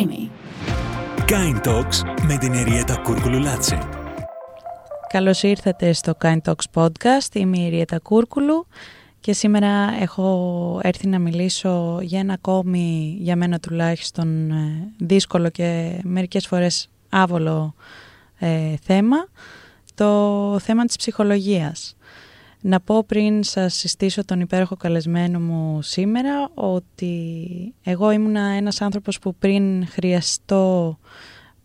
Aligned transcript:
Creamy. 0.00 0.30
Kind 1.26 1.66
Talks 1.66 2.24
με 2.26 2.36
την 2.38 2.52
Εριέτα 2.52 2.96
Κούρκουλου 2.96 3.38
Λάτσε. 3.38 3.78
Καλώς 5.08 5.42
ήρθατε 5.42 5.92
στο 5.92 6.12
Kind 6.22 6.38
Talks 6.44 6.82
Podcast. 6.82 7.34
Είμαι 7.34 7.58
η 7.58 7.66
Εριέτα 7.66 7.98
Κούρκουλου 7.98 8.66
και 9.20 9.32
σήμερα 9.32 9.96
έχω 10.00 10.80
έρθει 10.82 11.08
να 11.08 11.18
μιλήσω 11.18 11.98
για 12.02 12.18
ένα 12.18 12.32
ακόμη, 12.32 13.16
για 13.20 13.36
μένα 13.36 13.58
τουλάχιστον, 13.58 14.50
ε, 14.50 14.92
δύσκολο 14.98 15.50
και 15.50 16.00
μερικές 16.02 16.46
φορές 16.46 16.88
άβολο 17.08 17.74
ε, 18.38 18.74
θέμα, 18.82 19.28
το 19.94 20.58
θέμα 20.58 20.84
της 20.84 20.96
ψυχολογίας. 20.96 21.96
Να 22.62 22.80
πω 22.80 23.04
πριν 23.04 23.42
σας 23.42 23.74
συστήσω 23.74 24.24
τον 24.24 24.40
υπέροχο 24.40 24.76
καλεσμένο 24.76 25.40
μου 25.40 25.82
σήμερα 25.82 26.50
ότι 26.54 27.74
εγώ 27.82 28.10
ήμουνα 28.10 28.40
ένας 28.40 28.80
άνθρωπος 28.80 29.18
που 29.18 29.34
πριν 29.34 29.86
χρειαστώ, 29.86 30.98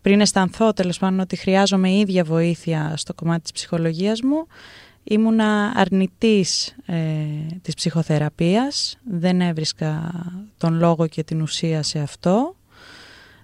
πριν 0.00 0.20
αισθανθώ 0.20 0.72
τέλος 0.72 0.98
πάντων 0.98 1.20
ότι 1.20 1.36
χρειάζομαι 1.36 1.92
ίδια 1.92 2.24
βοήθεια 2.24 2.92
στο 2.96 3.14
κομμάτι 3.14 3.42
της 3.42 3.52
ψυχολογίας 3.52 4.22
μου, 4.22 4.46
ήμουνα 5.02 5.72
αρνητής 5.76 6.76
ε, 6.86 6.96
της 7.62 7.74
ψυχοθεραπείας, 7.74 8.98
δεν 9.10 9.40
έβρισκα 9.40 10.12
τον 10.58 10.74
λόγο 10.74 11.06
και 11.06 11.24
την 11.24 11.40
ουσία 11.40 11.82
σε 11.82 11.98
αυτό. 11.98 12.56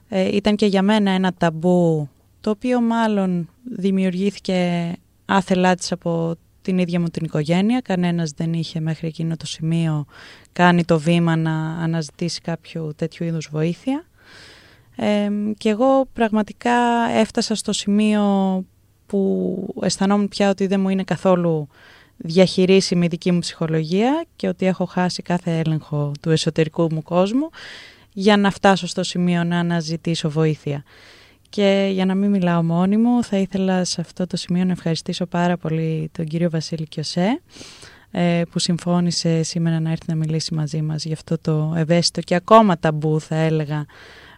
Ε, 0.08 0.36
ήταν 0.36 0.56
και 0.56 0.66
για 0.66 0.82
μένα 0.82 1.10
ένα 1.10 1.32
ταμπού 1.38 2.08
το 2.40 2.50
οποίο 2.50 2.80
μάλλον 2.80 3.48
δημιουργήθηκε 3.64 4.92
άθελά 5.24 5.74
της 5.74 5.92
από 5.92 6.36
την 6.62 6.78
ίδια 6.78 7.00
μου 7.00 7.08
την 7.08 7.24
οικογένεια. 7.24 7.80
Κανένας 7.80 8.30
δεν 8.30 8.52
είχε 8.52 8.80
μέχρι 8.80 9.06
εκείνο 9.06 9.36
το 9.36 9.46
σημείο 9.46 10.04
κάνει 10.52 10.84
το 10.84 10.98
βήμα 10.98 11.36
να 11.36 11.52
αναζητήσει 11.82 12.40
κάποιο 12.40 12.92
τέτοιου 12.96 13.24
είδους 13.24 13.48
βοήθεια. 13.50 14.04
Ε, 14.96 15.28
και 15.58 15.68
εγώ 15.68 16.06
πραγματικά 16.12 16.72
έφτασα 17.14 17.54
στο 17.54 17.72
σημείο 17.72 18.24
που 19.06 19.74
αισθανόμουν 19.82 20.28
πια 20.28 20.50
ότι 20.50 20.66
δεν 20.66 20.80
μου 20.80 20.88
είναι 20.88 21.04
καθόλου 21.04 21.68
διαχειρίσιμη 22.16 23.04
η 23.04 23.08
δική 23.08 23.32
μου 23.32 23.38
ψυχολογία 23.38 24.24
και 24.36 24.48
ότι 24.48 24.66
έχω 24.66 24.84
χάσει 24.84 25.22
κάθε 25.22 25.58
έλεγχο 25.58 26.12
του 26.20 26.30
εσωτερικού 26.30 26.92
μου 26.92 27.02
κόσμου 27.02 27.50
για 28.12 28.36
να 28.36 28.50
φτάσω 28.50 28.86
στο 28.86 29.02
σημείο 29.02 29.44
να 29.44 29.58
αναζητήσω 29.58 30.30
βοήθεια. 30.30 30.84
Και 31.52 31.90
για 31.92 32.04
να 32.04 32.14
μην 32.14 32.30
μιλάω 32.30 32.62
μόνη 32.62 32.96
μου, 32.96 33.24
θα 33.24 33.36
ήθελα 33.36 33.84
σε 33.84 34.00
αυτό 34.00 34.26
το 34.26 34.36
σημείο 34.36 34.64
να 34.64 34.72
ευχαριστήσω 34.72 35.26
πάρα 35.26 35.56
πολύ 35.56 36.10
τον 36.12 36.26
κύριο 36.26 36.50
Βασίλη 36.50 36.86
Κιωσέ, 36.88 37.40
ε, 38.10 38.42
που 38.50 38.58
συμφώνησε 38.58 39.42
σήμερα 39.42 39.80
να 39.80 39.90
έρθει 39.90 40.04
να 40.06 40.14
μιλήσει 40.14 40.54
μαζί 40.54 40.82
μας 40.82 41.04
για 41.04 41.14
αυτό 41.14 41.38
το 41.38 41.74
ευαίσθητο 41.76 42.20
και 42.20 42.34
ακόμα 42.34 42.78
ταμπού 42.78 43.20
θα 43.20 43.34
έλεγα 43.36 43.86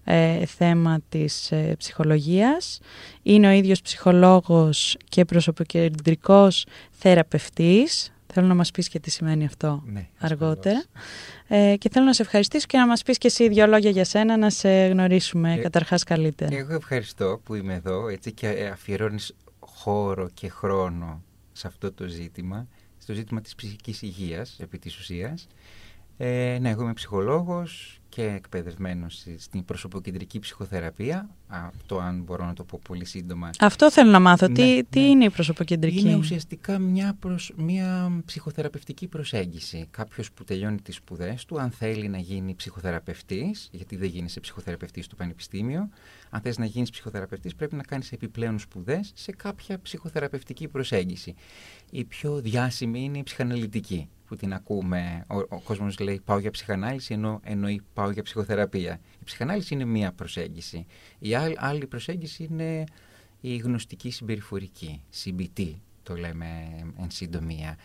ε, 0.05 0.47
θέμα 0.47 0.99
της 1.09 1.53
ε, 1.53 1.75
ψυχολογίας. 1.79 2.81
Είναι 3.23 3.49
ο 3.49 3.51
ίδιος 3.51 3.81
ψυχολόγος 3.81 4.97
και 5.09 5.25
προσωποκεντρικός 5.25 6.67
θεραπευτής. 6.91 8.13
Θέλω 8.35 8.47
να 8.47 8.55
μας 8.55 8.71
πεις 8.71 8.89
και 8.89 9.01
τι 9.01 9.11
σημαίνει 9.11 9.45
αυτό 9.45 9.83
ναι, 9.87 10.09
αργότερα. 10.19 10.85
Ε, 11.49 11.77
και 11.79 11.89
θέλω 11.89 12.05
να 12.05 12.13
σε 12.13 12.23
ευχαριστήσω 12.23 12.67
και 12.67 12.79
να 12.79 12.87
μας 12.87 13.03
πεις 13.03 13.19
και 13.19 13.27
εσύ 13.27 13.49
δύο 13.49 13.67
λόγια 13.67 13.91
για 13.91 14.05
σένα, 14.05 14.37
να 14.37 14.51
σε 14.51 14.87
γνωρίσουμε 14.87 15.55
ε, 15.55 15.57
καταρχάς 15.57 16.03
καλύτερα. 16.03 16.57
Εγώ 16.57 16.75
ευχαριστώ 16.75 17.41
που 17.45 17.55
είμαι 17.55 17.75
εδώ 17.75 18.09
έτσι 18.09 18.33
και 18.33 18.71
αφιερώνεις 18.73 19.35
χώρο 19.59 20.29
και 20.35 20.49
χρόνο 20.49 21.23
σε 21.53 21.67
αυτό 21.67 21.93
το 21.93 22.07
ζήτημα, 22.07 22.69
στο 22.99 23.13
ζήτημα 23.13 23.41
της 23.41 23.55
ψυχικής 23.55 24.03
υγείας 24.03 24.57
επί 24.61 24.79
της 24.79 24.99
ουσίας. 24.99 25.47
Ε, 26.17 26.59
ναι, 26.61 26.71
εγώ 26.71 26.83
είμαι 26.83 26.93
ψυχολόγος 26.93 28.01
και 28.15 28.23
εκπαιδευμένο 28.23 29.07
στην 29.37 29.65
προσωποκεντρική 29.65 30.39
ψυχοθεραπεία. 30.39 31.29
Αυτό 31.47 31.99
αν 31.99 32.23
μπορώ 32.23 32.45
να 32.45 32.53
το 32.53 32.65
πω 32.65 32.81
πολύ 32.89 33.05
σύντομα. 33.05 33.51
Αυτό 33.59 33.91
θέλω 33.91 34.11
να 34.11 34.21
μάθω. 34.21 34.47
τι, 34.47 34.63
ναι. 34.63 34.83
τι 34.83 35.01
είναι 35.01 35.25
η 35.25 35.31
προσωποκεντρική; 35.31 36.01
Είναι 36.01 36.17
ουσιαστικά 36.17 36.79
μια, 36.79 37.19
μια 37.57 38.13
ψυχοθεραπευτική 38.25 39.07
προσέγγιση. 39.07 39.87
Κάποιος 39.91 40.33
που 40.33 40.45
τελειώνει 40.45 40.81
τις 40.81 40.95
σπουδές 40.95 41.45
του, 41.45 41.61
αν 41.61 41.71
θέλει 41.71 42.09
να 42.09 42.19
γίνει 42.19 42.55
ψυχοθεραπευτής, 42.55 43.69
γιατί 43.73 43.97
δεν 43.97 44.09
γίνει 44.09 44.29
σε 44.29 44.41
ψυχοθεραπευτής 44.41 45.05
στο 45.05 45.17
πανεπιστήμιο, 45.17 45.89
αν 46.35 46.41
θες 46.41 46.59
να 46.59 46.65
γίνεις 46.65 46.91
ψυχοθεραπευτής 46.91 47.55
πρέπει 47.55 47.75
να 47.75 47.83
κάνεις 47.83 48.13
επιπλέον 48.13 48.59
σπουδές 48.59 49.13
σε 49.15 49.33
κάποια 49.33 49.81
ψυχοθεραπευτική 49.81 50.69
προσέγγιση. 50.69 51.35
Η 51.91 52.05
πιο 52.05 52.41
διάσημη 52.41 53.05
είναι 53.05 53.19
η 53.19 53.23
ψυχαναλυτική 53.23 54.09
που 54.27 54.37
την 54.37 54.53
ακούμε, 54.53 55.25
ο, 55.29 55.37
ο 55.37 55.61
κόσμος 55.65 55.99
λέει 55.99 56.21
πάω 56.25 56.39
για 56.39 56.51
ψυχανάλυση 56.51 57.15
ενώ 57.15 57.41
εννοεί 57.45 57.83
πάω 57.93 58.11
για 58.11 58.23
ψυχοθεραπεία. 58.23 59.01
Η 59.21 59.25
ψυχανάλυση 59.25 59.75
είναι 59.75 59.85
μία 59.85 60.13
προσέγγιση. 60.13 60.87
Η 61.19 61.35
άλλη, 61.35 61.55
άλλη 61.59 61.87
προσέγγιση 61.87 62.45
είναι 62.45 62.85
η 63.41 63.57
γνωστική 63.57 64.11
συμπεριφορική, 64.11 65.03
CBT 65.25 65.73
το 66.03 66.17
λέμε 66.17 66.47
εν 66.99 67.11
συντομία. 67.11 67.77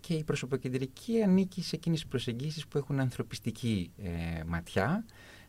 Και 0.00 0.14
η 0.14 0.24
προσωποκεντρική 0.24 1.22
ανήκει 1.22 1.62
σε 1.62 1.76
εκείνες 1.76 2.00
τις 2.00 2.08
προσεγγίσεις 2.08 2.66
που 2.66 2.78
έχουν 2.78 3.00
ανθρωπιστική 3.00 3.90
ε, 4.02 4.42
ματιά, 4.46 5.04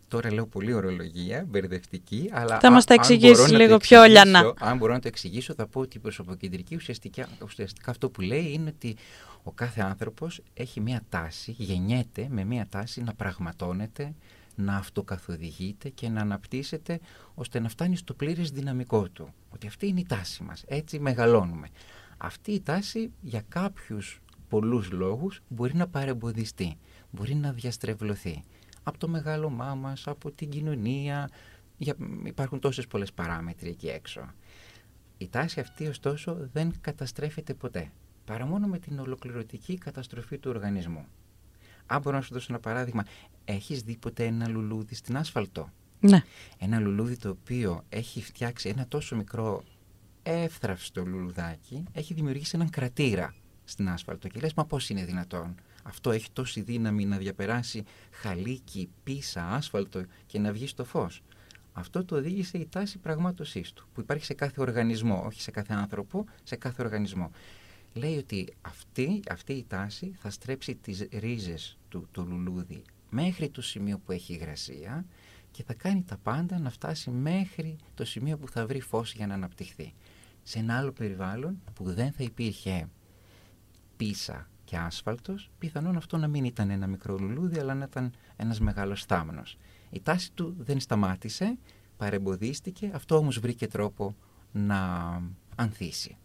Τώρα 0.07 0.33
λέω 0.33 0.47
πολύ 0.47 0.73
ορολογία, 0.73 1.45
μπερδευτική, 1.47 2.29
αλλά. 2.31 2.59
Θα 2.59 2.71
μας 2.71 2.85
τα 2.85 2.93
εξηγήσεις 2.93 3.51
λίγο 3.51 3.77
πιο 3.77 4.03
λιανά. 4.03 4.53
Αν 4.59 4.77
μπορώ 4.77 4.93
να 4.93 4.99
το 4.99 5.07
εξηγήσω, 5.07 5.53
θα 5.53 5.67
πω 5.67 5.79
ότι 5.79 5.97
η 5.97 5.99
προσωποκεντρική 5.99 6.75
ουσιαστικά, 6.75 7.27
ουσιαστικά 7.43 7.91
αυτό 7.91 8.09
που 8.09 8.21
λέει 8.21 8.51
είναι 8.53 8.69
ότι 8.69 8.95
ο 9.43 9.51
κάθε 9.51 9.81
άνθρωπος 9.81 10.41
έχει 10.53 10.81
μία 10.81 11.01
τάση, 11.09 11.55
γεννιέται 11.57 12.27
με 12.29 12.43
μία 12.43 12.67
τάση 12.69 13.01
να 13.01 13.13
πραγματώνεται, 13.13 14.13
να 14.55 14.75
αυτοκαθοδηγείται 14.75 15.89
και 15.89 16.09
να 16.09 16.21
αναπτύσσεται 16.21 16.99
ώστε 17.33 17.59
να 17.59 17.69
φτάνει 17.69 17.95
στο 17.95 18.13
πλήρες 18.13 18.51
δυναμικό 18.51 19.09
του. 19.09 19.33
Ότι 19.49 19.67
αυτή 19.67 19.87
είναι 19.87 19.99
η 19.99 20.05
τάση 20.05 20.43
μας. 20.43 20.63
Έτσι 20.67 20.99
μεγαλώνουμε. 20.99 21.67
Αυτή 22.17 22.51
η 22.51 22.61
τάση 22.61 23.11
για 23.21 23.43
κάποιους 23.49 24.21
πολλούς 24.49 24.91
λόγους 24.91 25.41
μπορεί 25.47 25.75
να 25.75 25.87
παρεμποδιστεί, 25.87 26.77
μπορεί 27.11 27.35
να 27.35 27.51
διαστρεβλωθεί. 27.51 28.43
Από 28.83 28.97
το 28.97 29.07
μεγάλωμά 29.07 29.75
μας, 29.75 30.07
από 30.07 30.31
την 30.31 30.49
κοινωνία, 30.49 31.29
υπάρχουν 32.23 32.59
τόσες 32.59 32.87
πολλές 32.87 33.13
παράμετροι 33.13 33.69
εκεί 33.69 33.87
έξω. 33.87 34.33
Η 35.17 35.27
τάση 35.27 35.59
αυτή 35.59 35.87
ωστόσο 35.87 36.37
δεν 36.53 36.73
καταστρέφεται 36.81 37.53
ποτέ 37.53 37.91
παρά 38.25 38.45
μόνο 38.45 38.67
με 38.67 38.79
την 38.79 38.99
ολοκληρωτική 38.99 39.77
καταστροφή 39.77 40.37
του 40.37 40.49
οργανισμού. 40.49 41.05
Αν 41.85 42.01
μπορώ 42.01 42.15
να 42.15 42.21
σου 42.21 42.33
δώσω 42.33 42.47
ένα 42.49 42.59
παράδειγμα, 42.59 43.03
έχεις 43.45 43.81
δει 43.81 43.97
ποτέ 43.97 44.25
ένα 44.25 44.47
λουλούδι 44.47 44.95
στην 44.95 45.17
άσφαλτο; 45.17 45.69
Ναι. 45.99 46.21
Ένα 46.59 46.79
λουλούδι 46.79 47.17
το 47.17 47.29
οποίο 47.29 47.83
έχει 47.89 48.21
φτιάξει 48.21 48.69
ένα 48.69 48.87
τόσο 48.87 49.15
μικρό 49.15 49.63
εύθραυστο 50.23 51.05
λουλουδάκι, 51.05 51.83
έχει 51.91 52.13
δημιουργήσει 52.13 52.51
έναν 52.55 52.69
κρατήρα 52.69 53.35
στην 53.63 53.89
άσφαλτο. 53.89 54.27
Και 54.27 54.39
λες, 54.39 54.53
μα 54.53 54.65
πώς 54.65 54.89
είναι 54.89 55.05
δυνατόν; 55.05 55.55
Αυτό 55.83 56.11
έχει 56.11 56.31
τόση 56.33 56.61
δύναμη 56.61 57.05
να 57.05 57.17
διαπεράσει 57.17 57.83
χαλίκι, 58.11 58.89
πίσα, 59.03 59.47
άσφαλτο 59.47 60.03
και 60.25 60.39
να 60.39 60.51
βγει 60.51 60.67
στο 60.67 60.85
φως. 60.85 61.21
Αυτό 61.73 62.05
το 62.05 62.15
οδήγησε 62.15 62.57
η 62.57 62.67
τάση 62.71 62.97
πραγμάτωσής 62.97 63.73
του, 63.73 63.87
που 63.93 64.01
υπάρχει 64.01 64.25
σε 64.25 64.33
κάθε 64.33 64.61
οργανισμό, 64.61 65.23
όχι 65.25 65.41
σε 65.41 65.51
κάθε 65.51 65.73
άνθρωπο, 65.73 66.25
σε 66.43 66.55
κάθε 66.55 66.83
οργανισμό 66.83 67.31
λέει 67.93 68.17
ότι 68.17 68.53
αυτή, 68.61 69.21
αυτή 69.29 69.53
η 69.53 69.65
τάση 69.67 70.13
θα 70.17 70.29
στρέψει 70.29 70.75
τις 70.75 71.07
ρίζες 71.11 71.77
του, 71.89 72.07
του 72.11 72.25
λουλούδι 72.27 72.83
μέχρι 73.09 73.49
το 73.49 73.61
σημείο 73.61 73.99
που 74.05 74.11
έχει 74.11 74.33
υγρασία 74.33 75.05
και 75.51 75.63
θα 75.63 75.73
κάνει 75.73 76.03
τα 76.03 76.17
πάντα 76.17 76.59
να 76.59 76.69
φτάσει 76.69 77.09
μέχρι 77.09 77.75
το 77.93 78.05
σημείο 78.05 78.37
που 78.37 78.49
θα 78.49 78.65
βρει 78.65 78.81
φως 78.81 79.13
για 79.13 79.27
να 79.27 79.33
αναπτυχθεί. 79.33 79.93
Σε 80.43 80.59
ένα 80.59 80.77
άλλο 80.77 80.91
περιβάλλον 80.91 81.61
που 81.73 81.93
δεν 81.93 82.11
θα 82.11 82.23
υπήρχε 82.23 82.89
πίσα 83.97 84.49
και 84.73 84.79
άσφαλτος, 84.79 85.49
πιθανόν 85.59 85.95
αυτό 85.97 86.17
να 86.17 86.27
μην 86.27 86.43
ήταν 86.43 86.69
ένα 86.69 86.87
μικρό 86.87 87.17
λουλούδι, 87.17 87.59
αλλά 87.59 87.73
να 87.73 87.85
ήταν 87.89 88.11
ένας 88.35 88.59
μεγάλος 88.59 89.05
θάμνος. 89.05 89.57
Η 89.89 90.01
τάση 90.01 90.31
του 90.33 90.55
δεν 90.59 90.79
σταμάτησε, 90.79 91.57
παρεμποδίστηκε, 91.97 92.91
αυτό 92.93 93.15
όμως 93.15 93.39
βρήκε 93.39 93.67
τρόπο 93.67 94.15
να 94.51 94.79
ανθίσει. 95.55 96.17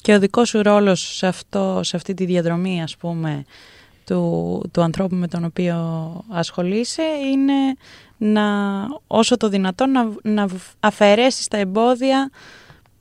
Και 0.00 0.14
ο 0.14 0.18
δικός 0.18 0.48
σου 0.48 0.62
ρόλος 0.62 1.16
σε, 1.16 1.26
αυτό, 1.26 1.80
σε 1.82 1.96
αυτή 1.96 2.14
τη 2.14 2.24
διαδρομή, 2.24 2.82
ας 2.82 2.96
πούμε, 2.96 3.44
του, 4.06 4.62
του 4.72 4.82
ανθρώπου 4.82 5.14
με 5.14 5.28
τον 5.28 5.44
οποίο 5.44 5.76
ασχολείσαι 6.28 7.02
είναι 7.02 7.76
να, 8.16 8.42
όσο 9.06 9.36
το 9.36 9.48
δυνατόν 9.48 9.90
να, 9.90 10.12
να 10.22 10.48
αφαιρέσεις 10.80 11.48
τα 11.48 11.56
εμπόδια 11.56 12.30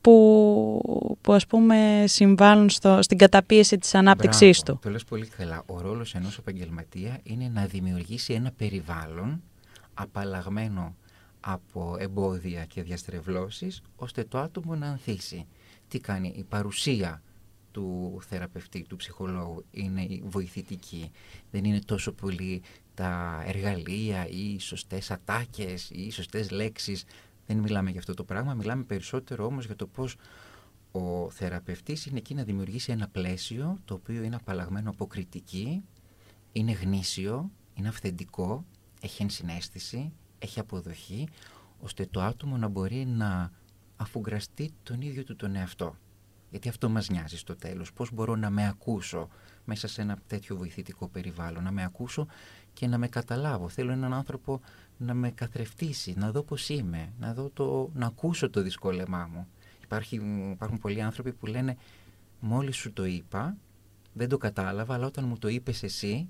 που, 0.01 1.18
που 1.22 1.34
ας 1.34 1.48
πούμε 1.48 2.04
συμβάλλουν 2.07 2.69
στο, 2.69 3.01
στην 3.01 3.18
καταπίεση 3.18 3.78
της 3.78 3.96
ανάπτυξής 3.96 4.62
του. 4.62 4.80
Το 4.81 4.90
λες 4.90 5.04
πολύ 5.04 5.25
καλά. 5.25 5.63
Ο 5.66 5.81
ρόλος 5.81 6.16
ενός 6.16 6.38
επαγγελματία 6.38 7.19
είναι 7.24 7.51
να 7.54 7.66
δημιουργήσει 7.66 8.34
ένα 8.34 8.51
περιβάλλον 8.57 9.42
απαλλαγμένο 9.94 10.96
από 11.40 11.96
εμπόδια 12.00 12.66
και 12.66 12.81
διαστρεβλώσεις 12.81 13.81
ώστε 13.96 14.24
το 14.24 14.38
άτομο 14.38 14.75
να 14.75 14.88
ανθίσει 14.88 15.46
τι 15.88 16.00
κάνει 16.00 16.34
η 16.38 16.44
παρουσία 16.44 17.22
του 17.72 18.19
θεραπευτή, 18.28 18.86
του 18.90 18.96
ψυχολόγου 18.96 19.66
είναι 19.72 20.01
η 20.01 20.24
βοηθητική. 20.25 21.12
Δεν 21.51 21.63
είναι 21.63 21.80
τόσο 21.80 22.12
πολύ 22.12 22.62
τα 22.94 23.44
εργαλεία 23.48 24.28
ή 24.28 24.54
οι 24.54 24.60
σωστές 24.60 25.12
ατάκες 25.12 25.90
ή 25.90 26.01
οι 26.01 26.12
σωστές 26.12 26.51
λέξεις. 26.51 27.04
Δεν 27.50 27.57
μιλάμε 27.57 27.90
για 27.90 28.00
αυτό 28.00 28.13
το 28.13 28.24
πράγμα, 28.24 28.54
μιλάμε 28.54 28.84
περισσότερο 28.84 29.46
όμως 29.46 29.66
για 29.66 29.75
το 29.75 29.88
πώς 29.88 30.16
ο 30.92 31.30
θεραπευτής 31.30 32.06
είναι 32.06 32.18
εκεί 32.18 32.34
να 32.34 32.44
δημιουργήσει 32.44 32.92
ένα 32.92 33.07
πλαίσιο 33.07 33.78
το 33.86 33.94
οποίο 33.94 34.24
είναι 34.24 34.36
απαλλαγμένο 34.36 34.90
από 34.90 35.07
κριτική, 35.07 35.84
είναι 36.51 36.72
γνήσιο, 36.72 37.51
είναι 37.74 37.88
αυθεντικό, 37.88 38.66
έχει 39.01 39.22
ενσυναίσθηση, 39.22 40.13
έχει 40.40 40.60
αποδοχή, 40.60 41.28
ώστε 41.80 42.06
το 42.06 42.22
άτομο 42.22 42.57
να 42.57 42.68
μπορεί 42.68 43.06
να 43.06 43.51
αφουγκραστεί 43.96 44.74
τον 44.84 45.01
ίδιο 45.01 45.24
του 45.24 45.36
τον 45.36 45.56
εαυτό. 45.56 45.96
Γιατί 46.50 46.69
αυτό 46.69 46.90
μας 46.90 47.10
νοιάζει 47.10 47.38
στο 47.38 47.56
τέλος. 47.56 47.94
Πώς 47.94 48.12
μπορώ 48.13 48.36
να 48.36 48.50
με 48.50 48.68
ακούσω 48.68 49.28
μέσα 49.66 49.88
σε 49.88 50.01
ένα 50.01 50.18
τέτοιο 50.28 50.56
βοηθητικό 50.56 51.07
περιβάλλον, 51.07 51.63
να 51.63 51.72
με 51.72 51.84
ακούσω 51.84 52.28
και 52.74 52.88
να 52.88 52.98
με 52.98 53.07
καταλάβω. 53.07 53.69
Θέλω 53.69 53.92
έναν 53.92 54.13
άνθρωπο 54.13 54.62
να 55.00 55.13
με 55.13 55.31
καθρεφτήσει, 55.31 56.13
να 56.18 56.31
δω 56.31 56.44
πώς 56.44 56.69
είμαι, 56.69 57.13
να, 57.19 57.34
δω 57.34 57.50
το, 57.54 57.90
να 57.94 58.06
ακούσω 58.06 58.50
το 58.50 58.62
δυσκόλεμά 58.62 59.30
μου. 59.34 59.48
Υπάρχει, 59.84 60.16
υπάρχουν 60.51 60.78
πολλοί 60.78 61.01
άνθρωποι 61.01 61.34
που 61.34 61.46
λένε 61.46 61.78
μόλις 62.40 62.75
σου 62.75 62.94
το 62.94 63.06
είπα, 63.06 63.57
δεν 64.13 64.30
το 64.30 64.38
κατάλαβα, 64.38 64.94
αλλά 64.94 65.06
όταν 65.06 65.25
μου 65.28 65.38
το 65.38 65.48
είπες 65.48 65.84
εσύ, 65.84 66.28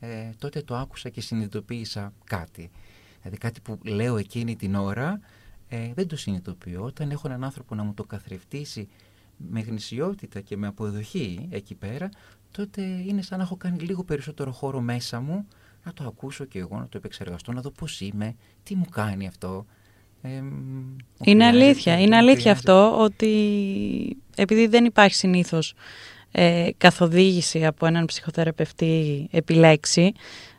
ε, 0.00 0.30
τότε 0.38 0.62
το 0.62 0.76
άκουσα 0.76 1.08
και 1.08 1.20
συνειδητοποίησα 1.20 2.12
κάτι. 2.24 2.70
Δηλαδή 3.18 3.38
κάτι 3.38 3.60
που 3.60 3.78
λέω 3.84 4.16
εκείνη 4.16 4.56
την 4.56 4.74
ώρα, 4.74 5.20
ε, 5.68 5.92
δεν 5.94 6.08
το 6.08 6.16
συνειδητοποιώ. 6.16 6.84
Όταν 6.84 7.10
έχω 7.10 7.28
έναν 7.28 7.44
άνθρωπο 7.44 7.74
να 7.74 7.82
μου 7.82 7.94
το 7.94 8.04
καθρεφτήσει 8.04 8.88
με 9.36 9.60
γνησιότητα 9.60 10.40
και 10.40 10.56
με 10.56 10.66
αποδοχή 10.66 11.48
εκεί 11.50 11.74
πέρα, 11.74 12.08
τότε 12.50 12.82
είναι 12.82 13.22
σαν 13.22 13.38
να 13.38 13.44
έχω 13.44 13.56
κάνει 13.56 13.78
λίγο 13.78 14.04
περισσότερο 14.04 14.52
χώρο 14.52 14.80
μέσα 14.80 15.20
μου 15.20 15.46
να 15.84 15.92
το 15.92 16.04
ακούσω 16.04 16.44
και 16.44 16.58
εγώ, 16.58 16.76
να 16.76 16.88
το 16.88 16.96
επεξεργαστώ, 16.96 17.52
να 17.52 17.60
δω 17.60 17.70
πώς 17.70 18.00
είμαι, 18.00 18.36
τι 18.62 18.74
μου 18.74 18.84
κάνει 18.90 19.26
αυτό. 19.26 19.66
Ε, 20.22 20.42
είναι 21.24 21.46
αλήθεια, 21.46 22.00
είναι 22.00 22.16
αλήθεια 22.16 22.52
αυτό 22.52 23.00
ότι 23.00 24.16
επειδή 24.36 24.66
δεν 24.66 24.84
υπάρχει 24.84 25.14
συνήθως 25.14 25.74
ε, 26.30 26.68
καθοδήγηση 26.76 27.66
από 27.66 27.86
έναν 27.86 28.04
ψυχοθεραπευτή 28.04 29.28
επιλέξει, 29.30 30.12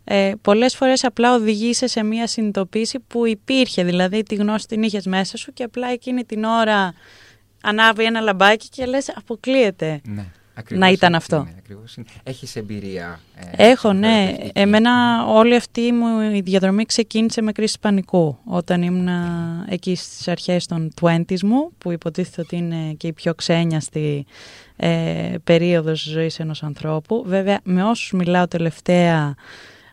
ε, 0.04 0.32
πολλές 0.42 0.76
φορές 0.76 1.04
απλά 1.04 1.36
οδηγείσαι 1.36 1.88
σε 1.88 2.04
μια 2.04 2.28
συνειδητοποίηση 2.28 3.00
που 3.00 3.26
υπήρχε, 3.26 3.84
δηλαδή 3.84 4.24
τη 4.24 4.36
γνώση 4.36 4.68
την 4.68 4.84
είχες 4.84 5.06
μέσα 5.06 5.38
σου 5.38 5.54
και 5.54 5.64
απλά 5.64 5.88
εκείνη 5.88 6.24
την 6.24 6.44
ώρα 6.44 6.94
ανάβει 7.62 8.04
ένα 8.04 8.20
λαμπάκι 8.20 8.70
και 8.70 8.86
λες 8.86 9.10
αποκλείεται. 9.16 10.02
Ναι. 10.04 10.26
Να 10.70 10.90
ήταν 10.90 11.16
αυτό. 11.16 11.36
Είναι, 11.36 11.56
ακριβώς 11.58 11.96
είναι. 11.96 12.06
Έχεις 12.24 12.56
εμπειρία. 12.56 13.20
Ε, 13.56 13.70
Έχω, 13.70 13.94
ναι. 13.94 14.36
Εμένα 14.54 15.26
όλη 15.28 15.56
αυτή 15.56 15.92
μου 15.92 16.22
η 16.22 16.42
διαδρομή 16.42 16.86
ξεκίνησε 16.86 17.42
με 17.42 17.52
κρίση 17.52 17.80
πανικού. 17.80 18.38
Όταν 18.46 18.82
ήμουν 18.82 19.10
εκεί 19.70 19.96
στις 19.96 20.28
αρχές 20.28 20.66
των 20.66 20.92
20 21.02 21.40
μου, 21.44 21.72
που 21.78 21.92
υποτίθεται 21.92 22.42
ότι 22.42 22.56
είναι 22.56 22.94
και 22.98 23.08
η 23.08 23.14
πιο 23.14 23.34
ξένιαστη 23.34 24.26
ε, 24.76 25.34
περίοδος 25.44 26.04
ζωής 26.04 26.40
ενός 26.40 26.64
ανθρώπου. 26.64 27.24
Βέβαια, 27.28 27.60
με 27.64 27.84
όσους 27.84 28.12
μιλάω 28.12 28.48
τελευταία, 28.48 29.36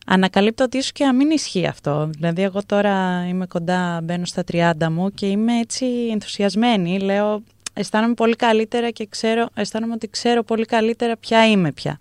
ανακαλύπτω 0.06 0.64
ότι 0.64 0.76
ίσως 0.76 0.92
και 0.92 1.04
να 1.04 1.14
μην 1.14 1.30
ισχύει 1.30 1.66
αυτό. 1.66 2.10
Δηλαδή, 2.12 2.42
εγώ 2.42 2.60
τώρα 2.66 3.26
είμαι 3.28 3.46
κοντά, 3.46 4.00
μπαίνω 4.02 4.24
στα 4.24 4.44
30 4.52 4.72
μου 4.90 5.10
και 5.10 5.26
είμαι 5.26 5.58
έτσι 5.58 5.86
ενθουσιασμένη. 6.12 6.98
Λέω, 6.98 7.42
αισθάνομαι 7.72 8.14
πολύ 8.14 8.36
καλύτερα 8.36 8.90
και 8.90 9.06
ξέρω, 9.06 9.48
αισθάνομαι 9.54 9.92
ότι 9.92 10.08
ξέρω 10.08 10.42
πολύ 10.42 10.64
καλύτερα 10.64 11.16
ποια 11.16 11.50
είμαι 11.50 11.72
πια. 11.72 11.98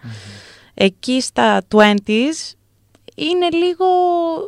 Εκεί 0.73 1.21
στα 1.21 1.61
20s 1.75 2.55
είναι 3.15 3.49
λίγο 3.49 3.85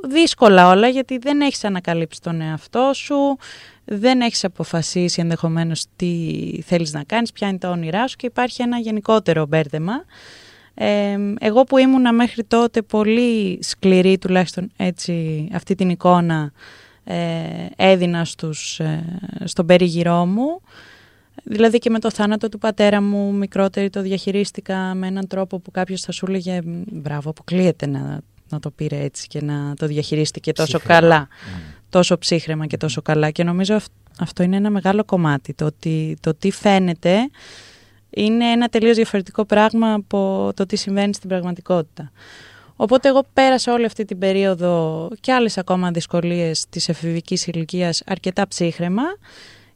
δύσκολα 0.09 0.69
όλα 0.69 0.87
γιατί 0.87 1.17
δεν 1.17 1.41
έχεις 1.41 1.63
ανακαλύψει 1.63 2.21
τον 2.21 2.41
εαυτό 2.41 2.91
σου, 2.93 3.37
δεν 3.85 4.21
έχεις 4.21 4.43
αποφασίσει 4.43 5.21
ενδεχομένως 5.21 5.85
τι 5.95 6.39
θέλεις 6.65 6.93
να 6.93 7.03
κάνεις, 7.03 7.31
ποια 7.31 7.47
είναι 7.47 7.57
τα 7.57 7.69
όνειρά 7.69 8.07
σου 8.07 8.15
και 8.15 8.25
υπάρχει 8.25 8.61
ένα 8.61 8.77
γενικότερο 8.77 9.45
μπέρδεμα. 9.45 10.05
Ε, 10.73 11.17
εγώ 11.39 11.63
που 11.63 11.77
ήμουνα 11.77 12.13
μέχρι 12.13 12.43
τότε 12.43 12.81
πολύ 12.81 13.59
σκληρή, 13.61 14.17
τουλάχιστον 14.17 14.71
έτσι 14.77 15.47
αυτή 15.53 15.75
την 15.75 15.89
εικόνα 15.89 16.51
ε, 17.03 17.17
έδινα 17.75 18.25
στους, 18.25 18.79
ε, 18.79 19.03
στον 19.43 19.65
περίγυρό 19.65 20.25
μου, 20.25 20.61
Δηλαδή 21.43 21.77
και 21.77 21.89
με 21.89 21.99
το 21.99 22.11
θάνατο 22.11 22.49
του 22.49 22.57
πατέρα 22.57 23.01
μου 23.01 23.33
μικρότερη 23.33 23.89
το 23.89 24.01
διαχειρίστηκα 24.01 24.93
με 24.93 25.07
έναν 25.07 25.27
τρόπο 25.27 25.59
που 25.59 25.71
κάποιος 25.71 26.01
θα 26.01 26.11
σου 26.11 26.25
έλεγε 26.29 26.59
μπράβο 26.91 27.29
αποκλείεται 27.29 27.87
να, 27.87 28.21
να 28.49 28.59
το 28.59 28.71
πήρε 28.71 28.99
έτσι 28.99 29.27
και 29.27 29.41
να 29.41 29.73
το 29.75 29.87
διαχειρίστηκε 29.87 30.51
τόσο 30.51 30.79
καλά, 30.79 31.27
mm. 31.27 31.73
τόσο 31.89 32.17
ψύχρεμα 32.17 32.65
και 32.65 32.77
τόσο 32.77 33.01
καλά. 33.01 33.29
Και 33.29 33.43
νομίζω 33.43 33.79
αυτό 34.19 34.43
είναι 34.43 34.55
ένα 34.55 34.69
μεγάλο 34.69 35.03
κομμάτι, 35.03 35.53
το 35.53 35.65
ότι 35.65 36.17
το 36.19 36.33
τι 36.35 36.51
φαίνεται 36.51 37.29
είναι 38.09 38.45
ένα 38.51 38.67
τελείως 38.67 38.95
διαφορετικό 38.95 39.45
πράγμα 39.45 39.93
από 39.93 40.51
το 40.55 40.65
τι 40.65 40.75
συμβαίνει 40.75 41.13
στην 41.13 41.29
πραγματικότητα. 41.29 42.11
Οπότε 42.75 43.09
εγώ 43.09 43.23
πέρασα 43.33 43.73
όλη 43.73 43.85
αυτή 43.85 44.05
την 44.05 44.17
περίοδο 44.17 45.09
και 45.19 45.33
άλλες 45.33 45.57
ακόμα 45.57 45.91
δυσκολίες 45.91 46.65
της 46.69 46.89
εφηβικής 46.89 47.47
ηλικίας 47.47 48.01
αρκετά 48.05 48.47
ψύχρεμα 48.47 49.03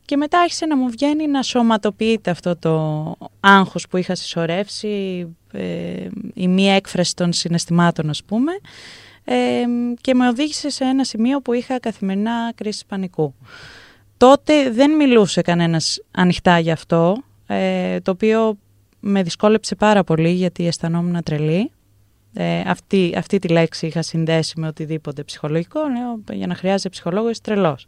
και 0.07 0.17
μετά 0.17 0.39
άρχισε 0.39 0.65
να 0.65 0.77
μου 0.77 0.89
βγαίνει 0.89 1.27
να 1.27 1.41
σωματοποιείται 1.41 2.31
αυτό 2.31 2.55
το 2.55 3.15
άγχος 3.39 3.87
που 3.87 3.97
είχα 3.97 4.15
συσσωρεύσει, 4.15 5.27
ε, 5.51 6.07
η 6.33 6.47
μία 6.47 6.73
έκφραση 6.73 7.15
των 7.15 7.33
συναισθημάτων 7.33 8.09
ας 8.09 8.23
πούμε, 8.23 8.51
ε, 9.23 9.63
και 10.01 10.13
με 10.13 10.27
οδήγησε 10.27 10.69
σε 10.69 10.83
ένα 10.83 11.03
σημείο 11.03 11.41
που 11.41 11.53
είχα 11.53 11.79
καθημερινά 11.79 12.51
κρίση 12.55 12.85
πανικού. 12.85 13.33
Τότε 14.17 14.69
δεν 14.69 14.91
μιλούσε 14.91 15.41
κανένας 15.41 16.01
ανοιχτά 16.11 16.59
γι' 16.59 16.71
αυτό, 16.71 17.23
ε, 17.47 17.99
το 17.99 18.11
οποίο 18.11 18.57
με 18.99 19.23
δυσκόλεψε 19.23 19.75
πάρα 19.75 20.03
πολύ 20.03 20.29
γιατί 20.29 20.67
αισθανόμουν 20.67 21.23
τρελή. 21.23 21.71
Ε, 22.33 22.61
αυτή, 22.65 23.13
αυτή 23.17 23.39
τη 23.39 23.47
λέξη 23.47 23.87
είχα 23.87 24.01
συνδέσει 24.01 24.59
με 24.59 24.67
οτιδήποτε 24.67 25.23
ψυχολογικό. 25.23 25.79
Λέω, 25.79 26.37
για 26.37 26.47
να 26.47 26.55
χρειάζεται 26.55 26.89
ψυχολόγος 26.89 27.31
είσαι 27.31 27.41
τρελός. 27.41 27.85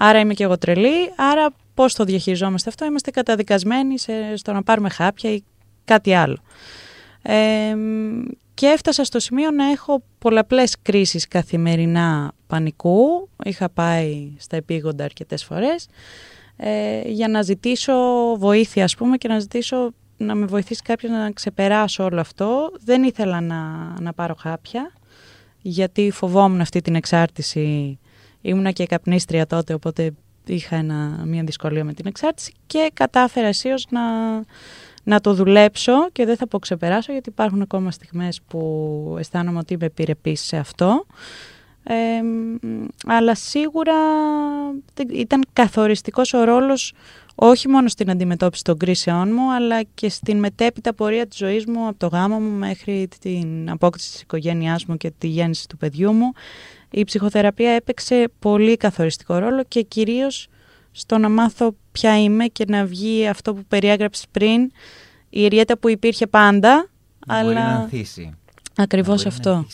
Άρα 0.00 0.18
είμαι 0.18 0.34
και 0.34 0.44
εγώ 0.44 0.58
τρελή, 0.58 1.12
άρα 1.16 1.50
πώς 1.74 1.94
το 1.94 2.04
διαχειριζόμαστε 2.04 2.68
αυτό, 2.68 2.84
είμαστε 2.84 3.10
καταδικασμένοι 3.10 3.98
σε, 3.98 4.12
στο 4.36 4.52
να 4.52 4.62
πάρουμε 4.62 4.88
χάπια 4.88 5.30
ή 5.30 5.42
κάτι 5.84 6.14
άλλο. 6.14 6.38
Ε, 7.22 7.74
και 8.54 8.66
έφτασα 8.66 9.04
στο 9.04 9.18
σημείο 9.18 9.50
να 9.50 9.70
έχω 9.70 10.02
πολλαπλές 10.18 10.76
κρίσεις 10.82 11.28
καθημερινά 11.28 12.32
πανικού. 12.46 13.28
Είχα 13.44 13.68
πάει 13.68 14.32
στα 14.38 14.56
επίγοντα 14.56 15.04
αρκετές 15.04 15.44
φορές 15.44 15.88
ε, 16.56 17.00
για 17.04 17.28
να 17.28 17.42
ζητήσω 17.42 17.94
βοήθεια 18.36 18.84
ας 18.84 18.94
πούμε 18.94 19.16
και 19.16 19.28
να 19.28 19.38
ζητήσω 19.38 19.90
να 20.16 20.34
με 20.34 20.46
βοηθήσει 20.46 20.82
κάποιος 20.82 21.12
να 21.12 21.30
ξεπεράσω 21.30 22.04
όλο 22.04 22.20
αυτό. 22.20 22.72
Δεν 22.84 23.02
ήθελα 23.02 23.40
να, 23.40 23.94
να 24.00 24.12
πάρω 24.12 24.34
χάπια 24.38 24.92
γιατί 25.62 26.10
φοβόμουν 26.10 26.60
αυτή 26.60 26.80
την 26.80 26.94
εξάρτηση 26.94 27.98
Ήμουνα 28.40 28.70
και 28.70 28.86
καπνίστρια 28.86 29.46
τότε, 29.46 29.74
οπότε 29.74 30.12
είχα 30.46 30.76
ένα, 30.76 31.22
μια 31.26 31.42
δυσκολία 31.42 31.84
με 31.84 31.92
την 31.92 32.06
εξάρτηση 32.06 32.52
και 32.66 32.90
κατάφερα 32.94 33.46
αισίως 33.46 33.86
να, 33.90 34.00
να 35.02 35.20
το 35.20 35.34
δουλέψω 35.34 36.10
και 36.12 36.24
δεν 36.24 36.36
θα 36.36 36.46
πω 36.46 36.58
ξεπεράσω 36.58 37.12
γιατί 37.12 37.28
υπάρχουν 37.28 37.62
ακόμα 37.62 37.90
στιγμές 37.90 38.40
που 38.48 39.16
αισθάνομαι 39.18 39.58
ότι 39.58 39.74
είμαι 39.74 39.88
πυρεπής 39.90 40.40
σε 40.40 40.56
αυτό. 40.56 41.06
Ε, 41.82 41.94
αλλά 43.06 43.34
σίγουρα 43.34 43.94
ήταν 45.12 45.44
καθοριστικός 45.52 46.32
ο 46.32 46.44
ρόλος 46.44 46.94
όχι 47.34 47.68
μόνο 47.68 47.88
στην 47.88 48.10
αντιμετώπιση 48.10 48.64
των 48.64 48.76
κρίσεών 48.78 49.32
μου, 49.32 49.52
αλλά 49.52 49.82
και 49.82 50.08
στην 50.08 50.38
μετέπειτα 50.38 50.94
πορεία 50.94 51.26
της 51.26 51.38
ζωής 51.38 51.66
μου 51.66 51.86
από 51.88 51.98
το 51.98 52.06
γάμο 52.06 52.38
μου 52.38 52.58
μέχρι 52.58 53.08
την 53.20 53.70
απόκτηση 53.70 54.12
της 54.12 54.20
οικογένειάς 54.20 54.84
μου 54.84 54.96
και 54.96 55.12
τη 55.18 55.26
γέννηση 55.26 55.68
του 55.68 55.76
παιδιού 55.76 56.12
μου 56.12 56.32
η 56.90 57.04
ψυχοθεραπεία 57.04 57.70
έπαιξε 57.70 58.30
πολύ 58.38 58.76
καθοριστικό 58.76 59.38
ρόλο 59.38 59.64
και 59.64 59.82
κυρίως 59.82 60.48
στο 60.90 61.18
να 61.18 61.28
μάθω 61.28 61.76
ποια 61.92 62.22
είμαι 62.22 62.46
και 62.46 62.64
να 62.68 62.84
βγει 62.84 63.28
αυτό 63.28 63.54
που 63.54 63.64
περιέγραψες 63.68 64.26
πριν, 64.30 64.70
η 65.28 65.46
Ριέτα 65.46 65.78
που 65.78 65.88
υπήρχε 65.88 66.26
πάντα, 66.26 66.88
να 67.26 67.36
αλλά... 67.36 67.42
Μπορεί 67.42 67.54
να 67.54 67.66
ανθίσει. 67.66 68.34
Ακριβώς 68.76 69.26
αυτό. 69.26 69.66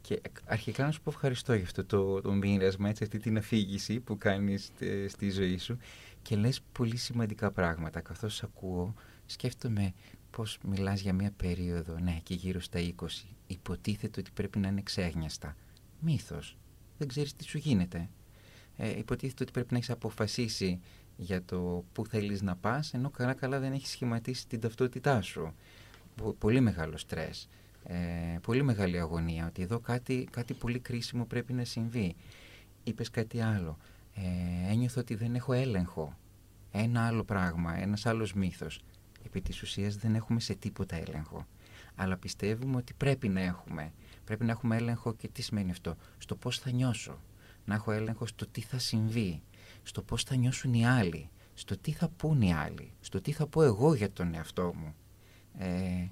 Και 0.00 0.20
αρχικά 0.44 0.84
να 0.84 0.90
σου 0.90 1.00
πω 1.00 1.10
ευχαριστώ 1.10 1.54
για 1.54 1.64
αυτό 1.64 1.84
το, 1.84 2.20
το 2.20 2.32
μοίρασμα, 2.32 2.88
έτσι, 2.88 3.04
αυτή 3.04 3.18
την 3.18 3.36
αφήγηση 3.36 4.00
που 4.00 4.18
κάνεις 4.18 4.70
ε, 4.78 5.08
στη 5.08 5.30
ζωή 5.30 5.58
σου 5.58 5.78
και 6.22 6.36
λες 6.36 6.60
πολύ 6.72 6.96
σημαντικά 6.96 7.50
πράγματα. 7.50 8.00
Καθώς 8.00 8.42
ακούω, 8.42 8.94
σκέφτομαι 9.26 9.92
πώς 10.30 10.58
μιλάς 10.62 11.00
για 11.00 11.12
μια 11.12 11.32
περίοδο, 11.36 11.96
ναι, 12.02 12.18
και 12.22 12.34
γύρω 12.34 12.60
στα 12.60 12.80
20. 12.80 13.06
Υποτίθεται 13.46 14.20
ότι 14.20 14.30
πρέπει 14.34 14.58
να 14.58 14.68
είναι 14.68 14.80
ξέγνιαστα 14.82 15.56
μύθος. 16.00 16.56
Δεν 16.98 17.08
ξέρεις 17.08 17.34
τι 17.34 17.44
σου 17.44 17.58
γίνεται. 17.58 18.08
Ε, 18.76 18.98
υποτίθεται 18.98 19.42
ότι 19.42 19.52
πρέπει 19.52 19.68
να 19.70 19.76
έχεις 19.76 19.90
αποφασίσει 19.90 20.80
για 21.16 21.44
το 21.44 21.84
πού 21.92 22.06
θέλεις 22.06 22.42
να 22.42 22.56
πας, 22.56 22.94
ενώ 22.94 23.10
καλά 23.10 23.34
καλά 23.34 23.58
δεν 23.58 23.72
έχεις 23.72 23.90
σχηματίσει 23.90 24.46
την 24.46 24.60
ταυτότητά 24.60 25.20
σου. 25.20 25.54
Πολύ 26.38 26.60
μεγάλο 26.60 26.96
στρες, 26.96 27.48
ε, 27.84 27.96
πολύ 28.42 28.62
μεγάλη 28.62 28.98
αγωνία, 28.98 29.46
ότι 29.46 29.62
εδώ 29.62 29.78
κάτι, 29.78 30.28
κάτι 30.30 30.54
πολύ 30.54 30.78
κρίσιμο 30.78 31.24
πρέπει 31.24 31.52
να 31.52 31.64
συμβεί. 31.64 32.16
Είπες 32.84 33.10
κάτι 33.10 33.40
άλλο, 33.40 33.78
ε, 34.14 34.72
ένιωθω 34.72 35.00
ότι 35.00 35.14
δεν 35.14 35.34
έχω 35.34 35.52
έλεγχο. 35.52 36.16
Ένα 36.72 37.06
άλλο 37.06 37.24
πράγμα, 37.24 37.78
ένας 37.78 38.06
άλλος 38.06 38.32
μύθος. 38.32 38.80
Επί 39.26 39.40
της 39.40 39.62
ουσίας 39.62 39.96
δεν 39.96 40.14
έχουμε 40.14 40.40
σε 40.40 40.54
τίποτα 40.54 40.96
έλεγχο. 40.96 41.46
Αλλά 41.94 42.16
πιστεύουμε 42.16 42.76
ότι 42.76 42.94
πρέπει 42.94 43.28
να 43.28 43.40
έχουμε. 43.40 43.92
Πρέπει 44.28 44.44
να 44.44 44.50
έχουμε 44.50 44.76
έλεγχο 44.76 45.14
και 45.14 45.28
τι 45.28 45.42
σημαίνει 45.42 45.70
αυτό. 45.70 45.96
Στο 46.18 46.36
πώς 46.36 46.58
θα 46.58 46.70
νιώσω. 46.70 47.20
Να 47.64 47.74
έχω 47.74 47.90
έλεγχο 47.90 48.26
στο 48.26 48.46
τι 48.46 48.60
θα 48.60 48.78
συμβεί 48.78 49.42
στο 49.82 50.02
πώς 50.02 50.22
θα 50.22 50.36
νιώσουν 50.36 50.74
οι 50.74 50.86
άλλοι, 50.86 51.30
στο 51.54 51.76
τι 51.78 51.92
θα 51.92 52.08
πούν 52.08 52.42
οι 52.42 52.54
άλλοι, 52.54 52.92
στο 53.00 53.20
τι 53.20 53.32
θα 53.32 53.46
πω 53.46 53.62
εγώ 53.62 53.94
για 53.94 54.10
τον 54.12 54.34
εαυτό 54.34 54.74
μου. 54.74 54.94
Ε, 55.58 56.08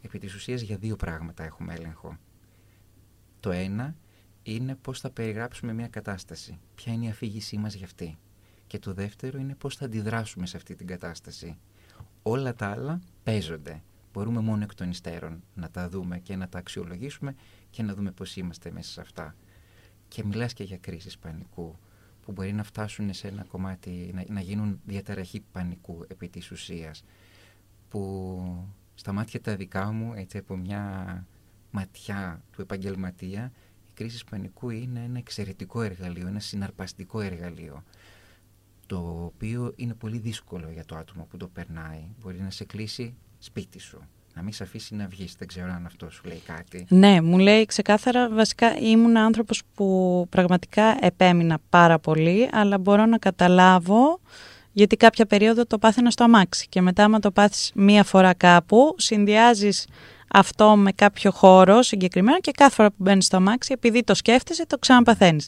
επί 0.00 0.18
της 0.18 0.34
ουσίας 0.34 0.60
για 0.60 0.76
δύο 0.76 0.96
πράγματα 0.96 1.44
έχουμε 1.44 1.74
έλεγχο. 1.74 2.16
Το 3.40 3.50
ένα 3.50 3.96
είναι 4.42 4.74
πώς 4.74 5.00
θα 5.00 5.10
περιγράψουμε 5.10 5.72
μια 5.72 5.88
κατάσταση, 5.88 6.58
ποια 6.74 6.92
είναι 6.92 7.04
η 7.04 7.08
αφήγησή 7.08 7.56
μας 7.56 7.74
για 7.74 7.86
αυτή. 7.86 8.18
Και 8.66 8.78
το 8.78 8.92
δεύτερο 8.92 9.38
είναι 9.38 9.54
πώς 9.54 9.76
θα 9.76 9.84
αντιδράσουμε 9.84 10.46
σε 10.46 10.56
αυτή 10.56 10.74
την 10.74 10.86
κατάσταση. 10.86 11.58
Όλα 12.22 12.54
τα 12.54 12.70
άλλα 12.70 13.00
παίζονται. 13.22 13.82
Μπορούμε 14.12 14.40
μόνο 14.40 14.62
εκ 14.62 14.74
των 14.74 14.90
υστέρων 14.90 15.42
να 15.54 15.70
τα 15.70 15.88
δούμε 15.88 16.18
και 16.18 16.36
να 16.36 16.48
τα 16.48 16.58
αξιολογήσουμε 16.58 17.34
και 17.70 17.82
να 17.82 17.94
δούμε 17.94 18.10
πώς 18.10 18.36
είμαστε 18.36 18.70
μέσα 18.70 18.90
σε 18.90 19.00
αυτά. 19.00 19.34
Και 20.08 20.24
μιλάς 20.24 20.52
και 20.52 20.64
για 20.64 20.78
κρίσεις 20.78 21.18
πανικού 21.18 21.76
που 22.28 22.32
μπορεί 22.32 22.52
να 22.52 22.62
φτάσουν 22.62 23.14
σε 23.14 23.28
ένα 23.28 23.44
κομμάτι, 23.44 24.10
να, 24.14 24.24
να 24.28 24.40
γίνουν 24.40 24.80
διαταραχή 24.84 25.40
πανικού 25.52 26.04
επί 26.08 26.28
της 26.28 26.50
ουσίας, 26.50 27.04
που 27.88 28.66
στα 28.94 29.12
μάτια 29.12 29.40
τα 29.40 29.56
δικά 29.56 29.92
μου, 29.92 30.12
έτσι 30.14 30.38
από 30.38 30.56
μια 30.56 31.26
ματιά 31.70 32.42
του 32.52 32.60
επαγγελματία, 32.60 33.52
η 33.88 33.92
κρίση 33.94 34.24
πανικού 34.30 34.70
είναι 34.70 35.04
ένα 35.04 35.18
εξαιρετικό 35.18 35.82
εργαλείο, 35.82 36.26
ένα 36.26 36.40
συναρπαστικό 36.40 37.20
εργαλείο, 37.20 37.84
το 38.86 39.24
οποίο 39.24 39.72
είναι 39.76 39.94
πολύ 39.94 40.18
δύσκολο 40.18 40.70
για 40.70 40.84
το 40.84 40.96
άτομο 40.96 41.24
που 41.24 41.36
το 41.36 41.48
περνάει. 41.48 42.02
Μπορεί 42.20 42.40
να 42.40 42.50
σε 42.50 42.64
κλείσει 42.64 43.14
σπίτι 43.38 43.80
σου, 43.80 44.08
να 44.34 44.42
μην 44.42 44.52
σε 44.52 44.62
αφήσει 44.62 44.94
να 44.94 45.06
βγεις. 45.06 45.34
Δεν 45.38 45.48
ξέρω 45.48 45.72
αν 45.72 45.86
αυτό 45.86 46.10
σου 46.10 46.22
λέει 46.24 46.42
κάτι. 46.46 46.86
Ναι, 46.88 47.20
μου 47.20 47.38
λέει 47.38 47.64
ξεκάθαρα. 47.64 48.28
Βασικά 48.28 48.76
ήμουν 48.76 49.16
άνθρωπος 49.16 49.62
που 49.74 50.26
πραγματικά 50.30 50.98
επέμεινα 51.00 51.58
πάρα 51.70 51.98
πολύ, 51.98 52.48
αλλά 52.52 52.78
μπορώ 52.78 53.06
να 53.06 53.18
καταλάβω 53.18 54.20
γιατί 54.78 54.96
κάποια 54.96 55.26
περίοδο 55.26 55.66
το 55.66 55.78
πάθαινα 55.78 56.10
στο 56.10 56.24
αμάξι. 56.24 56.66
Και 56.68 56.80
μετά, 56.80 57.04
άμα 57.04 57.18
το 57.18 57.30
πάθεις 57.30 57.70
μία 57.74 58.04
φορά 58.04 58.34
κάπου, 58.34 58.94
συνδυάζεις 58.98 59.86
αυτό 60.32 60.76
με 60.76 60.92
κάποιο 60.92 61.30
χώρο 61.30 61.82
συγκεκριμένο 61.82 62.40
και 62.40 62.50
κάθε 62.50 62.74
φορά 62.74 62.88
που 62.88 62.94
μπαίνεις 62.98 63.24
στο 63.24 63.36
αμάξι, 63.36 63.72
επειδή 63.72 64.02
το 64.02 64.14
σκέφτεσαι, 64.14 64.66
το 64.66 64.78
ξαναπαθαίνεις. 64.78 65.46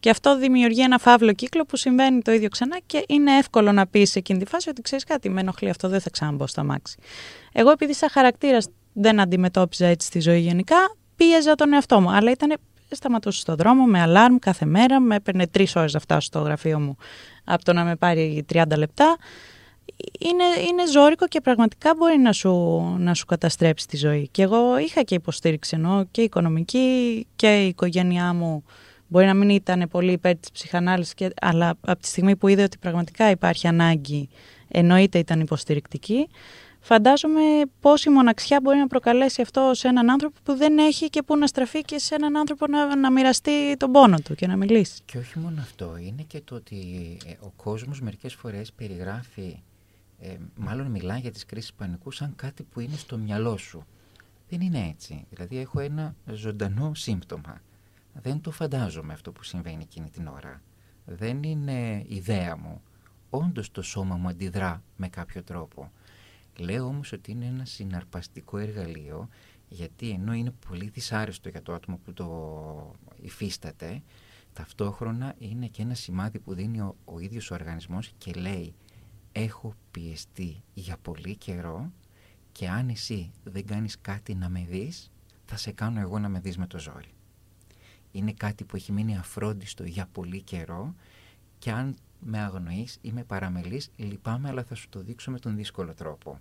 Και 0.00 0.10
αυτό 0.10 0.38
δημιουργεί 0.38 0.82
ένα 0.82 0.98
φαύλο 0.98 1.32
κύκλο 1.32 1.64
που 1.64 1.76
συμβαίνει 1.76 2.22
το 2.22 2.32
ίδιο 2.32 2.48
ξανά 2.48 2.78
και 2.86 3.04
είναι 3.08 3.36
εύκολο 3.36 3.72
να 3.72 3.86
πεις 3.86 4.10
σε 4.10 4.18
εκείνη 4.18 4.38
τη 4.38 4.46
φάση 4.46 4.68
ότι 4.68 4.82
ξέρεις 4.82 5.04
κάτι, 5.04 5.28
με 5.28 5.40
ενοχλεί 5.40 5.70
αυτό, 5.70 5.88
δεν 5.88 6.00
θα 6.00 6.10
ξαναμπω 6.10 6.46
στο 6.46 6.60
αμάξι. 6.60 6.96
Εγώ, 7.52 7.70
επειδή 7.70 7.94
σαν 7.94 8.10
χαρακτήρας 8.10 8.68
δεν 8.92 9.20
αντιμετώπιζα 9.20 9.86
έτσι 9.86 10.10
τη 10.10 10.20
ζωή 10.20 10.40
γενικά, 10.40 10.76
πίεζα 11.16 11.54
τον 11.54 11.72
εαυτό 11.72 12.00
μου. 12.00 12.10
Αλλά 12.10 12.30
ήταν 12.30 12.56
σταματούσε 12.96 13.40
στον 13.40 13.56
δρόμο 13.56 13.84
με 13.84 14.00
αλάρμ 14.00 14.36
κάθε 14.36 14.64
μέρα, 14.64 15.00
με 15.00 15.14
έπαιρνε 15.14 15.46
τρεις 15.46 15.76
ώρες 15.76 15.92
να 15.92 16.00
φτάσω 16.00 16.26
στο 16.26 16.38
γραφείο 16.38 16.80
μου 16.80 16.96
από 17.44 17.64
το 17.64 17.72
να 17.72 17.84
με 17.84 17.96
πάρει 17.96 18.44
30 18.52 18.62
λεπτά. 18.76 19.16
Είναι, 20.18 20.68
είναι 20.68 20.90
ζώρικο 20.90 21.26
και 21.28 21.40
πραγματικά 21.40 21.94
μπορεί 21.96 22.18
να 22.18 22.32
σου, 22.32 22.50
να 22.98 23.14
σου 23.14 23.26
καταστρέψει 23.26 23.86
τη 23.86 23.96
ζωή. 23.96 24.28
Και 24.30 24.42
εγώ 24.42 24.78
είχα 24.78 25.02
και 25.02 25.14
υποστήριξη 25.14 25.76
ενώ 25.76 26.06
και 26.10 26.22
οικονομική 26.22 27.26
και 27.36 27.64
η 27.64 27.66
οικογένειά 27.66 28.34
μου 28.34 28.64
μπορεί 29.08 29.26
να 29.26 29.34
μην 29.34 29.48
ήταν 29.48 29.88
πολύ 29.90 30.12
υπέρ 30.12 30.36
της 30.36 30.50
ψυχανάλυσης 30.50 31.14
και, 31.14 31.30
αλλά 31.40 31.74
από 31.80 32.00
τη 32.00 32.08
στιγμή 32.08 32.36
που 32.36 32.48
είδε 32.48 32.62
ότι 32.62 32.78
πραγματικά 32.78 33.30
υπάρχει 33.30 33.66
ανάγκη 33.66 34.28
εννοείται 34.68 35.18
ήταν 35.18 35.40
υποστηρικτική 35.40 36.28
φαντάζομαι 36.80 37.40
πόση 37.80 38.10
μοναξιά 38.10 38.60
μπορεί 38.62 38.78
να 38.78 38.86
προκαλέσει 38.86 39.42
αυτό 39.42 39.70
σε 39.74 39.88
έναν 39.88 40.10
άνθρωπο 40.10 40.38
που 40.42 40.54
δεν 40.56 40.78
έχει 40.78 41.10
και 41.10 41.22
που 41.22 41.36
να 41.36 41.46
στραφεί 41.46 41.80
και 41.80 41.98
σε 41.98 42.14
έναν 42.14 42.36
άνθρωπο 42.36 42.66
να, 42.66 42.96
να 42.96 43.10
μοιραστεί 43.10 43.76
τον 43.76 43.92
πόνο 43.92 44.16
του 44.24 44.34
και 44.34 44.46
να 44.46 44.56
μιλήσει. 44.56 45.02
Και 45.04 45.18
όχι 45.18 45.38
μόνο 45.38 45.60
αυτό, 45.60 45.96
είναι 45.96 46.22
και 46.22 46.40
το 46.40 46.54
ότι 46.54 46.76
ε, 47.26 47.32
ο 47.40 47.52
κόσμος 47.56 48.00
μερικές 48.00 48.34
φορές 48.34 48.72
περιγράφει 48.72 49.62
ε, 50.20 50.36
μάλλον 50.56 50.86
μιλάει 50.86 51.20
για 51.20 51.30
τις 51.30 51.46
κρίσεις 51.46 51.72
πανικού 51.72 52.10
σαν 52.10 52.32
κάτι 52.36 52.62
που 52.62 52.80
είναι 52.80 52.96
στο 52.96 53.18
μυαλό 53.18 53.56
σου. 53.56 53.86
Δεν 54.48 54.60
είναι 54.60 54.88
έτσι. 54.88 55.26
Δηλαδή 55.30 55.58
έχω 55.58 55.80
ένα 55.80 56.14
ζωντανό 56.26 56.94
σύμπτωμα. 56.94 57.60
Δεν 58.12 58.40
το 58.40 58.50
φαντάζομαι 58.50 59.12
αυτό 59.12 59.32
που 59.32 59.42
συμβαίνει 59.42 59.82
εκείνη 59.82 60.10
την 60.10 60.26
ώρα. 60.26 60.62
Δεν 61.04 61.42
είναι 61.42 62.04
ιδέα 62.08 62.56
μου. 62.56 62.82
Όντως 63.30 63.70
το 63.70 63.82
σώμα 63.82 64.16
μου 64.16 64.28
αντιδρά 64.28 64.82
με 64.96 65.08
κάποιο 65.08 65.42
τρόπο. 65.42 65.92
Λέω 66.58 66.84
όμως 66.84 67.12
ότι 67.12 67.30
είναι 67.30 67.46
ένα 67.46 67.64
συναρπαστικό 67.64 68.58
εργαλείο 68.58 69.28
γιατί 69.68 70.10
ενώ 70.10 70.32
είναι 70.32 70.54
πολύ 70.68 70.88
δυσάρεστο 70.88 71.48
για 71.48 71.62
το 71.62 71.72
άτομο 71.72 72.00
που 72.04 72.12
το 72.12 72.94
υφίσταται 73.20 74.02
ταυτόχρονα 74.52 75.34
είναι 75.38 75.66
και 75.66 75.82
ένα 75.82 75.94
σημάδι 75.94 76.38
που 76.38 76.54
δίνει 76.54 76.80
ο, 76.80 76.96
ο 77.04 77.18
ίδιος 77.18 77.50
ο 77.50 77.54
οργανισμός 77.54 78.12
και 78.18 78.32
λέει 78.32 78.74
έχω 79.32 79.74
πιεστεί 79.90 80.62
για 80.74 80.96
πολύ 81.02 81.36
καιρό 81.36 81.92
και 82.52 82.68
αν 82.68 82.88
εσύ 82.88 83.30
δεν 83.44 83.66
κάνεις 83.66 84.00
κάτι 84.00 84.34
να 84.34 84.48
με 84.48 84.66
δεις, 84.68 85.10
θα 85.44 85.56
σε 85.56 85.72
κάνω 85.72 86.00
εγώ 86.00 86.18
να 86.18 86.28
με 86.28 86.40
δεις 86.40 86.56
με 86.58 86.66
το 86.66 86.78
ζόρι. 86.78 87.14
Είναι 88.12 88.32
κάτι 88.32 88.64
που 88.64 88.76
έχει 88.76 88.92
μείνει 88.92 89.16
αφρόντιστο 89.16 89.84
για 89.84 90.08
πολύ 90.12 90.42
καιρό 90.42 90.94
και 91.58 91.70
αν 91.70 91.96
με 92.20 92.38
αγνοείς 92.38 92.98
ή 93.00 93.12
με 93.12 93.24
παραμελείς, 93.24 93.90
λυπάμαι 93.96 94.48
αλλά 94.48 94.64
θα 94.64 94.74
σου 94.74 94.88
το 94.88 95.00
δείξω 95.00 95.30
με 95.30 95.38
τον 95.38 95.56
δύσκολο 95.56 95.94
τρόπο. 95.94 96.40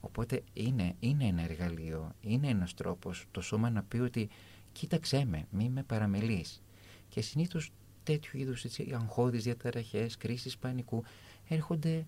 Οπότε 0.00 0.42
είναι, 0.52 0.94
είναι 1.00 1.24
ένα 1.24 1.42
εργαλείο, 1.42 2.12
είναι 2.20 2.48
ένας 2.48 2.74
τρόπος 2.74 3.24
το 3.30 3.40
σώμα 3.40 3.70
να 3.70 3.82
πει 3.82 3.98
ότι 3.98 4.28
κοίταξέ 4.72 5.24
με, 5.24 5.46
μη 5.50 5.68
με 5.68 5.82
παραμελείς. 5.82 6.62
Και 7.08 7.20
συνήθως 7.20 7.70
τέτοιου 8.02 8.38
είδους 8.38 8.64
αγχώδεις 8.92 9.42
διαταραχές, 9.44 10.16
κρίσεις 10.16 10.58
πανικού 10.58 11.04
έρχονται 11.48 12.06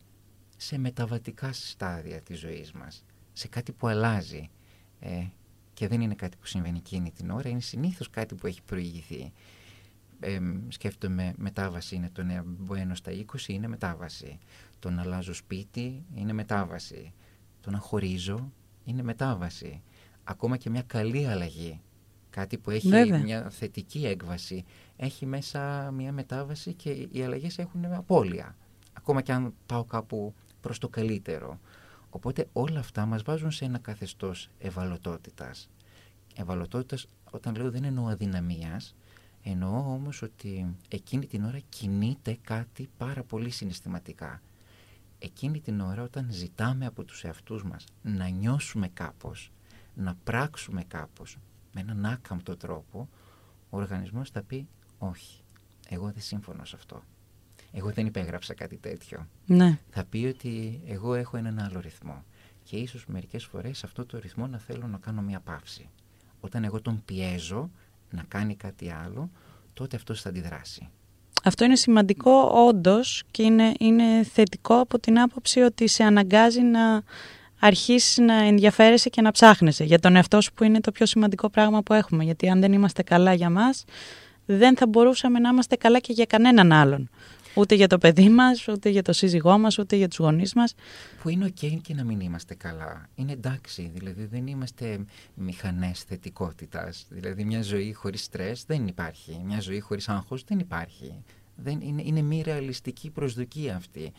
σε 0.57 0.79
μεταβατικά 0.79 1.53
στάδια 1.53 2.21
της 2.21 2.39
ζωής 2.39 2.73
μας, 2.73 3.05
σε 3.33 3.49
κάτι 3.49 3.73
που 3.73 3.87
αλλάζει 3.87 4.51
ε, 5.01 5.27
και 5.75 5.89
δεν 5.89 6.01
είναι 6.01 6.15
κάτι 6.15 6.37
που 6.37 6.47
συμβαίνει 6.47 6.79
εκείνη 6.79 7.11
την 7.11 7.31
ώρα, 7.31 7.49
είναι 7.49 7.61
συνήθως 7.61 8.11
κάτι 8.11 8.35
που 8.35 8.47
έχει 8.47 8.63
προηγηθεί. 8.63 9.33
Ε, 10.21 10.39
σκέφτομαι 10.69 11.33
μετάβαση 11.37 11.95
είναι 11.95 12.11
το 12.13 12.23
να 12.23 12.43
μπαίνω 12.47 12.95
στα 12.95 13.13
20 13.13 13.49
είναι 13.49 13.69
μετάβαση. 13.69 14.39
Το 14.79 14.91
να 14.91 15.03
αλλάζω 15.03 15.35
σπίτι 15.35 16.05
είναι 16.15 16.33
μετάβαση. 16.33 17.13
Το 17.61 17.71
να 17.71 17.79
χωρίζω 17.79 18.53
είναι 18.85 19.03
μετάβαση. 19.03 19.83
Ακόμα 20.25 20.57
και 20.57 20.71
μια 20.71 20.83
καλή 20.83 21.27
αλλαγή, 21.27 21.81
κάτι 22.31 22.59
που 22.59 22.71
έχει 22.71 22.89
μια 23.23 23.51
θετική 23.51 24.07
έκβαση, 24.07 24.65
έχει 24.97 25.27
μέσα 25.27 25.91
μια 25.91 26.13
μετάβαση 26.13 26.73
και 26.73 27.09
οι 27.11 27.23
αλλαγές 27.23 27.59
έχουν 27.59 27.85
απώλεια 27.85 28.57
ακόμα 29.07 29.23
και 29.23 29.33
αν 29.33 29.55
πάω 29.67 29.85
κάπου 29.85 30.35
προς 30.61 30.79
το 30.79 30.89
καλύτερο. 30.89 31.61
Οπότε 32.11 32.49
όλα 32.53 32.79
αυτά 32.79 33.07
μας 33.07 33.23
βάζουν 33.23 33.51
σε 33.51 33.65
ένα 33.65 33.79
καθεστώς 33.79 34.51
ευαλωτότητας. 34.59 35.69
Ευαλωτότητας 36.37 37.07
όταν 37.31 37.55
λέω 37.55 37.71
δεν 37.71 37.85
εννοώ 37.85 38.07
αδυναμίας, 38.07 38.95
εννοώ 39.49 39.79
όμως 39.79 40.23
ότι 40.23 40.77
εκείνη 40.89 41.27
την 41.27 41.45
ώρα 41.45 41.59
κινείται 41.69 42.39
κάτι 42.43 42.89
πάρα 42.97 43.23
πολύ 43.23 43.51
συναισθηματικά. 43.51 44.43
Εκείνη 45.19 45.61
την 45.61 45.81
ώρα 45.81 46.03
όταν 46.03 46.27
ζητάμε 46.31 46.87
από 46.87 47.05
τους 47.05 47.25
εαυτούς 47.25 47.65
μας 47.65 47.85
να 48.03 48.29
νιώσουμε 48.29 48.89
κάπως, 48.89 49.53
να 49.95 50.15
πράξουμε 50.25 50.85
κάπως 50.89 51.39
με 51.73 51.81
έναν 51.81 52.05
άκαμπτο 52.05 52.57
τρόπο, 52.57 53.09
ο 53.71 53.77
οργανισμός 53.77 54.31
θα 54.31 54.43
πει 54.43 54.69
όχι, 54.99 55.41
εγώ 55.89 56.05
δεν 56.05 56.23
σύμφωνο 56.23 56.65
σε 56.65 56.77
αυτό 56.77 57.03
εγώ 57.79 57.91
δεν 57.91 58.07
υπέγραψα 58.07 58.55
κάτι 58.55 58.77
τέτοιο. 58.77 59.29
Ναι. 59.47 59.79
Θα 59.91 60.05
πει 60.05 60.27
ότι 60.27 60.81
εγώ 60.87 61.15
έχω 61.15 61.37
έναν 61.37 61.59
άλλο 61.59 61.81
ρυθμό. 61.81 62.25
Και 62.63 62.77
ίσως 62.77 63.07
μερικές 63.07 63.45
φορές 63.45 63.85
αυτό 63.85 64.07
το 64.07 64.19
ρυθμό 64.19 64.47
να 64.47 64.59
θέλω 64.59 64.87
να 64.87 64.99
κάνω 64.99 65.23
μια 65.23 65.41
παύση. 65.41 65.89
Όταν 66.41 66.65
εγώ 66.65 66.81
τον 66.81 67.03
πιέζω 67.05 67.71
να 68.11 68.25
κάνει 68.29 68.57
κάτι 68.57 68.95
άλλο, 69.05 69.31
τότε 69.75 69.97
αυτός 69.97 70.23
θα 70.23 70.29
αντιδράσει. 70.29 70.89
Αυτό 71.45 71.65
είναι 71.65 71.77
σημαντικό 71.77 72.51
όντως 72.69 73.23
και 73.31 73.43
είναι, 73.43 73.73
είναι 73.79 74.23
θετικό 74.33 74.81
από 74.81 74.99
την 74.99 75.21
άποψη 75.21 75.61
ότι 75.61 75.87
σε 75.89 76.03
αναγκάζει 76.03 76.61
να 76.61 77.03
αρχίσεις 77.61 78.19
να 78.19 78.35
ενδιαφέρεσαι 78.35 79.09
και 79.09 79.23
να 79.23 79.31
ψάχνεσαι 79.31 79.85
για 79.85 79.99
τον 79.99 80.17
εαυτό 80.17 80.41
σου 80.41 80.53
που 80.53 80.65
είναι 80.65 80.81
το 80.81 80.93
πιο 80.93 81.07
σημαντικό 81.07 81.51
πράγμα 81.51 81.83
που 81.83 81.93
έχουμε. 81.93 82.25
Γιατί 82.25 82.49
αν 82.49 82.61
δεν 82.61 82.73
είμαστε 82.73 83.03
καλά 83.03 83.35
για 83.35 83.51
μας, 83.51 83.85
δεν 84.47 84.77
θα 84.77 84.87
μπορούσαμε 84.87 85.39
να 85.39 85.49
είμαστε 85.49 85.77
καλά 85.77 85.99
και 85.99 86.13
για 86.13 86.25
κανέναν 86.25 86.73
άλλον. 86.73 87.11
Ούτε 87.57 87.75
για 87.75 87.87
το 87.87 87.99
παιδί 87.99 88.29
μας, 88.29 88.69
ούτε 88.69 88.89
για 88.89 89.03
το 89.03 89.13
σύζυγό 89.13 89.59
μας, 89.59 89.79
ούτε 89.79 89.97
για 89.97 90.09
τους 90.09 90.19
γονείς 90.19 90.55
μας. 90.55 90.75
Που 91.23 91.29
είναι 91.29 91.47
ok 91.47 91.79
και 91.83 91.95
να 91.95 92.05
μην 92.05 92.21
είμαστε 92.21 92.55
καλά. 92.55 93.09
Είναι 93.15 93.33
εντάξει, 93.33 93.91
δηλαδή 93.95 94.25
δεν 94.25 94.47
είμαστε 94.47 95.05
μηχανές 95.35 96.03
θετικότητας. 96.03 97.07
Δηλαδή 97.09 97.45
μια 97.45 97.63
ζωή 97.63 97.93
χωρίς 97.93 98.23
στρες 98.23 98.65
δεν 98.65 98.87
υπάρχει. 98.87 99.41
Μια 99.45 99.61
ζωή 99.61 99.81
χωρίς 99.81 100.09
άγχος 100.09 100.45
δεν 100.45 100.59
υπάρχει. 100.59 101.23
Δεν, 101.57 101.81
είναι, 101.81 102.03
είναι 102.05 102.23
μη 102.23 102.43
ρεαλιστική 102.43 103.11
προσδοκία 103.11 103.77
αυτή. 103.77 104.13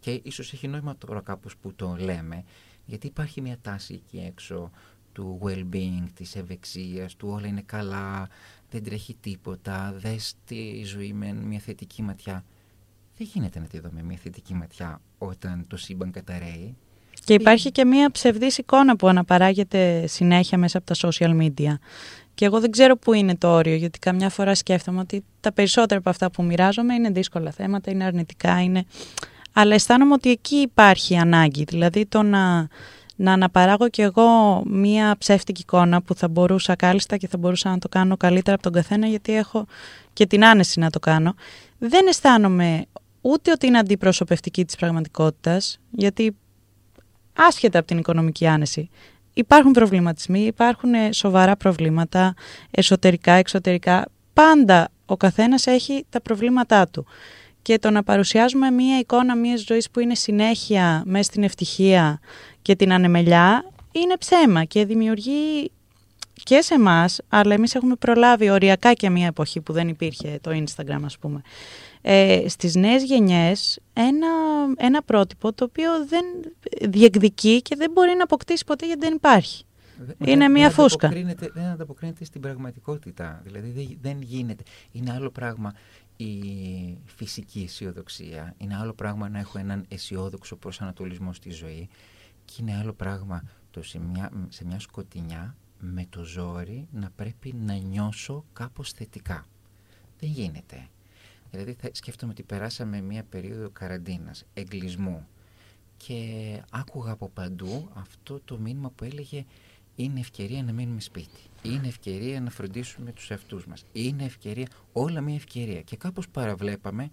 Και 0.00 0.20
ίσως 0.22 0.52
έχει 0.52 0.68
νόημα 0.68 0.96
τώρα 0.96 1.20
κάπως 1.20 1.56
που 1.56 1.74
το 1.74 1.96
λέμε, 1.98 2.44
γιατί 2.84 3.06
υπάρχει 3.06 3.40
μια 3.40 3.58
τάση 3.62 3.94
εκεί 3.94 4.24
έξω 4.26 4.70
του 5.12 5.38
well-being, 5.42 6.06
της 6.14 6.36
ευεξίας, 6.36 7.16
του 7.16 7.28
όλα 7.28 7.46
είναι 7.46 7.62
καλά, 7.66 8.28
δεν 8.70 8.82
τρέχει 8.84 9.16
τίποτα, 9.20 9.94
δες 9.96 10.34
τη 10.44 10.84
ζωή 10.84 11.12
με 11.12 11.32
μια 11.32 11.58
θετική 11.58 12.02
ματιά. 12.02 12.44
Δεν 13.18 13.28
γίνεται 13.32 13.58
να 13.58 13.66
τη 13.66 13.78
δω 13.78 13.88
με 13.92 14.02
μια 14.02 14.18
θετική 14.22 14.54
ματιά 14.54 15.00
όταν 15.18 15.64
το 15.68 15.76
σύμπαν 15.76 16.10
καταραίει. 16.10 16.76
Και 17.24 17.34
υπάρχει 17.34 17.72
και 17.72 17.84
μια 17.84 18.10
ψευδής 18.10 18.58
εικόνα 18.58 18.96
που 18.96 19.08
αναπαράγεται 19.08 20.06
συνέχεια 20.06 20.58
μέσα 20.58 20.78
από 20.78 20.86
τα 20.86 21.08
social 21.08 21.40
media. 21.40 21.78
Και 22.34 22.44
εγώ 22.44 22.60
δεν 22.60 22.70
ξέρω 22.70 22.96
πού 22.96 23.12
είναι 23.12 23.36
το 23.36 23.48
όριο, 23.48 23.74
γιατί 23.74 23.98
καμιά 23.98 24.30
φορά 24.30 24.54
σκέφτομαι 24.54 25.00
ότι 25.00 25.24
τα 25.40 25.52
περισσότερα 25.52 26.00
από 26.00 26.10
αυτά 26.10 26.30
που 26.30 26.42
μοιράζομαι 26.42 26.94
είναι 26.94 27.10
δύσκολα 27.10 27.50
θέματα, 27.50 27.90
είναι 27.90 28.04
αρνητικά, 28.04 28.62
είναι... 28.62 28.84
Αλλά 29.52 29.74
αισθάνομαι 29.74 30.12
ότι 30.12 30.30
εκεί 30.30 30.56
υπάρχει 30.56 31.16
ανάγκη, 31.16 31.64
δηλαδή 31.64 32.06
το 32.06 32.22
να 32.22 32.68
να 33.16 33.32
αναπαράγω 33.32 33.88
κι 33.88 34.02
εγώ 34.02 34.62
μία 34.66 35.16
ψεύτικη 35.18 35.60
εικόνα 35.60 36.02
που 36.02 36.14
θα 36.14 36.28
μπορούσα 36.28 36.76
κάλλιστα 36.76 37.16
και 37.16 37.28
θα 37.28 37.38
μπορούσα 37.38 37.70
να 37.70 37.78
το 37.78 37.88
κάνω 37.88 38.16
καλύτερα 38.16 38.54
από 38.54 38.62
τον 38.62 38.72
καθένα 38.72 39.06
γιατί 39.06 39.36
έχω 39.36 39.66
και 40.12 40.26
την 40.26 40.44
άνεση 40.44 40.78
να 40.78 40.90
το 40.90 40.98
κάνω. 40.98 41.34
Δεν 41.78 42.06
αισθάνομαι 42.06 42.84
ούτε 43.26 43.50
ότι 43.50 43.66
είναι 43.66 43.78
αντιπροσωπευτική 43.78 44.64
της 44.64 44.76
πραγματικότητας 44.76 45.78
γιατί 45.90 46.36
άσχετα 47.32 47.78
από 47.78 47.86
την 47.86 47.98
οικονομική 47.98 48.46
άνεση 48.46 48.90
υπάρχουν 49.34 49.72
προβληματισμοί, 49.72 50.40
υπάρχουν 50.40 50.92
σοβαρά 51.10 51.56
προβλήματα 51.56 52.34
εσωτερικά, 52.70 53.32
εξωτερικά. 53.32 54.06
Πάντα 54.32 54.88
ο 55.06 55.16
καθένας 55.16 55.66
έχει 55.66 56.06
τα 56.10 56.20
προβλήματά 56.20 56.88
του. 56.88 57.06
Και 57.62 57.78
το 57.78 57.90
να 57.90 58.02
παρουσιάζουμε 58.02 58.70
μία 58.70 58.98
εικόνα 58.98 59.36
μιας 59.36 59.64
ζωής 59.64 59.90
που 59.90 60.00
είναι 60.00 60.14
συνέχεια 60.14 61.02
μέσα 61.06 61.22
στην 61.22 61.42
ευτυχία 61.42 62.20
και 62.62 62.76
την 62.76 62.92
ανεμελιά 62.92 63.64
είναι 63.92 64.16
ψέμα 64.16 64.64
και 64.64 64.84
δημιουργεί 64.84 65.70
και 66.42 66.60
σε 66.60 66.74
εμάς, 66.74 67.20
αλλά 67.28 67.54
εμείς 67.54 67.74
έχουμε 67.74 67.94
προλάβει 67.94 68.50
οριακά 68.50 68.92
και 68.92 69.10
μια 69.10 69.26
εποχή 69.26 69.60
που 69.60 69.72
δεν 69.72 69.88
υπήρχε 69.88 70.38
το 70.40 70.50
Instagram 70.50 71.00
ας 71.04 71.18
πούμε, 71.18 71.42
ε, 72.06 72.48
στις 72.48 72.74
νέες 72.74 73.02
γενιές 73.02 73.80
ένα, 73.92 74.28
ένα 74.76 75.02
πρότυπο 75.02 75.52
το 75.52 75.64
οποίο 75.64 76.06
δεν 76.06 76.24
διεκδικεί 76.90 77.62
και 77.62 77.76
δεν 77.76 77.90
μπορεί 77.90 78.14
να 78.16 78.22
αποκτήσει 78.22 78.64
ποτέ 78.64 78.86
γιατί 78.86 79.00
δεν 79.00 79.14
υπάρχει. 79.14 79.64
είναι 80.24 80.48
μια 80.48 80.70
φούσκα. 80.70 81.08
Δεν 81.54 81.64
ανταποκρίνεται 81.64 82.24
στην 82.24 82.40
πραγματικότητα. 82.40 83.40
Δηλαδή 83.44 83.98
δεν 84.00 84.22
γίνεται. 84.22 84.62
Είναι 84.92 85.12
άλλο 85.12 85.30
πράγμα 85.30 85.74
η 86.16 86.32
φυσική 87.04 87.62
αισιοδοξία. 87.66 88.54
Είναι 88.56 88.76
άλλο 88.76 88.92
πράγμα 88.92 89.28
να 89.28 89.38
έχω 89.38 89.58
έναν 89.58 89.84
αισιόδοξο 89.88 90.56
προσανατολισμό 90.56 91.32
στη 91.32 91.50
ζωή 91.50 91.88
και 92.44 92.54
είναι 92.60 92.76
άλλο 92.82 92.92
πράγμα 92.92 93.42
το 93.70 93.82
σε 93.82 93.98
μια, 93.98 94.30
σε 94.48 94.64
μια 94.64 94.80
σκοτεινιά 94.80 95.56
με 95.78 96.06
το 96.10 96.22
ζόρι 96.22 96.88
να 96.92 97.10
πρέπει 97.16 97.54
να 97.66 97.74
νιώσω 97.74 98.44
κάπως 98.52 98.92
θετικά. 98.92 99.46
Δεν 100.20 100.28
γίνεται. 100.30 100.88
Δηλαδή 101.54 101.76
θα 101.80 101.88
σκέφτομαι 101.92 102.32
ότι 102.32 102.42
περάσαμε 102.42 103.00
μια 103.00 103.24
περίοδο 103.24 103.70
καραντίνας, 103.70 104.44
εγκλισμού 104.54 105.26
και 105.96 106.16
άκουγα 106.70 107.12
από 107.12 107.28
παντού 107.28 107.88
αυτό 107.94 108.40
το 108.44 108.58
μήνυμα 108.58 108.90
που 108.90 109.04
έλεγε 109.04 109.44
είναι 109.96 110.20
ευκαιρία 110.20 110.62
να 110.62 110.72
μείνουμε 110.72 111.00
σπίτι. 111.00 111.40
Είναι 111.62 111.86
ευκαιρία 111.86 112.40
να 112.40 112.50
φροντίσουμε 112.50 113.12
τους 113.12 113.30
εαυτούς 113.30 113.66
μας. 113.66 113.84
Είναι 113.92 114.24
ευκαιρία, 114.24 114.66
όλα 114.92 115.20
μια 115.20 115.34
ευκαιρία. 115.34 115.82
Και 115.82 115.96
κάπως 115.96 116.28
παραβλέπαμε 116.28 117.10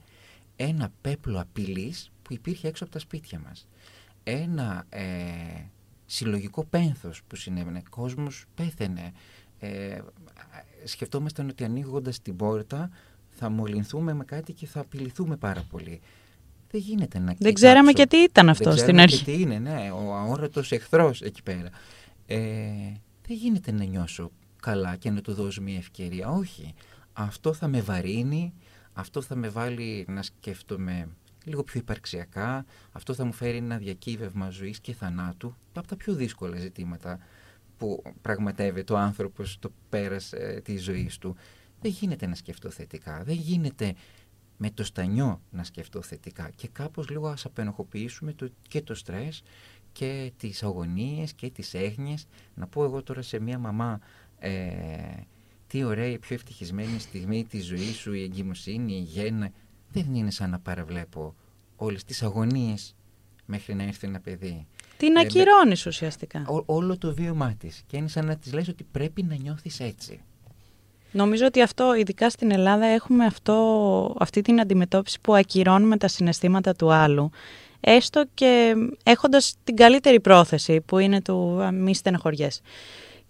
ένα 0.55 0.91
πέπλο 1.01 1.39
απειλής 1.39 2.11
που 2.21 2.33
υπήρχε 2.33 2.67
έξω 2.67 2.83
από 2.83 2.93
τα 2.93 2.99
σπίτια 2.99 3.39
μας 3.39 3.67
ένα 4.23 4.85
ε, 4.89 5.03
συλλογικό 6.05 6.65
πένθος 6.65 7.21
που 7.27 7.35
συνέβαινε. 7.35 7.81
Κόσμος 7.89 8.45
πέθαινε. 8.55 9.11
Ε, 9.59 10.01
σκεφτόμασταν 10.83 11.49
ότι 11.49 11.63
ανοίγοντας 11.63 12.21
την 12.21 12.35
πόρτα 12.35 12.89
θα 13.41 13.49
μολυνθούμε 13.49 14.13
με 14.13 14.23
κάτι 14.23 14.53
και 14.53 14.65
θα 14.65 14.79
απειληθούμε 14.79 15.35
πάρα 15.35 15.65
πολύ. 15.69 16.01
Δεν 16.71 16.81
γίνεται 16.81 17.19
να 17.19 17.35
Δεν 17.39 17.53
ξέραμε 17.53 17.91
και 17.91 18.07
τι 18.07 18.17
ήταν 18.17 18.49
αυτό 18.49 18.71
στην 18.71 18.99
αρχή. 18.99 19.23
Και 19.23 19.31
τι 19.31 19.41
είναι, 19.41 19.59
ναι, 19.59 19.91
ο 19.91 20.15
αόρατος 20.15 20.71
εχθρός 20.71 21.21
εκεί 21.21 21.43
πέρα. 21.43 21.69
Ε, 22.25 22.37
δεν 23.27 23.37
γίνεται 23.37 23.71
να 23.71 23.83
νιώσω 23.83 24.31
καλά 24.61 24.95
και 24.95 25.09
να 25.09 25.21
του 25.21 25.33
δώσω 25.33 25.61
μια 25.61 25.77
ευκαιρία. 25.77 26.29
Όχι. 26.29 26.73
Αυτό 27.13 27.53
θα 27.53 27.67
με 27.67 27.81
βαρύνει, 27.81 28.53
αυτό 28.93 29.21
θα 29.21 29.35
με 29.35 29.49
βάλει 29.49 30.05
να 30.07 30.21
σκέφτομαι 30.21 31.07
λίγο 31.43 31.63
πιο 31.63 31.79
υπαρξιακά. 31.79 32.65
Αυτό 32.91 33.13
θα 33.13 33.25
μου 33.25 33.33
φέρει 33.33 33.57
ένα 33.57 33.77
διακύβευμα 33.77 34.49
ζωής 34.49 34.79
και 34.79 34.93
θανάτου, 34.93 35.55
από 35.73 35.87
τα 35.87 35.95
πιο 35.95 36.13
δύσκολα 36.13 36.57
ζητήματα 36.57 37.19
που 37.77 38.03
πραγματεύεται 38.21 38.93
ο 38.93 38.97
άνθρωπος 38.97 39.57
το 39.59 39.71
πέρας 39.89 40.33
ε, 40.33 40.61
της 40.63 40.83
ζωής 40.83 41.17
του. 41.17 41.35
Δεν 41.81 41.91
γίνεται 41.91 42.27
να 42.27 42.35
σκεφτώ 42.35 42.69
θετικά, 42.69 43.23
δεν 43.23 43.35
γίνεται 43.35 43.93
με 44.57 44.69
το 44.71 44.83
στανιό 44.83 45.41
να 45.51 45.63
σκεφτώ 45.63 46.01
θετικά 46.01 46.49
και 46.55 46.67
κάπως 46.67 47.09
λίγο 47.09 47.27
ας 47.27 47.45
απενοχοποιήσουμε 47.45 48.33
το, 48.33 48.49
και 48.67 48.81
το 48.81 48.95
στρες 48.95 49.43
και 49.91 50.31
τις 50.37 50.63
αγωνίες 50.63 51.33
και 51.33 51.49
τις 51.49 51.73
έγνοιες. 51.73 52.27
Να 52.55 52.67
πω 52.67 52.83
εγώ 52.83 53.03
τώρα 53.03 53.21
σε 53.21 53.39
μια 53.39 53.57
μαμά 53.57 53.99
ε, 54.39 54.51
τι 55.67 55.83
ωραία 55.83 56.07
η 56.07 56.19
πιο 56.19 56.35
ευτυχισμένη 56.35 56.99
στιγμή 56.99 57.45
της 57.45 57.65
ζωής 57.65 57.95
σου, 57.95 58.13
η 58.13 58.23
εγκυμοσύνη, 58.23 58.93
η 58.93 59.01
γέννα 59.01 59.51
δεν 59.91 60.13
είναι 60.15 60.31
σαν 60.31 60.49
να 60.49 60.59
παραβλέπω 60.59 61.35
όλες 61.75 62.03
τις 62.03 62.23
αγωνίες 62.23 62.95
μέχρι 63.45 63.75
να 63.75 63.83
έρθει 63.83 64.07
ένα 64.07 64.19
παιδί. 64.19 64.67
Την 64.97 65.15
ε, 65.15 65.19
ακυρώνεις 65.19 65.85
ουσιαστικά. 65.85 66.43
όλο 66.65 66.97
το 66.97 67.13
βίωμά 67.13 67.53
της. 67.53 67.83
Και 67.87 67.97
είναι 67.97 68.07
σαν 68.07 68.25
να 68.25 68.37
της 68.37 68.53
λες 68.53 68.67
ότι 68.67 68.83
πρέπει 68.83 69.23
να 69.23 69.35
νιώθεις 69.35 69.79
έτσι. 69.79 70.21
Νομίζω 71.11 71.45
ότι 71.45 71.61
αυτό, 71.61 71.95
ειδικά 71.95 72.29
στην 72.29 72.51
Ελλάδα, 72.51 72.85
έχουμε 72.85 73.25
αυτό, 73.25 74.15
αυτή 74.19 74.41
την 74.41 74.59
αντιμετώπιση 74.59 75.17
που 75.21 75.35
ακυρώνουμε 75.35 75.97
τα 75.97 76.07
συναισθήματα 76.07 76.73
του 76.73 76.93
άλλου. 76.93 77.29
Έστω 77.79 78.23
και 78.33 78.75
έχοντας 79.03 79.55
την 79.63 79.75
καλύτερη 79.75 80.19
πρόθεση 80.19 80.81
που 80.81 80.97
είναι 80.97 81.21
του 81.21 81.69
μη 81.73 81.95
στενοχωριές. 81.95 82.61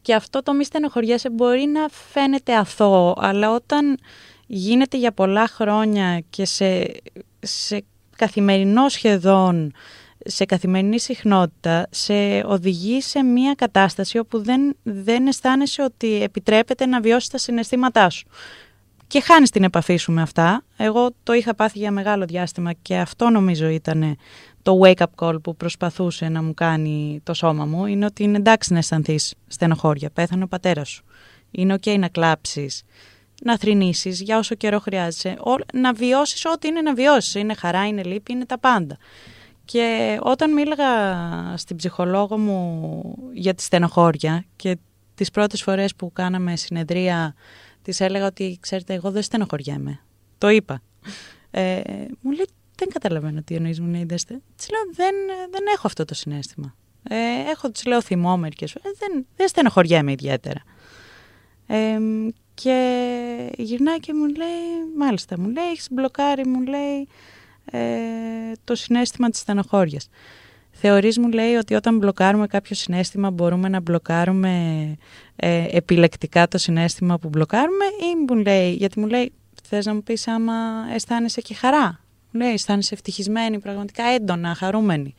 Και 0.01 0.13
αυτό 0.13 0.43
το 0.43 0.53
μη 0.53 0.65
στενοχωριέσαι 0.65 1.29
μπορεί 1.29 1.65
να 1.65 1.87
φαίνεται 1.89 2.55
αθώο, 2.55 3.13
αλλά 3.17 3.51
όταν 3.53 3.97
γίνεται 4.47 4.97
για 4.97 5.11
πολλά 5.11 5.47
χρόνια 5.47 6.23
και 6.29 6.45
σε, 6.45 6.91
σε 7.39 7.83
καθημερινό 8.15 8.89
σχεδόν, 8.89 9.73
σε 10.25 10.45
καθημερινή 10.45 10.99
συχνότητα, 10.99 11.87
σε 11.89 12.43
οδηγεί 12.45 13.01
σε 13.01 13.23
μια 13.23 13.53
κατάσταση 13.53 14.17
όπου 14.17 14.43
δεν, 14.43 14.75
δεν 14.83 15.27
αισθάνεσαι 15.27 15.83
ότι 15.83 16.23
επιτρέπεται 16.23 16.85
να 16.85 17.01
βιώσεις 17.01 17.29
τα 17.29 17.37
συναισθήματά 17.37 18.09
σου. 18.09 18.27
Και 19.07 19.21
χάνεις 19.21 19.49
την 19.49 19.63
επαφή 19.63 19.95
σου 19.95 20.11
με 20.11 20.21
αυτά. 20.21 20.63
Εγώ 20.77 21.09
το 21.23 21.33
είχα 21.33 21.55
πάθει 21.55 21.79
για 21.79 21.91
μεγάλο 21.91 22.25
διάστημα 22.25 22.73
και 22.73 22.97
αυτό 22.97 23.29
νομίζω 23.29 23.67
ήταν 23.67 24.17
το 24.61 24.79
wake-up 24.83 25.05
call 25.15 25.41
που 25.43 25.55
προσπαθούσε 25.55 26.29
να 26.29 26.43
μου 26.43 26.53
κάνει 26.53 27.21
το 27.23 27.33
σώμα 27.33 27.65
μου. 27.65 27.85
Είναι 27.85 28.05
ότι 28.05 28.23
είναι 28.23 28.37
εντάξει 28.37 28.73
να 28.73 28.79
αισθανθείς 28.79 29.33
στενοχώρια. 29.47 30.09
Πέθανε 30.09 30.43
ο 30.43 30.47
πατέρας 30.47 30.89
σου. 30.89 31.03
Είναι 31.51 31.73
ok 31.73 31.97
να 31.99 32.07
κλάψεις 32.07 32.83
να 33.43 33.57
θρυνήσεις 33.57 34.21
για 34.21 34.37
όσο 34.37 34.55
καιρό 34.55 34.79
χρειάζεσαι, 34.79 35.37
να 35.73 35.93
βιώσεις 35.93 36.45
ό,τι 36.45 36.67
είναι 36.67 36.81
να 36.81 36.93
βιώσεις. 36.93 37.35
Είναι 37.35 37.53
χαρά, 37.53 37.87
είναι 37.87 38.03
λύπη, 38.03 38.31
είναι 38.31 38.45
τα 38.45 38.59
πάντα. 38.59 38.97
Και 39.71 40.17
όταν 40.21 40.53
μίλαγα 40.53 40.87
στην 41.57 41.75
ψυχολόγο 41.75 42.37
μου 42.37 43.01
για 43.33 43.53
τη 43.53 43.61
στενοχώρια 43.61 44.45
και 44.55 44.77
τις 45.15 45.31
πρώτες 45.31 45.61
φορές 45.61 45.95
που 45.95 46.11
κάναμε 46.11 46.55
συνεδρία 46.55 47.35
της 47.81 47.99
έλεγα 47.99 48.25
ότι 48.25 48.57
ξέρετε 48.61 48.93
εγώ 48.93 49.11
δεν 49.11 49.21
στενοχωριέμαι. 49.21 49.99
Το 50.37 50.49
είπα. 50.49 50.81
Ε, 51.51 51.81
μου 52.21 52.31
λέει 52.31 52.47
δεν 52.75 52.89
καταλαβαίνω 52.89 53.41
τι 53.41 53.55
εννοείς 53.55 53.79
μου 53.79 53.87
λέει 53.87 54.03
δέστε. 54.03 54.41
Της 54.55 54.69
λέω 54.69 54.81
δεν, 54.93 55.15
δεν 55.51 55.63
έχω 55.73 55.87
αυτό 55.87 56.05
το 56.05 56.13
συνέστημα. 56.13 56.75
Ε, 57.09 57.15
έχω 57.49 57.71
της 57.71 57.85
λέω 57.85 58.01
θυμό 58.01 58.37
μερικές 58.37 58.71
φορές. 58.71 58.97
Δεν, 58.97 59.25
δεν 59.35 59.47
στενοχωριέμαι 59.47 60.11
ιδιαίτερα. 60.11 60.61
Ε, 61.67 61.97
και 62.53 63.49
γυρνάει 63.57 63.99
και 63.99 64.13
μου 64.13 64.25
λέει, 64.25 64.95
μάλιστα 64.97 65.39
μου 65.39 65.49
λέει, 65.49 65.69
έχεις 65.71 65.87
μπλοκάρει, 65.91 66.47
μου 66.47 66.61
λέει, 66.61 67.07
ε, 67.65 67.79
το 68.63 68.75
συνέστημα 68.75 69.29
της 69.29 69.39
στενοχώριας. 69.39 70.09
Θεωρείς, 70.71 71.17
μου 71.17 71.29
λέει, 71.29 71.53
ότι 71.53 71.73
όταν 71.73 71.97
μπλοκάρουμε 71.97 72.47
κάποιο 72.47 72.75
συνέστημα 72.75 73.31
μπορούμε 73.31 73.69
να 73.69 73.79
μπλοκάρουμε 73.79 74.51
ε, 75.35 75.65
επιλεκτικά 75.71 76.47
το 76.47 76.57
συνέστημα 76.57 77.17
που 77.17 77.29
μπλοκάρουμε 77.29 77.85
ή 77.85 78.25
μου 78.27 78.35
λέει, 78.35 78.73
γιατί 78.73 78.99
μου 78.99 79.07
λέει, 79.07 79.31
θες 79.63 79.85
να 79.85 79.93
μου 79.93 80.03
πεις 80.03 80.27
άμα 80.27 80.53
αισθάνεσαι 80.93 81.41
και 81.41 81.53
χαρά; 81.53 81.99
Μου 82.31 82.39
λέει, 82.41 82.51
αισθάνεσαι 82.51 82.93
ευτυχισμένη, 82.93 83.59
πραγματικά 83.59 84.03
έντονα, 84.03 84.55
χαρούμενη. 84.55 85.13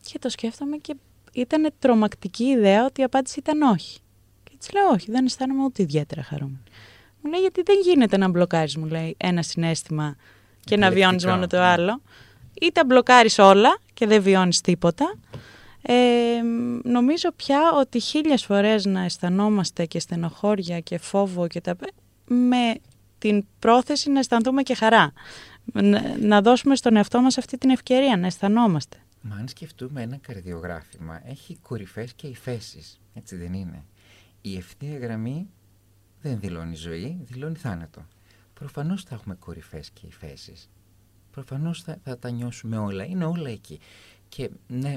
Και 0.00 0.18
το 0.18 0.28
σκέφτομαι 0.28 0.76
και 0.76 0.96
ήταν 1.32 1.70
τρομακτική 1.78 2.44
ιδέα 2.44 2.84
ότι 2.84 3.00
η 3.00 3.04
απάντηση 3.04 3.38
ήταν 3.38 3.62
όχι. 3.62 3.98
Και 4.44 4.52
έτσι 4.54 4.72
λέω, 4.72 4.88
όχι, 4.88 5.10
δεν 5.10 5.24
αισθάνομαι 5.24 5.64
ούτε 5.64 5.82
ιδιαίτερα 5.82 6.22
χαρούμενη. 6.22 6.62
Μου 7.20 7.30
λέει, 7.30 7.40
γιατί 7.40 7.62
δεν 7.62 7.76
γίνεται 7.82 8.16
να 8.16 8.28
μπλοκάρεις, 8.28 8.76
μου 8.76 8.86
λέει, 8.86 9.14
ένα 9.18 9.42
συνέστημα 9.42 10.16
και 10.64 10.76
να 10.76 10.90
βιώνεις 10.90 11.26
μόνο 11.26 11.46
το 11.46 11.56
ναι. 11.56 11.62
άλλο. 11.62 12.00
Ή 12.60 12.72
τα 12.72 12.84
μπλοκάρεις 12.84 13.38
όλα 13.38 13.78
και 13.94 14.06
δεν 14.06 14.22
βιώνεις 14.22 14.60
τίποτα. 14.60 15.14
Ε, 15.82 15.94
νομίζω 16.82 17.32
πια 17.36 17.60
ότι 17.74 18.00
χίλιες 18.00 18.44
φορές 18.44 18.84
να 18.84 19.00
αισθανόμαστε 19.00 19.86
και 19.86 19.98
στενοχώρια 19.98 20.80
και 20.80 20.98
φόβο 20.98 21.46
και 21.46 21.60
τα 21.60 21.76
με 22.26 22.74
την 23.18 23.44
πρόθεση 23.58 24.10
να 24.10 24.18
αισθανθούμε 24.18 24.62
και 24.62 24.74
χαρά. 24.74 25.12
Να, 25.72 26.16
να 26.18 26.42
δώσουμε 26.42 26.76
στον 26.76 26.96
εαυτό 26.96 27.20
μας 27.20 27.38
αυτή 27.38 27.58
την 27.58 27.70
ευκαιρία 27.70 28.16
να 28.16 28.26
αισθανόμαστε. 28.26 28.96
Μα 29.20 29.36
αν 29.36 29.48
σκεφτούμε 29.48 30.02
ένα 30.02 30.16
καρδιογράφημα, 30.16 31.20
έχει 31.24 31.58
κορυφές 31.62 32.12
και 32.12 32.26
υφέσεις, 32.26 33.00
έτσι 33.14 33.36
δεν 33.36 33.52
είναι. 33.52 33.84
Η 34.40 34.56
ευθεία 34.56 34.98
γραμμή 34.98 35.48
δεν 36.20 36.40
δηλώνει 36.40 36.74
ζωή, 36.74 37.18
δηλώνει 37.24 37.56
θάνατο. 37.56 38.06
Προφανώς 38.62 39.02
θα 39.02 39.14
έχουμε 39.14 39.34
κορυφές 39.34 39.90
και 39.90 40.06
υφέσεις. 40.06 40.70
Προφανώς 41.30 41.82
θα, 41.82 41.98
θα 42.04 42.18
τα 42.18 42.30
νιώσουμε 42.30 42.78
όλα, 42.78 43.04
είναι 43.04 43.24
όλα 43.24 43.50
εκεί. 43.50 43.80
Και 44.28 44.50
ναι, 44.66 44.94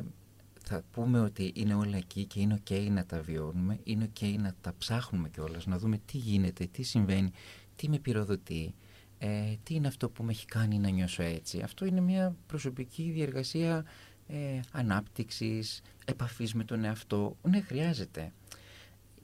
θα 0.64 0.84
πούμε 0.92 1.20
ότι 1.20 1.52
είναι 1.56 1.74
όλα 1.74 1.98
εκεί 1.98 2.26
και 2.26 2.40
είναι 2.40 2.62
ok 2.64 2.88
να 2.90 3.06
τα 3.06 3.22
βιώνουμε, 3.22 3.80
είναι 3.84 4.12
ok 4.14 4.36
να 4.40 4.56
τα 4.62 4.74
ψάχνουμε 4.78 5.30
κιόλας, 5.30 5.66
να 5.66 5.78
δούμε 5.78 5.98
τι 6.06 6.18
γίνεται, 6.18 6.66
τι 6.66 6.84
συμβαίνει, 6.84 7.32
τι 7.76 7.90
με 7.90 8.00
πυροδοτεί, 8.00 8.74
ε, 9.18 9.56
τι 9.64 9.74
είναι 9.74 9.88
αυτό 9.88 10.10
που 10.10 10.24
με 10.24 10.32
έχει 10.32 10.46
κάνει 10.46 10.80
να 10.80 10.90
νιώσω 10.90 11.24
έτσι. 11.24 11.62
Αυτό 11.62 11.86
είναι 11.86 12.02
μια 12.02 12.36
προσωπική 12.48 13.12
διεργασία 13.12 13.86
ε, 14.28 14.60
ανάπτυξης, 14.72 15.82
επαφής 16.06 16.54
με 16.54 16.64
τον 16.64 16.84
εαυτό. 16.84 17.38
Ναι, 17.42 17.62
χρειάζεται. 17.62 18.32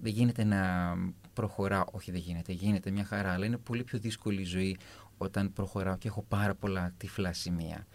Δεν 0.02 0.12
γίνεται 0.12 0.44
να 0.44 0.94
προχωράω, 1.34 1.84
όχι 1.92 2.12
δεν 2.12 2.20
γίνεται, 2.20 2.52
γίνεται 2.52 2.92
μια 2.92 3.06
χαρά, 3.06 3.32
αλλά 3.32 3.46
είναι 3.46 3.58
πολύ 3.58 3.84
πιο 3.84 4.00
δύσκολη 4.00 4.42
η 4.42 4.46
ζωή 4.46 4.78
όταν 5.18 5.54
προχωράω 5.54 5.98
και 5.98 6.08
έχω 6.08 6.26
πάρα 6.28 6.56
πολλά 6.56 6.94
τυφλά 6.98 7.34
σημεία. 7.34 7.88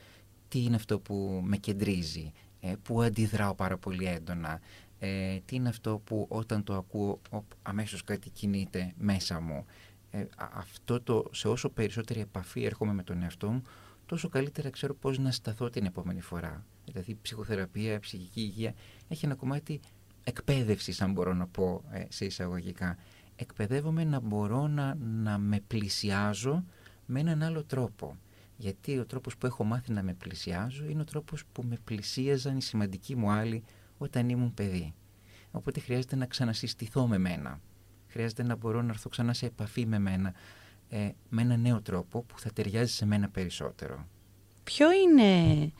Τι 0.48 0.62
είναι 0.62 0.76
αυτό 0.76 0.98
που 0.98 1.40
με 1.44 1.56
κεντρίζει, 1.56 2.32
ε, 2.60 2.74
που 2.82 3.02
αντιδράω 3.02 3.54
πάρα 3.54 3.76
πολύ 3.76 4.06
έντονα, 4.06 4.60
ε, 4.98 5.38
τι 5.44 5.56
είναι 5.56 5.68
αυτό 5.68 6.02
που 6.04 6.26
όταν 6.28 6.64
το 6.64 6.74
ακούω 6.74 7.20
αμέσως 7.62 8.04
κάτι 8.04 8.30
κινείται 8.30 8.92
μέσα 8.98 9.40
μου. 9.40 9.64
Ε, 10.10 10.24
αυτό 10.52 11.00
το, 11.00 11.24
σε 11.32 11.48
όσο 11.48 11.68
περισσότερη 11.68 12.20
επαφή 12.20 12.64
έρχομαι 12.64 12.92
με 12.92 13.02
τον 13.02 13.22
εαυτό 13.22 13.50
μου, 13.50 13.62
τόσο 14.06 14.28
καλύτερα 14.28 14.70
ξέρω 14.70 14.94
πώς 14.94 15.18
να 15.18 15.30
σταθώ 15.30 15.70
την 15.70 15.84
επόμενη 15.84 16.20
φορά. 16.20 16.64
Δηλαδή 16.84 17.10
η 17.10 17.18
ψυχοθεραπεία, 17.22 17.92
η 17.92 17.98
ψυχική 17.98 18.40
υγεία 18.40 18.74
έχει 19.08 19.24
ένα 19.24 19.34
κομμάτι 19.34 19.80
εκπαίδευσης, 20.24 21.00
αν 21.00 21.12
μπορώ 21.12 21.34
να 21.34 21.46
πω 21.46 21.84
ε, 21.90 22.04
σε 22.08 22.24
εισαγωγικά. 22.24 22.96
Εκπαιδεύομαι 23.36 24.04
να 24.04 24.20
μπορώ 24.20 24.66
να, 24.66 24.94
να 24.94 25.38
με 25.38 25.60
πλησιάζω 25.66 26.64
με 27.06 27.20
έναν 27.20 27.42
άλλο 27.42 27.64
τρόπο. 27.64 28.16
Γιατί 28.56 28.98
ο 28.98 29.06
τρόπος 29.06 29.36
που 29.36 29.46
έχω 29.46 29.64
μάθει 29.64 29.92
να 29.92 30.02
με 30.02 30.14
πλησιάζω 30.14 30.84
είναι 30.84 31.00
ο 31.00 31.04
τρόπος 31.04 31.44
που 31.52 31.62
με 31.62 31.76
πλησίαζαν 31.84 32.56
οι 32.56 32.62
σημαντικοί 32.62 33.16
μου 33.16 33.30
άλλοι 33.30 33.64
όταν 33.98 34.28
ήμουν 34.28 34.54
παιδί. 34.54 34.94
Οπότε 35.50 35.80
χρειάζεται 35.80 36.16
να 36.16 36.26
ξανασυστηθώ 36.26 37.06
με 37.06 37.18
μένα. 37.18 37.60
Χρειάζεται 38.06 38.42
να 38.42 38.56
μπορώ 38.56 38.82
να 38.82 38.90
έρθω 38.90 39.08
ξανά 39.08 39.32
σε 39.32 39.46
επαφή 39.46 39.86
με 39.86 39.98
μένα 39.98 40.34
ε, 40.88 41.10
με 41.28 41.42
ένα 41.42 41.56
νέο 41.56 41.82
τρόπο 41.82 42.22
που 42.22 42.38
θα 42.38 42.52
ταιριάζει 42.52 42.92
σε 42.92 43.06
μένα 43.06 43.28
περισσότερο. 43.28 44.06
Ποιο 44.64 44.86
είναι 44.92 45.72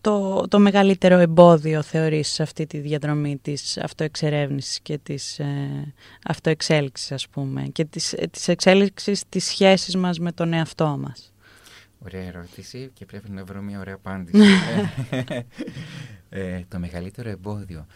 το, 0.00 0.44
το 0.48 0.58
μεγαλύτερο 0.58 1.18
εμπόδιο 1.18 1.82
θεωρείς 1.82 2.28
σε 2.28 2.42
αυτή 2.42 2.66
τη 2.66 2.78
διαδρομή 2.78 3.38
της 3.42 3.78
αυτοεξερεύνησης 3.78 4.80
και 4.80 4.98
της 4.98 5.38
ε, 5.38 5.94
αυτοεξέλιξης 6.24 7.12
ας 7.12 7.28
πούμε 7.28 7.62
και 7.62 7.84
της, 7.84 8.12
ε, 8.12 8.26
της 8.26 8.48
εξέλιξης 8.48 9.24
της 9.28 9.44
σχέσης 9.44 9.96
μας 9.96 10.18
με 10.18 10.32
τον 10.32 10.52
εαυτό 10.52 10.98
μας; 10.98 11.32
Ωραία 11.98 12.22
ερώτηση 12.22 12.90
και 12.94 13.04
πρέπει 13.04 13.30
να 13.30 13.44
βρω 13.44 13.60
μια 13.60 13.78
ωραία 13.78 13.94
απάντηση. 13.94 14.44
ε, 16.28 16.62
το 16.68 16.78
μεγαλύτερο 16.78 17.28
εμπόδιο. 17.28 17.86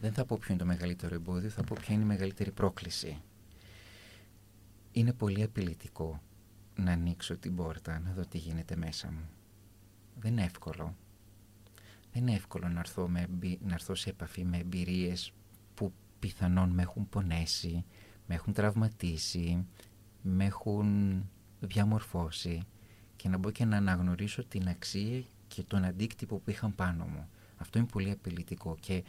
Δεν 0.00 0.12
θα 0.12 0.24
πω 0.24 0.38
ποιο 0.40 0.54
είναι 0.54 0.62
το 0.62 0.68
μεγαλύτερο 0.68 1.14
εμπόδιο, 1.14 1.50
θα 1.50 1.62
πω 1.62 1.76
ποια 1.80 1.94
είναι 1.94 2.04
η 2.04 2.06
μεγαλύτερη 2.06 2.50
πρόκληση. 2.50 3.20
Είναι 4.92 5.12
πολύ 5.12 5.42
απειλητικό 5.42 6.20
να 6.74 6.92
ανοίξω 6.92 7.36
την 7.36 7.54
πόρτα, 7.54 8.00
να 8.04 8.12
δω 8.12 8.22
τι 8.28 8.38
γίνεται 8.38 8.76
μέσα 8.76 9.10
μου. 9.10 9.28
Δεν 10.18 10.32
είναι 10.32 10.44
εύκολο. 10.44 10.94
Δεν 12.16 12.26
είναι 12.26 12.36
εύκολο 12.36 12.68
να 12.68 12.78
έρθω, 12.78 13.08
με, 13.08 13.28
να 13.60 13.74
έρθω 13.74 13.94
σε 13.94 14.10
επαφή 14.10 14.44
με 14.44 14.56
εμπειρίες 14.56 15.32
που 15.74 15.92
πιθανόν 16.18 16.70
με 16.70 16.82
έχουν 16.82 17.08
πονέσει, 17.08 17.84
με 18.26 18.34
έχουν 18.34 18.52
τραυματίσει, 18.52 19.66
με 20.22 20.44
έχουν 20.44 21.22
διαμορφώσει 21.60 22.62
και 23.16 23.28
να 23.28 23.38
μπω 23.38 23.50
και 23.50 23.64
να 23.64 23.76
αναγνωρίσω 23.76 24.44
την 24.44 24.68
αξία 24.68 25.22
και 25.48 25.62
τον 25.62 25.84
αντίκτυπο 25.84 26.38
που 26.38 26.50
είχαν 26.50 26.74
πάνω 26.74 27.04
μου. 27.04 27.28
Αυτό 27.56 27.78
είναι 27.78 27.88
πολύ 27.88 28.10
απειλητικό 28.10 28.76
και 28.80 29.04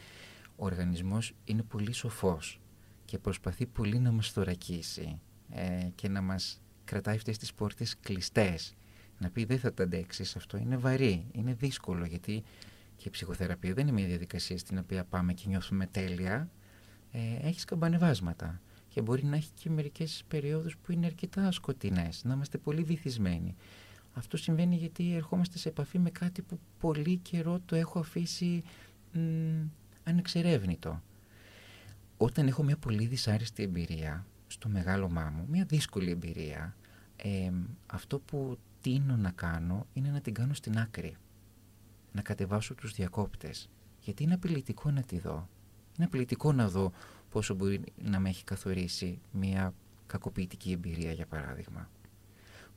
ο 0.56 0.64
οργανισμός 0.64 1.34
είναι 1.44 1.62
πολύ 1.62 1.92
σοφός 1.92 2.60
και 3.04 3.18
προσπαθεί 3.18 3.66
πολύ 3.66 3.98
να 3.98 4.12
μας 4.12 4.30
θωρακίσει 4.30 5.20
ε, 5.50 5.88
και 5.94 6.08
να 6.08 6.20
μας 6.20 6.60
κρατάει 6.84 7.16
αυτές 7.16 7.38
τις 7.38 7.54
πόρτες 7.54 7.96
κλειστές. 8.00 8.74
Να 9.18 9.30
πει 9.30 9.44
δεν 9.44 9.58
θα 9.58 9.74
τα 9.74 9.82
αντέξεις, 9.82 10.36
αυτό 10.36 10.56
είναι 10.56 10.76
βαρύ, 10.76 11.26
είναι 11.32 11.54
δύσκολο 11.54 12.04
γιατί 12.04 12.42
και 12.98 13.08
η 13.08 13.10
ψυχοθεραπεία 13.10 13.74
δεν 13.74 13.86
είναι 13.86 13.96
μια 13.98 14.06
διαδικασία 14.06 14.58
στην 14.58 14.78
οποία 14.78 15.04
πάμε 15.04 15.32
και 15.32 15.44
νιώθουμε 15.46 15.86
τέλεια. 15.86 16.50
Ε, 17.12 17.46
έχεις 17.46 17.64
καμπανεβάσματα 17.64 18.60
και 18.88 19.00
μπορεί 19.02 19.24
να 19.24 19.36
έχει 19.36 19.50
και 19.54 19.70
μερικές 19.70 20.24
περιόδους 20.28 20.76
που 20.76 20.92
είναι 20.92 21.06
αρκετά 21.06 21.52
σκοτεινές, 21.52 22.24
να 22.24 22.34
είμαστε 22.34 22.58
πολύ 22.58 22.82
βυθισμένοι. 22.82 23.54
Αυτό 24.14 24.36
συμβαίνει 24.36 24.76
γιατί 24.76 25.14
ερχόμαστε 25.14 25.58
σε 25.58 25.68
επαφή 25.68 25.98
με 25.98 26.10
κάτι 26.10 26.42
που 26.42 26.58
πολύ 26.78 27.16
καιρό 27.16 27.60
το 27.64 27.76
έχω 27.76 27.98
αφήσει 27.98 28.62
μ, 29.12 29.20
ανεξερεύνητο. 30.04 31.02
Όταν 32.16 32.46
έχω 32.46 32.62
μια 32.62 32.76
πολύ 32.76 33.06
δυσάρεστη 33.06 33.62
εμπειρία 33.62 34.26
στο 34.46 34.68
μεγάλωμά 34.68 35.32
μου, 35.36 35.46
μια 35.48 35.64
δύσκολη 35.64 36.10
εμπειρία, 36.10 36.76
ε, 37.16 37.50
αυτό 37.86 38.18
που 38.18 38.58
τίνω 38.80 39.16
να 39.16 39.30
κάνω 39.30 39.86
είναι 39.92 40.10
να 40.10 40.20
την 40.20 40.34
κάνω 40.34 40.54
στην 40.54 40.78
άκρη. 40.78 41.16
Να 42.12 42.22
κατεβάσω 42.22 42.74
τους 42.74 42.92
διακόπτες. 42.92 43.68
Γιατί 44.00 44.22
είναι 44.22 44.34
απειλητικό 44.34 44.90
να 44.90 45.02
τη 45.02 45.18
δω. 45.18 45.48
Είναι 45.96 46.06
απειλητικό 46.06 46.52
να 46.52 46.68
δω 46.68 46.92
πόσο 47.30 47.54
μπορεί 47.54 47.80
να 48.02 48.20
με 48.20 48.28
έχει 48.28 48.44
καθορίσει 48.44 49.20
μια 49.32 49.74
κακοποιητική 50.06 50.72
εμπειρία, 50.72 51.12
για 51.12 51.26
παράδειγμα 51.26 51.88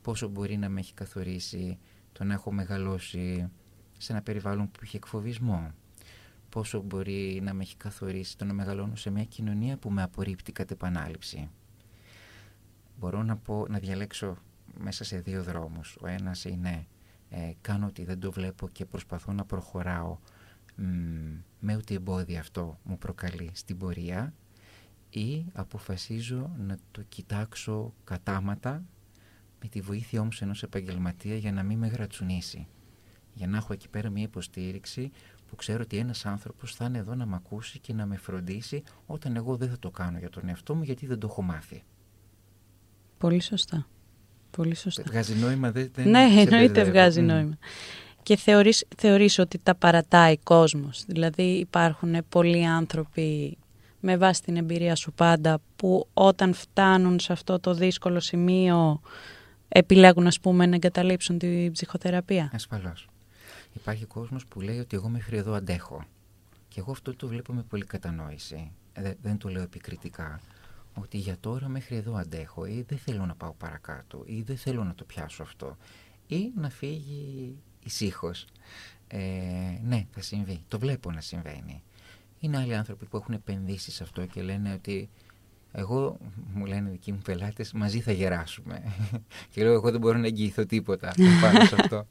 πόσο 0.02 0.28
μπορεί 0.28 0.56
να 0.56 0.68
με 0.68 0.80
έχει 0.80 0.94
καθορίσει 0.94 1.78
το 2.12 2.24
να 2.24 2.32
έχω 2.32 2.52
μεγαλώσει 2.52 3.50
σε 3.98 4.12
ένα 4.12 4.22
περιβάλλον 4.22 4.70
που 4.70 4.80
είχε 4.82 4.96
εκφοβισμό. 4.96 5.70
Πόσο 6.48 6.80
μπορεί 6.80 7.40
να 7.42 7.54
με 7.54 7.62
έχει 7.62 7.76
καθορίσει 7.76 8.36
το 8.38 8.44
να 8.44 8.52
μεγαλώνω 8.52 8.96
σε 8.96 9.10
μια 9.10 9.24
κοινωνία 9.24 9.76
που 9.76 9.90
με 9.90 10.02
απορρίπτει 10.02 10.52
κατ' 10.52 10.70
επανάληψη. 10.70 11.50
Μπορώ 12.98 13.22
να, 13.22 13.36
πω, 13.36 13.66
να 13.68 13.78
διαλέξω 13.78 14.36
μέσα 14.78 15.04
σε 15.04 15.18
δύο 15.18 15.42
δρόμους. 15.42 15.96
Ο 16.00 16.06
ένας 16.06 16.44
είναι 16.44 16.86
ε, 17.34 17.52
κάνω 17.60 17.86
ότι 17.86 18.04
δεν 18.04 18.20
το 18.20 18.32
βλέπω 18.32 18.68
και 18.68 18.84
προσπαθώ 18.84 19.32
να 19.32 19.44
προχωράω 19.44 20.18
με 21.58 21.76
ό,τι 21.76 21.94
εμπόδια 21.94 22.40
αυτό 22.40 22.78
μου 22.82 22.98
προκαλεί 22.98 23.50
στην 23.52 23.78
πορεία 23.78 24.34
ή 25.10 25.44
αποφασίζω 25.52 26.50
να 26.58 26.78
το 26.90 27.02
κοιτάξω 27.02 27.94
κατάματα 28.04 28.84
με 29.62 29.68
τη 29.68 29.80
βοήθεια 29.80 30.20
όμως 30.20 30.42
ενός 30.42 30.62
επαγγελματία 30.62 31.36
για 31.36 31.52
να 31.52 31.62
μην 31.62 31.78
με 31.78 31.86
γρατσουνίσει. 31.86 32.66
Για 33.34 33.46
να 33.46 33.56
έχω 33.56 33.72
εκεί 33.72 33.88
πέρα 33.88 34.10
μια 34.10 34.22
υποστήριξη 34.22 35.10
που 35.46 35.56
ξέρω 35.56 35.82
ότι 35.82 35.96
ένας 35.96 36.26
άνθρωπος 36.26 36.74
θα 36.74 36.84
είναι 36.84 36.98
εδώ 36.98 37.14
να 37.14 37.26
με 37.26 37.34
ακούσει 37.34 37.78
και 37.78 37.92
να 37.92 38.06
με 38.06 38.16
φροντίσει 38.16 38.82
όταν 39.06 39.36
εγώ 39.36 39.56
δεν 39.56 39.68
θα 39.68 39.78
το 39.78 39.90
κάνω 39.90 40.18
για 40.18 40.30
τον 40.30 40.48
εαυτό 40.48 40.74
μου 40.74 40.82
γιατί 40.82 41.06
δεν 41.06 41.18
το 41.18 41.26
έχω 41.26 41.42
μάθει. 41.42 41.84
Πολύ 43.18 43.40
σωστά. 43.40 43.86
Πολύ 44.56 44.76
σωστά. 44.76 45.02
Βγάζει 45.06 45.34
νόημα, 45.34 45.70
δεν, 45.70 45.90
δεν 45.94 46.08
Ναι, 46.08 46.28
εννοείται 46.36 46.84
βγάζει 46.84 47.20
mm. 47.20 47.26
νόημα. 47.26 47.58
Και 48.22 48.36
θεωρείς, 48.36 48.84
θεωρείς 48.96 49.38
ότι 49.38 49.58
τα 49.62 49.74
παρατάει 49.74 50.38
κόσμος. 50.38 51.04
Δηλαδή 51.06 51.42
υπάρχουν 51.42 52.16
πολλοί 52.28 52.66
άνθρωποι 52.66 53.56
με 54.00 54.16
βάση 54.16 54.42
την 54.42 54.56
εμπειρία 54.56 54.94
σου 54.94 55.12
πάντα 55.12 55.60
που 55.76 56.08
όταν 56.14 56.54
φτάνουν 56.54 57.20
σε 57.20 57.32
αυτό 57.32 57.60
το 57.60 57.74
δύσκολο 57.74 58.20
σημείο 58.20 59.00
επιλέγουν 59.68 60.26
ας 60.26 60.40
πούμε 60.40 60.66
να 60.66 60.74
εγκαταλείψουν 60.74 61.38
την 61.38 61.72
ψυχοθεραπεία. 61.72 62.50
Ασφαλώς. 62.54 63.08
Υπάρχει 63.72 64.04
κόσμος 64.04 64.46
που 64.46 64.60
λέει 64.60 64.78
ότι 64.78 64.96
εγώ 64.96 65.08
μέχρι 65.08 65.36
εδώ 65.36 65.52
αντέχω. 65.52 66.04
Και 66.68 66.80
εγώ 66.80 66.90
αυτό 66.90 67.16
το 67.16 67.26
βλέπω 67.26 67.52
με 67.52 67.62
πολύ 67.62 67.84
κατανόηση. 67.84 68.70
Ε, 68.92 69.12
δεν 69.22 69.38
το 69.38 69.48
λέω 69.48 69.62
επικριτικά. 69.62 70.40
Ότι 70.94 71.18
για 71.18 71.36
τώρα 71.40 71.68
μέχρι 71.68 71.96
εδώ 71.96 72.14
αντέχω 72.14 72.66
ή 72.66 72.84
δεν 72.88 72.98
θέλω 72.98 73.26
να 73.26 73.34
πάω 73.34 73.52
παρακάτω 73.52 74.22
ή 74.26 74.42
δεν 74.42 74.56
θέλω 74.56 74.84
να 74.84 74.94
το 74.94 75.04
πιάσω 75.04 75.42
αυτό. 75.42 75.76
ή 76.26 76.52
να 76.56 76.70
φύγει 76.70 77.56
ησύχως. 77.84 78.46
Ε, 79.06 79.18
ναι, 79.82 80.06
θα 80.10 80.20
συμβεί. 80.20 80.64
Το 80.68 80.78
βλέπω 80.78 81.10
να 81.10 81.20
συμβαίνει. 81.20 81.82
Είναι 82.38 82.58
άλλοι 82.58 82.74
άνθρωποι 82.74 83.06
που 83.06 83.16
έχουν 83.16 83.34
επενδύσει 83.34 83.90
σε 83.90 84.02
αυτό 84.02 84.26
και 84.26 84.42
λένε 84.42 84.72
ότι 84.72 85.10
εγώ, 85.72 86.18
μου 86.54 86.66
λένε 86.66 86.88
οι 86.88 86.92
δικοί 86.92 87.12
μου 87.12 87.20
πελάτες, 87.24 87.72
μαζί 87.72 88.00
θα 88.00 88.12
γεράσουμε. 88.12 88.82
και 89.52 89.62
λέω, 89.62 89.72
εγώ 89.72 89.90
δεν 89.90 90.00
μπορώ 90.00 90.18
να 90.18 90.26
εγγυηθώ 90.26 90.66
τίποτα 90.66 91.14
πάνω 91.40 91.64
σε 91.64 91.74
αυτό. 91.78 92.06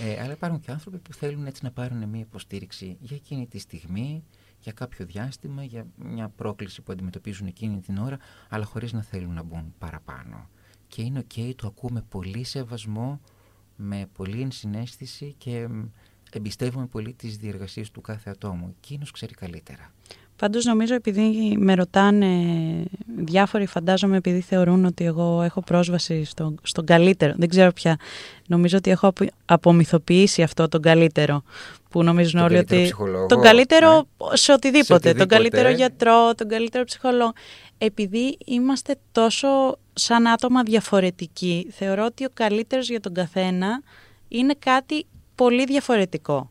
Ε, 0.00 0.22
αλλά 0.22 0.32
υπάρχουν 0.32 0.60
και 0.60 0.70
άνθρωποι 0.70 0.98
που 0.98 1.12
θέλουν 1.12 1.46
έτσι 1.46 1.64
να 1.64 1.70
πάρουν 1.70 2.08
μια 2.08 2.20
υποστήριξη 2.20 2.96
για 3.00 3.16
εκείνη 3.16 3.46
τη 3.46 3.58
στιγμή, 3.58 4.24
για 4.66 4.74
κάποιο 4.74 5.06
διάστημα, 5.06 5.64
για 5.64 5.86
μια 5.96 6.28
πρόκληση 6.28 6.82
που 6.82 6.92
αντιμετωπίζουν 6.92 7.46
εκείνη 7.46 7.80
την 7.80 7.98
ώρα, 7.98 8.18
αλλά 8.48 8.64
χωρίς 8.64 8.92
να 8.92 9.02
θέλουν 9.02 9.34
να 9.34 9.42
μπουν 9.42 9.74
παραπάνω. 9.78 10.48
Και 10.88 11.02
είναι 11.02 11.18
οκ, 11.18 11.54
το 11.56 11.66
ακούμε 11.66 11.93
με 11.93 12.02
πολύ 12.08 12.44
σεβασμό, 12.44 13.20
με 13.76 14.08
πολύ 14.12 14.40
ενσυναίσθηση 14.40 15.34
και 15.38 15.68
εμπιστεύομαι 16.32 16.86
πολύ 16.86 17.12
τις 17.12 17.36
διεργασίες 17.36 17.90
του 17.90 18.00
κάθε 18.00 18.30
ατόμου. 18.30 18.74
Εκείνος 18.76 19.10
ξέρει 19.10 19.34
καλύτερα. 19.34 19.92
Πάντως 20.36 20.64
νομίζω 20.64 20.94
επειδή 20.94 21.56
με 21.58 21.74
ρωτάνε 21.74 22.28
διάφοροι 23.16 23.66
φαντάζομαι 23.66 24.16
επειδή 24.16 24.40
θεωρούν 24.40 24.84
ότι 24.84 25.04
εγώ 25.04 25.42
έχω 25.42 25.60
πρόσβαση 25.60 26.24
στο, 26.24 26.54
στον 26.62 26.86
καλύτερο. 26.86 27.34
Δεν 27.36 27.48
ξέρω 27.48 27.72
πια. 27.72 27.96
Νομίζω 28.46 28.76
ότι 28.76 28.90
έχω 28.90 29.12
απομυθοποιήσει 29.44 30.42
αυτό 30.42 30.68
τον 30.68 30.82
καλύτερο. 30.82 31.42
Που 31.90 32.02
νομίζουν 32.02 32.40
όλοι 32.40 32.58
ότι. 32.58 32.82
Ψυχολόγο, 32.82 33.26
τον 33.26 33.40
καλύτερο 33.40 33.90
ναι. 33.90 34.36
σε, 34.36 34.52
οτιδήποτε, 34.52 34.84
σε 34.84 34.92
οτιδήποτε. 34.92 35.12
Τον 35.12 35.28
καλύτερο 35.28 35.70
γιατρό, 35.70 36.34
τον 36.34 36.48
καλύτερο 36.48 36.84
ψυχολόγο. 36.84 37.32
Επειδή 37.78 38.38
είμαστε 38.44 38.96
τόσο 39.12 39.48
σαν 39.92 40.26
άτομα 40.26 40.62
διαφορετικοί, 40.62 41.66
θεωρώ 41.70 42.04
ότι 42.04 42.24
ο 42.24 42.28
καλύτερος 42.34 42.88
για 42.88 43.00
τον 43.00 43.14
καθένα 43.14 43.82
είναι 44.28 44.54
κάτι 44.58 45.06
πολύ 45.34 45.64
διαφορετικό. 45.64 46.50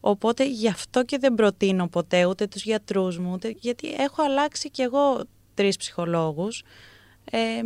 Οπότε 0.00 0.46
γι' 0.46 0.68
αυτό 0.68 1.04
και 1.04 1.18
δεν 1.18 1.34
προτείνω 1.34 1.88
ποτέ 1.88 2.24
ούτε 2.24 2.46
τους 2.46 2.62
γιατρούς 2.62 3.18
μου, 3.18 3.32
ούτε, 3.32 3.54
γιατί 3.58 3.94
έχω 3.98 4.22
αλλάξει 4.22 4.70
κι 4.70 4.82
εγώ 4.82 5.24
τρεις 5.54 5.76
ψυχολόγους 5.76 6.62
ε, 7.30 7.60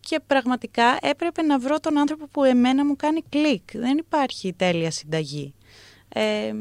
και 0.00 0.20
πραγματικά 0.26 0.98
έπρεπε 1.02 1.42
να 1.42 1.58
βρω 1.58 1.80
τον 1.80 1.98
άνθρωπο 1.98 2.26
που 2.26 2.44
εμένα 2.44 2.84
μου 2.84 2.96
κάνει 2.96 3.22
κλικ. 3.28 3.62
Δεν 3.72 3.98
υπάρχει 3.98 4.52
τέλεια 4.52 4.90
συνταγή. 4.90 5.54
Ε, 6.08 6.52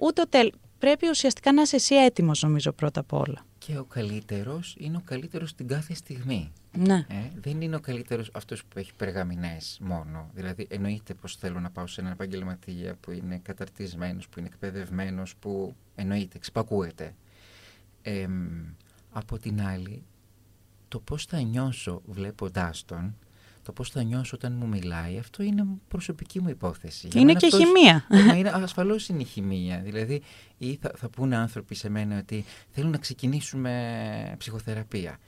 ούτε 0.00 0.20
ο 0.20 0.28
τέλ... 0.28 0.52
Πρέπει 0.78 1.08
ουσιαστικά 1.08 1.52
να 1.52 1.62
είσαι 1.62 1.76
εσύ 1.76 1.94
έτοιμος 1.94 2.42
νομίζω 2.42 2.72
πρώτα 2.72 3.00
απ' 3.00 3.12
όλα. 3.12 3.46
Και 3.66 3.78
ο 3.78 3.84
καλύτερος 3.84 4.76
είναι 4.78 4.96
ο 4.96 5.02
καλύτερος 5.04 5.54
την 5.54 5.66
κάθε 5.66 5.94
στιγμή. 5.94 6.52
Ναι. 6.78 7.06
Ε, 7.08 7.30
δεν 7.40 7.60
είναι 7.60 7.76
ο 7.76 7.80
καλύτερος 7.80 8.30
αυτός 8.32 8.64
που 8.64 8.78
έχει 8.78 8.94
περγαμηνές 8.94 9.78
μόνο. 9.82 10.30
Δηλαδή 10.34 10.66
εννοείται 10.70 11.14
πως 11.14 11.36
θέλω 11.36 11.60
να 11.60 11.70
πάω 11.70 11.86
σε 11.86 12.00
έναν 12.00 12.12
επαγγελματία 12.12 12.96
που 13.00 13.10
είναι 13.10 13.38
καταρτισμένος, 13.38 14.28
που 14.28 14.38
είναι 14.38 14.48
εκπαιδευμένος, 14.48 15.36
που 15.36 15.76
εννοείται, 15.94 16.38
ξυπακούεται. 16.38 17.14
Ε, 18.02 18.28
από 19.12 19.38
την 19.38 19.60
άλλη, 19.60 20.02
το 20.88 21.00
πώς 21.00 21.24
θα 21.24 21.40
νιώσω 21.40 22.02
βλέποντάς 22.06 22.84
τον, 22.84 23.16
το 23.66 23.72
πώς 23.72 23.90
θα 23.90 24.02
νιώσω 24.02 24.32
όταν 24.36 24.52
μου 24.58 24.66
μιλάει, 24.68 25.18
αυτό 25.18 25.42
είναι 25.42 25.64
προσωπική 25.88 26.40
μου 26.40 26.48
υπόθεση. 26.48 27.06
Για 27.06 27.20
Είναι 27.20 27.32
μένα 27.32 27.38
και 27.38 27.46
αυτός- 27.46 27.64
χημεία. 27.64 28.06
ε, 28.08 28.22
μα 28.28 28.36
είναι, 28.36 28.48
ασφαλώς 28.54 29.08
είναι 29.08 29.22
η 29.22 29.24
χημεία. 29.24 29.80
Δηλαδή, 29.84 30.22
ή 30.58 30.78
θα, 30.80 30.90
θα 30.96 31.08
πούνε 31.08 31.36
άνθρωποι 31.36 31.74
σε 31.74 31.88
μένα 31.88 32.18
ότι 32.18 32.44
θέλουν 32.70 32.90
να 32.90 32.98
ξεκινήσουμε 32.98 34.34
ψυχοθεραπεία. 34.38 35.18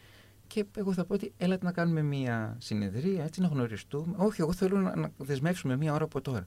Και 0.46 0.64
εγώ 0.76 0.92
θα 0.92 1.04
πω 1.04 1.14
ότι 1.14 1.32
ελάτε 1.36 1.64
να 1.64 1.72
κάνουμε 1.72 2.02
μία 2.02 2.56
συνεδρία, 2.58 3.24
έτσι 3.24 3.40
να 3.40 3.46
γνωριστούμε. 3.48 4.14
Όχι, 4.16 4.40
εγώ 4.40 4.52
θέλω 4.52 4.78
να, 4.78 4.96
να 4.96 5.10
δεσμεύσουμε 5.16 5.76
μία 5.76 5.92
ώρα 5.94 6.04
από 6.04 6.20
τώρα. 6.20 6.46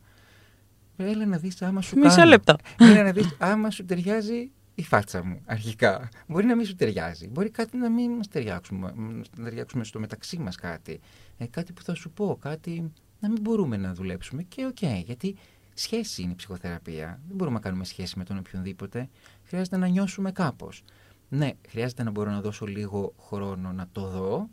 Έλα 0.98 1.26
να 1.26 1.38
δεις 1.38 1.62
άμα 1.62 1.82
σου 1.82 1.98
Μισό 1.98 2.16
κάνει. 2.16 2.30
λεπτό. 2.30 2.56
Έλα 2.80 3.04
να 3.04 3.12
δεις 3.12 3.36
άμα 3.40 3.70
σου 3.70 3.86
ταιριάζει 3.86 4.52
η 4.76 4.84
φάτσα 4.84 5.24
μου 5.24 5.42
αρχικά. 5.46 6.10
Μπορεί 6.28 6.46
να 6.46 6.56
μην 6.56 6.66
σου 6.66 6.76
ταιριάζει. 6.76 7.28
Μπορεί 7.28 7.50
κάτι 7.50 7.78
να 7.78 7.90
μην 7.90 8.12
μας 8.12 8.28
ταιριάξουμε, 8.28 8.94
να 9.36 9.44
ταιριάξουμε 9.44 9.84
στο 9.84 10.00
μεταξύ 10.00 10.38
μας 10.38 10.56
κάτι. 10.56 11.00
Ε, 11.38 11.46
κάτι 11.46 11.74
που 11.74 11.84
θα 11.84 11.94
σου 11.94 12.12
πω, 12.12 12.38
κάτι 12.42 12.92
να 13.20 13.30
μην 13.30 13.42
μπορούμε 13.42 13.78
να 13.78 13.94
δουλέψουμε. 13.94 14.44
Και 14.44 14.66
οκ, 14.66 14.82
γιατί 15.06 15.36
σχέση 15.74 16.22
είναι 16.22 16.32
η 16.32 16.36
ψυχοθεραπεία. 16.36 17.22
Δεν 17.28 17.36
μπορούμε 17.36 17.56
να 17.56 17.62
κάνουμε 17.62 17.84
σχέση 17.84 18.18
με 18.18 18.24
τον 18.24 18.38
οποιονδήποτε. 18.38 19.10
Χρειάζεται 19.44 19.78
να 19.78 19.88
νιώσουμε 19.88 20.32
κάπως. 20.32 20.84
Ναι, 21.30 21.52
χρειάζεται 21.68 22.04
να 22.04 22.12
μπορώ 22.12 22.32
να 22.32 22.42
δώσω 22.42 22.66
λίγο 22.66 23.14
χρόνο 23.20 23.72
να 23.72 23.88
το 23.92 24.08
δω, 24.08 24.50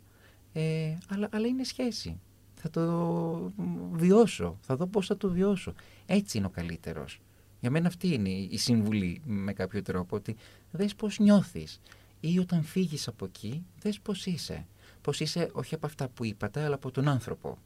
ε, 0.53 0.97
αλλά, 1.09 1.29
αλλά 1.31 1.47
είναι 1.47 1.63
σχέση. 1.63 2.19
Θα 2.55 2.69
το 2.69 3.53
βιώσω, 3.91 4.57
θα 4.61 4.75
δω 4.75 4.87
πώς 4.87 5.07
θα 5.07 5.17
το 5.17 5.29
βιώσω. 5.29 5.73
Έτσι 6.05 6.37
είναι 6.37 6.45
ο 6.45 6.49
καλύτερος. 6.49 7.21
Για 7.59 7.71
μένα 7.71 7.87
αυτή 7.87 8.13
είναι 8.13 8.29
η 8.29 8.57
συμβουλή 8.57 9.21
με 9.25 9.53
κάποιο 9.53 9.81
τρόπο, 9.81 10.15
ότι 10.15 10.35
δες 10.71 10.95
πώς 10.95 11.19
νιώθεις. 11.19 11.79
Ή 12.19 12.39
όταν 12.39 12.63
φύγεις 12.63 13.07
από 13.07 13.25
εκεί, 13.25 13.65
δες 13.81 13.99
πώς 13.99 14.25
είσαι. 14.25 14.67
Πώς 15.01 15.19
είσαι 15.19 15.49
όχι 15.51 15.75
από 15.75 15.85
αυτά 15.85 16.07
που 16.07 16.25
είπατε, 16.25 16.63
αλλά 16.63 16.75
από 16.75 16.91
τον 16.91 17.07
άνθρωπο. 17.07 17.57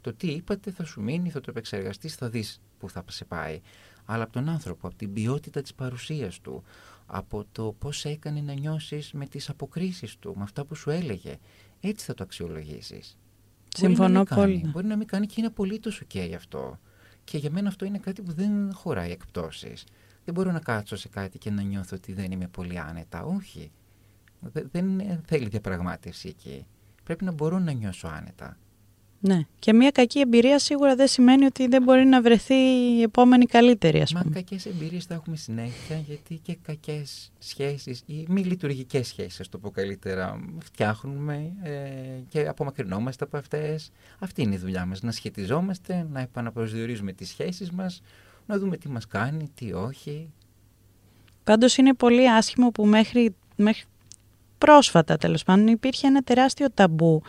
Το 0.00 0.14
τι 0.14 0.30
είπατε 0.30 0.70
θα 0.70 0.84
σου 0.84 1.02
μείνει, 1.02 1.30
θα 1.30 1.40
το 1.40 1.46
επεξεργαστείς, 1.50 2.14
θα 2.14 2.28
δεις 2.28 2.60
που 2.78 2.90
θα 2.90 3.04
σε 3.08 3.24
πάει. 3.24 3.60
Αλλά 4.04 4.22
από 4.22 4.32
τον 4.32 4.48
άνθρωπο, 4.48 4.86
από 4.86 4.96
την 4.96 5.12
ποιότητα 5.12 5.62
της 5.62 5.74
παρουσίας 5.74 6.40
του, 6.40 6.62
από 7.06 7.44
το 7.52 7.74
πώς 7.78 8.04
έκανε 8.04 8.40
να 8.40 8.52
νιώσεις 8.52 9.12
με 9.12 9.26
τις 9.26 9.48
αποκρίσεις 9.48 10.16
του, 10.16 10.34
με 10.36 10.42
αυτά 10.42 10.64
που 10.64 10.74
σου 10.74 10.90
έλεγε. 10.90 11.38
Έτσι 11.80 12.04
θα 12.04 12.14
το 12.14 12.22
αξιολογήσεις. 12.22 13.16
Μπορεί 13.78 13.92
να 13.92 13.96
Συμφωνώ 13.96 14.18
μην 14.18 14.24
κάνει, 14.24 14.40
πολύ. 14.40 14.70
Μπορεί 14.72 14.86
να 14.86 14.96
μην 14.96 15.06
κάνει 15.06 15.26
και 15.26 15.34
είναι 15.38 15.46
απολύτως 15.46 16.02
ok 16.08 16.32
αυτό. 16.36 16.78
Και 17.30 17.38
για 17.38 17.50
μένα 17.50 17.68
αυτό 17.68 17.84
είναι 17.84 17.98
κάτι 17.98 18.22
που 18.22 18.32
δεν 18.32 18.74
χωράει 18.74 19.10
εκπτώσεις. 19.10 19.84
Δεν 20.24 20.34
μπορώ 20.34 20.50
να 20.52 20.60
κάτσω 20.60 20.96
σε 20.96 21.08
κάτι 21.08 21.38
και 21.38 21.50
να 21.50 21.62
νιώθω 21.62 21.96
ότι 21.96 22.12
δεν 22.12 22.30
είμαι 22.32 22.46
πολύ 22.48 22.78
άνετα. 22.78 23.22
Όχι. 23.24 23.70
Δε- 24.40 24.64
Δεν 24.70 25.00
θέλει 25.26 25.48
διαπραγμάτευση 25.48 26.28
εκεί. 26.28 26.66
Πρέπει 27.04 27.24
να 27.24 27.32
μπορώ 27.32 27.58
να 27.58 27.72
νιώσω 27.72 28.06
άνετα. 28.08 28.56
Ναι. 29.22 29.40
Και 29.58 29.72
μια 29.72 29.90
κακή 29.90 30.20
εμπειρία 30.20 30.58
σίγουρα 30.58 30.94
δεν 30.94 31.06
σημαίνει 31.06 31.44
ότι 31.44 31.66
δεν 31.66 31.82
μπορεί 31.82 32.04
να 32.04 32.22
βρεθεί 32.22 32.54
η 32.98 33.02
επόμενη 33.02 33.46
καλύτερη, 33.46 34.00
ας 34.00 34.12
Μα 34.12 34.20
πούμε. 34.20 34.34
κακές 34.34 34.66
εμπειρίες 34.66 35.04
θα 35.04 35.14
έχουμε 35.14 35.36
συνέχεια 35.36 35.96
γιατί 36.06 36.40
και 36.42 36.56
κακές 36.62 37.32
σχέσεις 37.38 38.02
ή 38.06 38.24
μη 38.28 38.44
λειτουργικές 38.44 39.06
σχέσεις, 39.06 39.40
ας 39.40 39.48
το 39.48 39.58
πω 39.58 39.70
καλύτερα, 39.70 40.40
φτιάχνουμε 40.64 41.52
ε, 41.62 41.70
και 42.28 42.48
απομακρυνόμαστε 42.48 43.24
από 43.24 43.36
αυτές. 43.36 43.90
Αυτή 44.18 44.42
είναι 44.42 44.54
η 44.54 44.58
δουλειά 44.58 44.86
μας, 44.86 45.02
να 45.02 45.12
σχετιζόμαστε, 45.12 46.06
να 46.10 46.20
επαναπροσδιορίζουμε 46.20 47.12
τις 47.12 47.28
σχέσεις 47.28 47.70
μας, 47.70 48.02
να 48.46 48.58
δούμε 48.58 48.76
τι 48.76 48.88
μας 48.88 49.06
κάνει, 49.06 49.50
τι 49.54 49.72
όχι. 49.72 50.30
Πάντως 51.44 51.76
είναι 51.76 51.94
πολύ 51.94 52.30
άσχημο 52.30 52.70
που 52.70 52.86
μέχρι, 52.86 53.34
μέχρι 53.56 53.84
πρόσφατα 54.58 55.16
τέλος 55.16 55.42
πάντων 55.44 55.66
υπήρχε 55.66 56.06
ένα 56.06 56.22
τεράστιο 56.22 56.70
ταμπού 56.70 57.22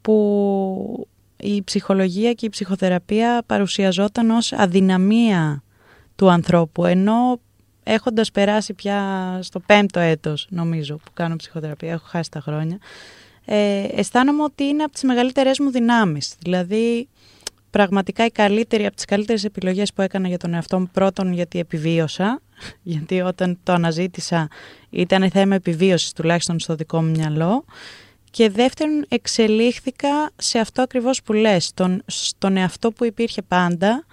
που 0.00 1.08
η 1.36 1.62
ψυχολογία 1.62 2.32
και 2.32 2.46
η 2.46 2.48
ψυχοθεραπεία 2.48 3.42
παρουσιαζόταν 3.46 4.30
ως 4.30 4.52
αδυναμία 4.52 5.62
του 6.16 6.30
ανθρώπου 6.30 6.84
ενώ 6.84 7.40
έχοντας 7.82 8.30
περάσει 8.30 8.74
πια 8.74 9.38
στο 9.42 9.60
πέμπτο 9.60 10.00
έτος 10.00 10.46
νομίζω 10.50 10.96
που 10.96 11.10
κάνω 11.14 11.36
ψυχοθεραπεία, 11.36 11.92
έχω 11.92 12.06
χάσει 12.08 12.30
τα 12.30 12.40
χρόνια 12.40 12.78
ε, 13.46 13.86
αισθάνομαι 13.90 14.42
ότι 14.42 14.64
είναι 14.64 14.82
από 14.82 14.92
τις 14.92 15.02
μεγαλύτερες 15.02 15.58
μου 15.58 15.70
δυνάμεις. 15.70 16.34
Δηλαδή 16.38 17.08
πραγματικά 17.70 18.24
η 18.24 18.30
καλύτερη, 18.30 18.86
από 18.86 18.96
τις 18.96 19.04
καλύτερες 19.04 19.44
επιλογές 19.44 19.92
που 19.92 20.02
έκανα 20.02 20.28
για 20.28 20.38
τον 20.38 20.54
εαυτό 20.54 20.80
μου 20.80 20.88
πρώτον 20.92 21.32
γιατί 21.32 21.58
επιβίωσα 21.58 22.40
γιατί 22.82 23.20
όταν 23.20 23.58
το 23.62 23.72
αναζήτησα 23.72 24.48
ήταν 24.90 25.30
θέμα 25.30 25.54
επιβίωσης 25.54 26.12
τουλάχιστον 26.12 26.58
στο 26.58 26.74
δικό 26.74 27.02
μου 27.02 27.10
μυαλό 27.10 27.64
και 28.36 28.50
δεύτερον 28.50 29.04
εξελίχθηκα 29.08 30.30
σε 30.36 30.58
αυτό 30.58 30.82
ακριβώς 30.82 31.22
που 31.22 31.32
λες, 31.32 31.64
στον, 31.64 32.02
στον 32.06 32.56
εαυτό 32.56 32.92
που 32.92 33.04
υπήρχε 33.04 33.42
πάντα, 33.42 34.04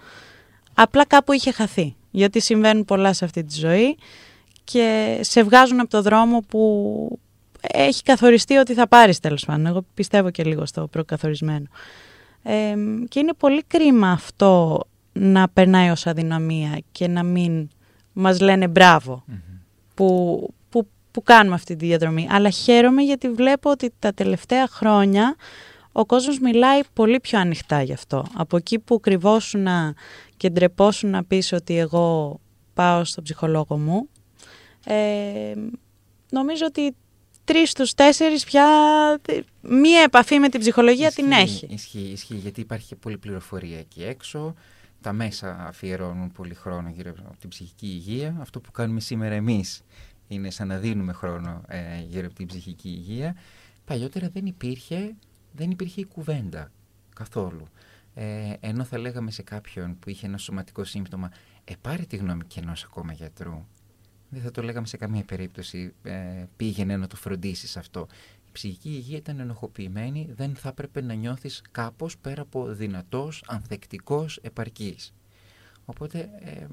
απλά 0.73 1.05
κάπου 1.05 1.33
είχε 1.33 1.51
χαθεί. 1.51 1.95
Γιατί 2.12 2.39
συμβαίνουν 2.39 2.86
πολλά 2.86 3.13
σε 3.13 3.25
αυτή 3.25 3.43
τη 3.43 3.59
ζωή 3.59 3.97
και 4.63 5.17
σε 5.21 5.43
βγάζουν 5.43 5.79
από 5.79 5.89
το 5.89 6.01
δρόμο 6.01 6.39
που 6.39 7.19
έχει 7.62 8.03
καθοριστεί 8.03 8.55
ότι 8.55 8.73
θα 8.73 8.88
πάρεις 8.88 9.19
τέλος 9.19 9.45
πάντων. 9.45 9.65
Εγώ 9.65 9.86
πιστεύω 9.93 10.29
και 10.29 10.43
λίγο 10.43 10.65
στο 10.65 10.88
προκαθορισμένο. 10.88 11.65
Ε, 12.43 12.75
και 13.09 13.19
είναι 13.19 13.33
πολύ 13.38 13.63
κρίμα 13.67 14.12
αυτό 14.12 14.79
να 15.13 15.49
περνάει 15.49 15.89
ως 15.89 16.07
αδυναμία 16.07 16.79
και 16.91 17.07
να 17.07 17.23
μην 17.23 17.69
μας 18.13 18.39
λένε 18.39 18.67
μπράβο 18.67 19.23
που, 19.93 20.53
που, 20.53 20.53
που 21.13 21.23
κάνουμε 21.23 21.56
αυτή 21.56 21.76
τη 21.76 21.86
διαδρομή. 21.86 22.28
Αλλά 22.30 22.49
χαίρομαι 22.49 23.02
γιατί 23.02 23.30
βλέπω 23.30 23.69
ότι 23.69 23.93
τα 23.99 24.13
τελευταία 24.13 24.67
χρόνια 24.67 25.36
ο 25.91 26.06
κόσμος 26.06 26.39
μιλάει 26.39 26.80
πολύ 26.93 27.19
πιο 27.19 27.39
ανοιχτά 27.39 27.82
γι' 27.82 27.93
αυτό. 27.93 28.26
Από 28.34 28.58
εκεί 28.58 28.80
που 28.80 28.99
κρυβόσουν 28.99 29.67
και 30.38 30.49
ντρεπόσουν 30.49 31.10
να 31.10 31.23
πεις 31.23 31.52
ότι 31.52 31.78
εγώ 31.78 32.39
πάω 32.73 33.04
στον 33.04 33.23
ψυχολόγο 33.23 33.78
μου, 33.78 34.10
ε, 34.86 35.54
νομίζω 36.32 36.65
ότι 36.65 36.95
τρεις 37.43 37.69
στους 37.69 37.93
τέσσερις 37.93 38.43
πια 38.43 38.67
μία 39.62 40.02
επαφή 40.02 40.39
με 40.39 40.49
την 40.49 40.60
ψυχολογία 40.60 41.12
την 41.12 41.32
έχει. 41.32 41.67
Ισχύει, 41.69 42.10
ισχύει, 42.12 42.36
γιατί 42.36 42.62
υπάρχει 42.62 42.95
πολλή 42.95 43.17
πληροφορία 43.17 43.80
εκεί 43.80 44.04
έξω. 44.04 44.54
Τα 45.02 45.13
μέσα 45.13 45.65
αφιερώνουν 45.67 46.32
πολύ 46.32 46.54
χρόνο 46.54 46.89
γύρω 46.89 47.13
από 47.28 47.38
την 47.39 47.49
ψυχική 47.49 47.86
υγεία. 47.86 48.38
Αυτό 48.41 48.60
που 48.60 48.71
κάνουμε 48.71 48.99
σήμερα 48.99 49.34
εμείς 49.34 49.84
είναι 50.34 50.50
σαν 50.50 50.67
να 50.67 50.78
δίνουμε 50.78 51.13
χρόνο 51.13 51.62
ε, 51.67 52.02
γύρω 52.02 52.26
από 52.26 52.36
την 52.36 52.48
ψυχική 52.48 52.89
υγεία. 52.89 53.36
Παλιότερα 53.86 54.30
δεν 54.30 54.46
υπήρχε, 54.46 55.15
δεν 55.52 55.72
υπήρχε 55.72 56.02
η 56.02 56.06
κουβέντα 56.06 56.72
καθόλου. 57.15 57.67
Ε, 58.13 58.54
ενώ 58.60 58.84
θα 58.84 58.98
λέγαμε 58.98 59.32
σε 59.32 59.41
κάποιον 59.41 60.00
που 60.00 60.10
είχε 60.10 60.26
ένα 60.26 60.38
σωματικό 60.38 60.84
σύμπτωμα, 60.84 61.32
ε, 61.63 61.74
πάρε 61.82 62.04
τη 62.04 62.15
γνώμη 62.15 62.43
και 62.43 62.60
ενός 62.60 62.84
ακόμα 62.84 63.13
γιατρού. 63.13 63.65
Δεν 64.30 64.41
θα 64.41 64.52
το 64.52 64.62
λέγαμε 64.62 64.88
σε 64.88 64.98
καμία 64.98 65.24
περίπτωση, 65.24 65.93
ε, 66.04 66.46
πήγαινε 66.56 66.98
να 66.98 67.08
το 67.08 67.15
φροντίσεις 67.15 67.78
αυτό. 67.78 68.08
Η 68.48 68.50
ψυχική 68.52 68.89
υγεία 68.89 69.17
ήταν 69.17 69.39
ενοχοποιημένη, 69.39 70.30
δεν 70.36 70.56
θα 70.56 70.69
έπρεπε 70.69 71.02
να 71.02 71.13
νιώθεις 71.13 71.62
κάπως 71.72 72.17
πέρα 72.17 72.41
από 72.41 72.65
δυνατός, 72.74 73.43
ανθεκτικός, 73.48 74.38
επαρκής. 74.41 75.13
Οπότε, 75.86 76.30
ε, 76.39 76.65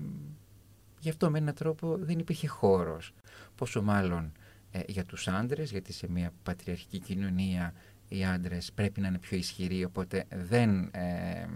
γι' 1.00 1.08
αυτό 1.08 1.30
με 1.30 1.38
έναν 1.38 1.54
τρόπο 1.54 1.96
δεν 2.00 2.18
υπήρχε 2.18 2.46
χώρος. 2.46 3.12
Πόσο 3.54 3.82
μάλλον 3.82 4.32
ε, 4.70 4.80
για 4.86 5.04
τους 5.04 5.28
άντρες, 5.28 5.70
γιατί 5.70 5.92
σε 5.92 6.06
μια 6.10 6.32
πατριαρχική 6.42 6.98
κοινωνία 6.98 7.74
οι 8.08 8.24
άντρες 8.24 8.72
πρέπει 8.74 9.00
να 9.00 9.08
είναι 9.08 9.18
πιο 9.18 9.36
ισχυροί, 9.36 9.84
οπότε 9.84 10.24
δεν 10.48 10.90
ε, 10.92 11.46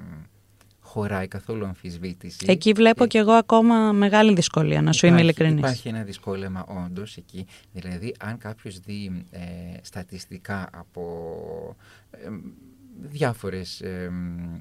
χωράει 0.81 1.29
καθόλου 1.29 1.65
αμφισβήτηση. 1.65 2.45
Εκεί 2.49 2.73
βλέπω 2.73 3.07
και 3.07 3.19
εγώ 3.19 3.33
ακόμα 3.33 3.93
μεγάλη 3.93 4.35
δυσκολία, 4.35 4.83
να 4.83 4.93
σου 4.93 5.07
είμαι 5.07 5.21
ειλικρινής. 5.21 5.59
Υπάρχει 5.59 5.89
ένα 5.89 6.03
δυσκόλεμα 6.03 6.65
όντως 6.87 7.17
εκεί. 7.17 7.47
Δηλαδή, 7.73 8.15
αν 8.19 8.39
κάποιος 8.39 8.79
δει 8.79 9.25
ε, 9.31 9.41
στατιστικά 9.83 10.69
από 10.73 11.77
ε, 12.11 12.29
διάφορες 13.03 13.81
ε, 13.81 14.13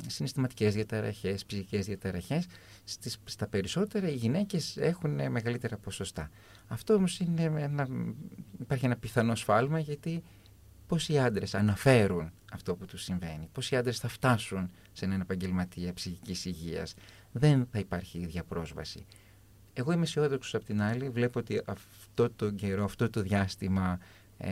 συναισθηματικές 0.07 0.73
διαταραχές, 0.73 1.45
ψυχικές 1.45 1.85
διαταραχές, 1.85 2.45
στις, 2.83 3.17
στα 3.23 3.47
περισσότερα 3.47 4.09
οι 4.09 4.15
γυναίκες 4.15 4.77
έχουν 4.77 5.31
μεγαλύτερα 5.31 5.77
ποσοστά. 5.77 6.29
Αυτό 6.67 6.93
όμως 6.93 7.19
είναι 7.19 7.43
ένα, 7.43 7.87
υπάρχει 8.59 8.85
ένα 8.85 8.95
πιθανό 8.95 9.35
σφάλμα 9.35 9.79
γιατί 9.79 10.23
οι 11.07 11.19
άντρες 11.19 11.55
αναφέρουν 11.55 12.31
αυτό 12.51 12.75
που 12.75 12.85
τους 12.85 13.03
συμβαίνει, 13.03 13.49
οι 13.69 13.75
άντρες 13.75 13.99
θα 13.99 14.07
φτάσουν 14.07 14.71
σε 14.91 15.05
έναν 15.05 15.21
επαγγελματία 15.21 15.93
ψυχικής 15.93 16.45
υγείας. 16.45 16.93
Δεν 17.31 17.67
θα 17.71 17.79
υπάρχει 17.79 18.19
ίδια 18.19 18.43
πρόσβαση. 18.43 19.05
Εγώ 19.73 19.91
είμαι 19.91 20.03
αισιόδοξος 20.03 20.55
απ' 20.55 20.63
την 20.63 20.81
άλλη, 20.81 21.09
βλέπω 21.09 21.39
ότι 21.39 21.61
αυτό 21.65 22.29
το 22.29 22.51
καιρό, 22.51 22.83
αυτό 22.83 23.09
το 23.09 23.21
διάστημα 23.21 23.99
ε, 24.37 24.51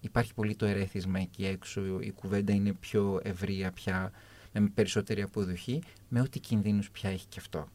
υπάρχει 0.00 0.34
πολύ 0.34 0.54
το 0.54 0.66
ερέθισμα 0.66 1.18
εκεί 1.18 1.46
έξω, 1.46 2.00
η 2.00 2.10
κουβέντα 2.12 2.52
είναι 2.52 2.72
πιο 2.72 3.20
ευρεία 3.22 3.72
πια, 3.72 4.12
με 4.60 4.68
περισσότερη 4.74 5.22
αποδοχή, 5.22 5.82
με 6.08 6.20
ό,τι 6.20 6.38
κινδύνους 6.38 6.90
πια 6.90 7.10
έχει 7.10 7.26
και 7.28 7.36
αυτό. 7.38 7.68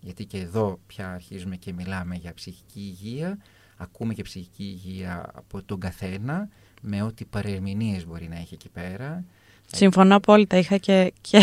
Γιατί 0.00 0.24
και 0.24 0.38
εδώ 0.38 0.78
πια 0.86 1.12
αρχίζουμε 1.12 1.56
και 1.56 1.72
μιλάμε 1.72 2.14
για 2.14 2.34
ψυχική 2.34 2.80
υγεία, 2.80 3.38
ακούμε 3.76 4.14
και 4.14 4.22
ψυχική 4.22 4.62
υγεία 4.62 5.30
από 5.34 5.62
τον 5.62 5.80
καθένα, 5.80 6.48
με 6.82 7.02
ό,τι 7.02 7.24
παρερμηνίες 7.24 8.06
μπορεί 8.06 8.28
να 8.28 8.36
έχει 8.36 8.54
εκεί 8.54 8.68
πέρα. 8.68 9.24
Συμφωνώ 9.66 10.16
απόλυτα. 10.16 10.56
Είχα 10.56 10.76
και, 10.76 11.12
και 11.20 11.40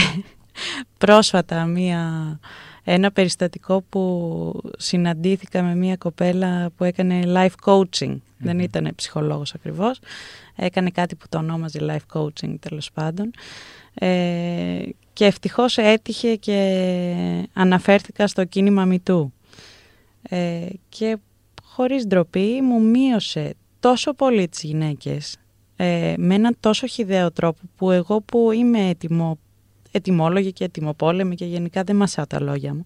πρόσφατα 0.97 1.65
μία, 1.65 2.39
ένα 2.83 3.11
περιστατικό 3.11 3.81
που 3.81 4.61
συναντήθηκα 4.77 5.63
με 5.63 5.75
μία 5.75 5.95
κοπέλα 5.95 6.69
που 6.77 6.83
έκανε 6.83 7.21
life 7.25 7.55
coaching. 7.65 8.17
Δεν 8.37 8.59
ήταν 8.59 8.91
ψυχολόγος 8.95 9.53
ακριβώς. 9.53 9.99
Έκανε 10.55 10.89
κάτι 10.89 11.15
που 11.15 11.25
το 11.29 11.37
ονόμαζε 11.37 11.79
life 11.81 12.19
coaching 12.19 12.55
τέλος 12.59 12.91
πάντων. 12.91 13.31
Ε, 13.93 14.83
και 15.13 15.25
ευτυχώς 15.25 15.77
έτυχε 15.77 16.35
και 16.35 17.49
αναφέρθηκα 17.53 18.27
στο 18.27 18.45
κίνημα 18.45 18.85
μητού. 18.85 19.33
Ε, 20.29 20.65
και 20.89 21.17
χωρίς 21.63 22.07
ντροπή 22.07 22.61
μου 22.61 22.81
μείωσε 22.81 23.53
τόσο 23.79 24.13
πολύ 24.13 24.47
τις 24.47 24.61
γυναίκες 24.63 25.37
ε, 25.75 26.13
με 26.17 26.35
έναν 26.35 26.57
τόσο 26.59 26.87
χιδαίο 26.87 27.31
τρόπο 27.31 27.59
που 27.75 27.91
εγώ 27.91 28.21
που 28.21 28.51
είμαι 28.51 28.89
ετοιμο, 28.89 29.37
ετοιμόλογη 29.91 30.53
και 30.53 30.63
ετοιμοπόλεμη 30.63 31.35
και 31.35 31.45
γενικά 31.45 31.83
δεν 31.83 31.95
μασάω 31.95 32.27
τα 32.27 32.41
λόγια 32.41 32.73
μου 32.73 32.83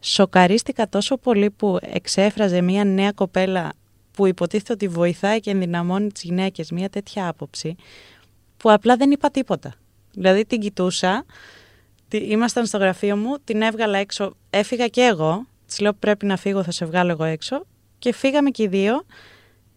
σοκαρίστηκα 0.00 0.88
τόσο 0.88 1.16
πολύ 1.16 1.50
που 1.50 1.78
εξέφραζε 1.80 2.60
μια 2.60 2.84
νέα 2.84 3.12
κοπέλα 3.12 3.72
που 4.12 4.26
υποτίθεται 4.26 4.72
ότι 4.72 4.88
βοηθάει 4.88 5.40
και 5.40 5.50
ενδυναμώνει 5.50 6.12
τις 6.12 6.22
γυναίκες 6.22 6.70
μια 6.70 6.88
τέτοια 6.88 7.28
άποψη 7.28 7.76
που 8.56 8.72
απλά 8.72 8.96
δεν 8.96 9.10
είπα 9.10 9.30
τίποτα. 9.30 9.74
Δηλαδή 10.12 10.44
την 10.46 10.60
κοιτούσα, 10.60 11.24
ήμασταν 12.10 12.66
στο 12.66 12.78
γραφείο 12.78 13.16
μου, 13.16 13.36
την 13.44 13.62
έβγαλα 13.62 13.98
έξω, 13.98 14.34
έφυγα 14.50 14.86
και 14.86 15.00
εγώ, 15.00 15.46
της 15.66 15.80
λέω 15.80 15.92
πρέπει 15.92 16.26
να 16.26 16.36
φύγω 16.36 16.62
θα 16.62 16.70
σε 16.70 16.84
βγάλω 16.84 17.10
εγώ 17.10 17.24
έξω 17.24 17.66
και 17.98 18.12
φύγαμε 18.12 18.50
και 18.50 18.62
οι 18.62 18.68
δύο 18.68 19.04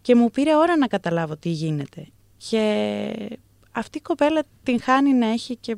και 0.01 0.15
μου 0.15 0.29
πήρε 0.29 0.55
ώρα 0.55 0.77
να 0.77 0.87
καταλάβω 0.87 1.37
τι 1.37 1.49
γίνεται. 1.49 2.07
Και 2.49 3.39
αυτή 3.71 3.97
η 3.97 4.01
κοπέλα 4.01 4.43
την 4.63 4.81
χάνει 4.81 5.13
να 5.13 5.27
έχει 5.27 5.55
και 5.55 5.77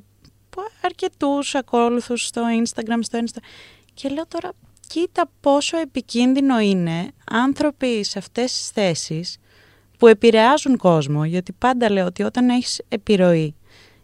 αρκετούς 0.82 1.56
ακόλουθους 1.56 2.26
στο 2.26 2.42
Instagram, 2.64 3.00
στο 3.00 3.20
Insta. 3.26 3.38
Και 3.94 4.10
λέω 4.10 4.28
τώρα, 4.28 4.52
κοίτα 4.88 5.30
πόσο 5.40 5.78
επικίνδυνο 5.78 6.60
είναι 6.60 7.12
άνθρωποι 7.32 8.04
σε 8.04 8.20
αυτές 8.20 8.54
τις 8.54 8.70
θέσεις 8.70 9.38
που 9.98 10.08
επηρεάζουν 10.08 10.78
κόσμο, 10.78 11.26
γιατί 11.26 11.52
πάντα 11.52 11.92
λέω 11.92 12.06
ότι 12.06 12.24
όταν 12.24 12.50
έχεις 12.50 12.82
επιρροή, 12.88 13.56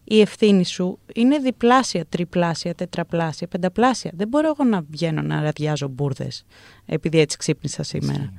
η 0.03 0.21
ευθύνη 0.21 0.65
σου 0.65 0.99
είναι 1.13 1.37
διπλάσια, 1.37 2.05
τριπλάσια, 2.05 2.75
τετραπλάσια, 2.75 3.47
πενταπλάσια. 3.47 4.11
Δεν 4.13 4.27
μπορώ 4.27 4.47
εγώ 4.47 4.69
να 4.69 4.81
βγαίνω 4.89 5.21
να 5.21 5.41
ραδιάζω 5.41 5.87
μπουρδες 5.87 6.45
επειδή 6.85 7.19
έτσι 7.19 7.37
ξύπνησα 7.37 7.83
σήμερα. 7.83 8.33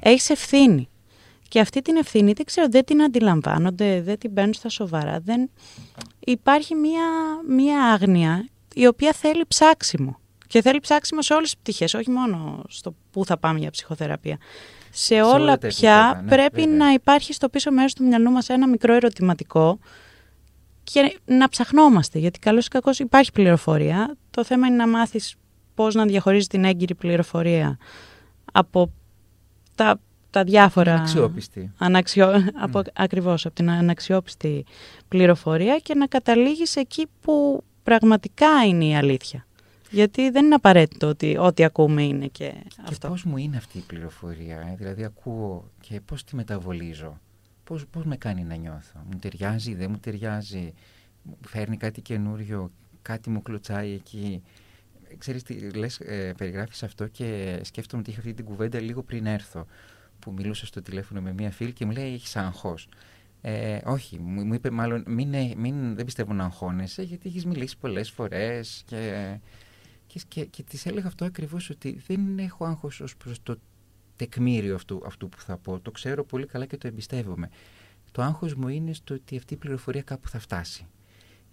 Έχεις 0.00 0.30
ευθύνη. 0.30 0.88
Και 1.48 1.60
αυτή 1.60 1.82
την 1.82 1.96
ευθύνη 1.96 2.32
δεν 2.32 2.44
ξέρω, 2.44 2.66
δεν 2.70 2.84
την 2.84 3.02
αντιλαμβάνονται, 3.02 4.02
δεν 4.02 4.18
την 4.18 4.34
παίρνουν 4.34 4.54
στα 4.54 4.68
σοβαρά. 4.68 5.20
Δεν... 5.20 5.50
Υπάρχει 6.18 6.74
μία, 6.74 7.04
μία 7.48 7.84
άγνοια 7.84 8.48
η 8.74 8.86
οποία 8.86 9.12
θέλει 9.12 9.44
ψάξιμο. 9.48 10.20
Και 10.52 10.62
θέλει 10.62 10.80
ψάξιμο 10.80 11.22
σε 11.22 11.34
όλες 11.34 11.50
τις 11.50 11.58
πτυχές, 11.58 11.94
όχι 11.94 12.10
μόνο 12.10 12.62
στο 12.68 12.94
πού 13.10 13.24
θα 13.24 13.38
πάμε 13.38 13.58
για 13.58 13.70
ψυχοθεραπεία. 13.70 14.38
Σε, 14.90 15.22
όλα 15.22 15.58
πια 15.58 16.20
ναι, 16.24 16.30
πρέπει 16.30 16.66
να 16.66 16.92
υπάρχει 16.92 17.32
στο 17.32 17.48
πίσω 17.48 17.70
μέρος 17.72 17.94
του 17.94 18.04
μυαλού 18.04 18.30
μας 18.30 18.48
ένα 18.48 18.68
μικρό 18.68 18.94
ερωτηματικό 18.94 19.78
και 20.82 21.18
να 21.24 21.48
ψαχνόμαστε, 21.48 22.18
γιατί 22.18 22.38
καλώς 22.38 22.66
ή 22.66 22.68
κακώς 22.68 22.98
υπάρχει 22.98 23.32
πληροφορία. 23.32 24.16
Το 24.30 24.44
θέμα 24.44 24.66
είναι 24.66 24.76
να 24.76 24.88
μάθεις 24.88 25.34
πώς 25.74 25.94
να 25.94 26.04
διαχωρίζεις 26.04 26.46
την 26.46 26.64
έγκυρη 26.64 26.94
πληροφορία 26.94 27.78
από 28.52 28.92
τα 29.74 30.00
τα 30.30 30.44
διάφορα... 30.44 30.94
Αναξιόπιστη. 30.94 31.72
Αναξιό... 31.78 32.32
Mm. 32.34 32.48
Από... 32.54 32.82
Ακριβώς, 32.94 33.46
από 33.46 33.54
την 33.54 33.70
αναξιόπιστη 33.70 34.64
πληροφορία 35.08 35.78
και 35.78 35.94
να 35.94 36.06
καταλήγεις 36.06 36.76
εκεί 36.76 37.06
που 37.20 37.64
πραγματικά 37.82 38.64
είναι 38.66 38.84
η 38.84 38.96
αλήθεια. 38.96 39.46
Γιατί 39.92 40.30
δεν 40.30 40.44
είναι 40.44 40.54
απαραίτητο 40.54 41.08
ότι 41.08 41.36
ό,τι 41.36 41.64
ακούμε 41.64 42.02
είναι 42.02 42.26
και, 42.26 42.54
αυτό. 42.80 42.92
Και 42.98 43.08
πώς 43.08 43.24
μου 43.24 43.36
είναι 43.36 43.56
αυτή 43.56 43.78
η 43.78 43.84
πληροφορία, 43.86 44.60
ε; 44.60 44.74
δηλαδή 44.76 45.04
ακούω 45.04 45.70
και 45.80 46.00
πώς 46.00 46.24
τη 46.24 46.36
μεταβολίζω. 46.36 47.20
Πώς, 47.64 47.86
πώς 47.86 48.04
με 48.04 48.16
κάνει 48.16 48.42
να 48.44 48.54
νιώθω; 48.54 48.98
Μου 49.10 49.18
ταιριάζει, 49.18 49.74
δεν 49.74 49.90
μου 49.90 49.98
ταιριάζει; 49.98 50.72
Φέρνει 51.46 51.76
κάτι 51.76 52.00
καινούριο, 52.00 52.70
κάτι 53.02 53.30
μου 53.30 53.42
κλωτσάει 53.42 53.92
εκεί; 53.92 54.42
Ξέρεις 55.18 55.42
τι, 55.42 55.70
λες, 55.70 56.00
ε, 56.00 56.34
περιγράφεις 56.36 56.82
αυτό 56.82 57.06
και 57.06 57.60
σκέφτομαι 57.62 58.02
ότι 58.02 58.10
είχα 58.10 58.20
αυτή 58.20 58.34
την 58.34 58.44
κουβέντα 58.44 58.80
λίγο 58.80 59.02
πριν 59.02 59.26
έρθω 59.26 59.66
που 60.18 60.32
μιλούσα 60.32 60.66
στο 60.66 60.82
τηλέφωνο 60.82 61.20
με 61.20 61.32
μία 61.32 61.50
φίλη 61.50 61.72
και 61.72 61.84
μου 61.84 61.92
λέει 61.92 62.12
έχεις 62.12 62.36
άγχος. 62.36 62.88
Ε, 63.40 63.78
όχι, 63.84 64.18
μου, 64.18 64.54
είπε 64.54 64.70
μάλλον 64.70 65.04
μην, 65.06 65.34
ε, 65.34 65.54
μην, 65.56 65.94
δεν 65.94 66.04
πιστεύω 66.04 66.32
να 66.32 66.44
αγχώνεσαι 66.44 67.02
γιατί 67.02 67.28
έχεις 67.28 67.46
μιλήσει 67.46 67.78
πολλές 67.78 68.10
φορές 68.10 68.82
και, 68.86 69.38
και, 70.12 70.20
και, 70.28 70.44
και 70.44 70.62
της 70.62 70.86
έλεγα 70.86 71.06
αυτό 71.06 71.24
ακριβώς 71.24 71.70
ότι 71.70 72.02
δεν 72.06 72.38
έχω 72.38 72.64
άγχος 72.64 73.00
ως 73.00 73.16
προς 73.16 73.42
το 73.42 73.56
τεκμήριο 74.16 74.74
αυτού, 74.74 75.02
αυτού 75.06 75.28
που 75.28 75.40
θα 75.40 75.56
πω. 75.56 75.80
Το 75.80 75.90
ξέρω 75.90 76.24
πολύ 76.24 76.46
καλά 76.46 76.66
και 76.66 76.76
το 76.76 76.86
εμπιστεύομαι. 76.86 77.48
Το 78.10 78.22
άγχος 78.22 78.54
μου 78.54 78.68
είναι 78.68 78.92
στο 78.92 79.14
ότι 79.14 79.36
αυτή 79.36 79.54
η 79.54 79.56
πληροφορία 79.56 80.02
κάπου 80.02 80.28
θα 80.28 80.38
φτάσει. 80.38 80.86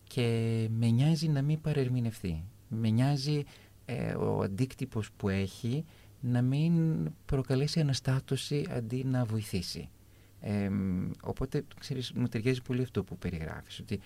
Και 0.04 0.68
με 0.72 0.88
νοιάζει 0.88 1.28
να 1.28 1.42
μην 1.42 1.62
παρερμηνευτεί. 1.62 2.44
Με 2.68 2.90
νοιάζει 2.90 3.44
ε, 3.86 4.14
ο 4.14 4.42
αντίκτυπος 4.42 5.12
που 5.12 5.30
έχει 5.30 5.86
να 6.20 6.42
μην 6.42 6.74
προκαλέσει 7.26 7.80
αναστάτωση 7.80 8.66
αντί 8.70 9.04
να 9.04 9.26
βοηθήσει. 9.26 9.90
Ε, 10.40 10.70
οπότε, 11.22 11.64
ξέρεις, 11.80 12.12
μου 12.12 12.28
ταιριάζει 12.28 12.62
πολύ 12.62 12.82
αυτό 12.82 13.04
που 13.04 13.18
περιγράφεις, 13.18 13.80
ότι 13.80 14.00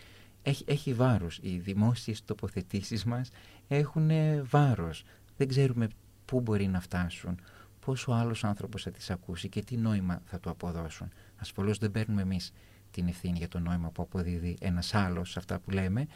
έχει, 0.43 0.63
έχει 0.67 0.93
βάρος. 0.93 1.39
Οι 1.41 1.57
δημόσιες 1.57 2.23
τοποθετήσεις 2.25 3.03
μας 3.03 3.29
έχουν 3.67 4.11
βάρος. 4.43 5.03
Δεν 5.37 5.47
ξέρουμε 5.47 5.87
πού 6.25 6.41
μπορεί 6.41 6.67
να 6.67 6.79
φτάσουν, 6.79 7.39
πόσο 7.85 8.11
άλλος 8.11 8.43
άνθρωπος 8.43 8.83
θα 8.83 8.91
τις 8.91 9.09
ακούσει 9.09 9.49
και 9.49 9.61
τι 9.61 9.77
νόημα 9.77 10.21
θα 10.25 10.39
του 10.39 10.49
αποδώσουν. 10.49 11.11
Ασφαλώς 11.35 11.77
δεν 11.77 11.91
παίρνουμε 11.91 12.21
εμείς 12.21 12.51
την 12.91 13.07
ευθύνη 13.07 13.37
για 13.37 13.47
το 13.47 13.59
νόημα 13.59 13.89
που 13.89 14.01
αποδίδει 14.01 14.57
ένας 14.59 14.93
άλλος 14.93 15.31
σε 15.31 15.39
αυτά 15.39 15.59
που 15.59 15.71
λέμε, 15.71 16.07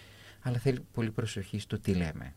αλλά 0.41 0.57
θέλει 0.57 0.79
πολύ 0.93 1.11
προσοχή 1.11 1.59
στο 1.59 1.79
τι 1.79 1.93
λέμε. 1.93 2.33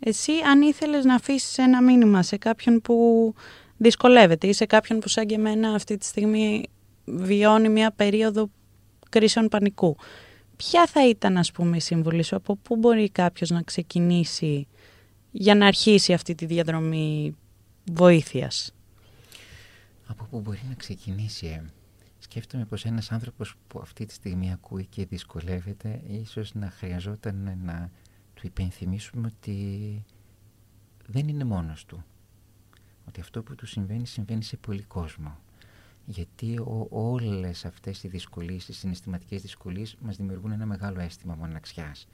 Εσύ 0.00 0.32
αν 0.32 0.62
ήθελες 0.62 1.04
να 1.04 1.14
αφήσεις 1.14 1.58
ένα 1.58 1.82
μήνυμα 1.82 2.22
σε 2.22 2.36
κάποιον 2.36 2.80
που 2.80 3.34
δυσκολεύεται 3.76 4.46
ή 4.46 4.52
σε 4.52 4.66
κάποιον 4.66 4.98
που 4.98 5.08
σαν 5.08 5.26
και 5.26 5.34
εμένα 5.34 5.70
αυτή 5.70 5.96
τη 5.96 6.04
στιγμή 6.04 6.62
βιώνει 7.04 7.68
μια 7.68 7.90
περίοδο 7.90 8.50
κρίσεων 9.10 9.48
πανικού, 9.48 9.96
ποια 10.56 10.86
θα 10.86 11.08
ήταν 11.08 11.36
ας 11.36 11.52
πούμε 11.52 11.76
η 11.76 11.80
συμβουλή 11.80 12.22
σου, 12.22 12.36
από 12.36 12.56
πού 12.56 12.76
μπορεί 12.76 13.10
κάποιος 13.10 13.50
να 13.50 13.62
ξεκινήσει 13.62 14.66
για 15.30 15.54
να 15.54 15.66
αρχίσει 15.66 16.12
αυτή 16.12 16.34
τη 16.34 16.46
διαδρομή 16.46 17.36
βοήθειας; 17.92 18.74
Από 20.06 20.24
πού 20.24 20.40
μπορεί 20.40 20.60
να 20.68 20.74
ξεκινήσει, 20.74 21.46
ε; 21.46 21.64
σκέφτομαι 22.18 22.64
πως 22.64 22.84
ένας 22.84 23.12
άνθρωπος 23.12 23.54
που 23.68 23.78
αυτή 23.82 24.06
τη 24.06 24.12
στιγμή 24.12 24.52
ακούει 24.52 24.86
και 24.86 25.06
δυσκολεύεται 25.06 26.02
ίσως 26.08 26.54
να 26.54 26.70
χρειαζόταν 26.70 27.58
να 27.64 27.90
του 28.34 28.46
υπενθυμίσουμε 28.46 29.32
ότι 29.36 30.04
δεν 31.06 31.28
είναι 31.28 31.44
μόνος 31.44 31.84
του. 31.84 32.04
Ότι 33.08 33.20
αυτό 33.20 33.42
που 33.42 33.54
του 33.54 33.66
συμβαίνει 33.66 34.06
συμβαίνει 34.06 34.42
σε 34.42 34.56
πολύ 34.56 34.82
κόσμο. 34.82 35.38
Γιατί 36.06 36.58
ο, 36.58 36.86
όλες 36.90 37.64
αυτές 37.64 38.02
οι 38.02 38.08
δυσκολίες, 38.08 38.68
οι 38.68 38.72
συναισθηματικές 38.72 39.42
δυσκολίες 39.42 39.96
μας 40.00 40.16
δημιουργούν 40.16 40.52
ένα 40.52 40.66
μεγάλο 40.66 41.00
αίσθημα 41.00 41.34
μοναξιάς. 41.34 42.08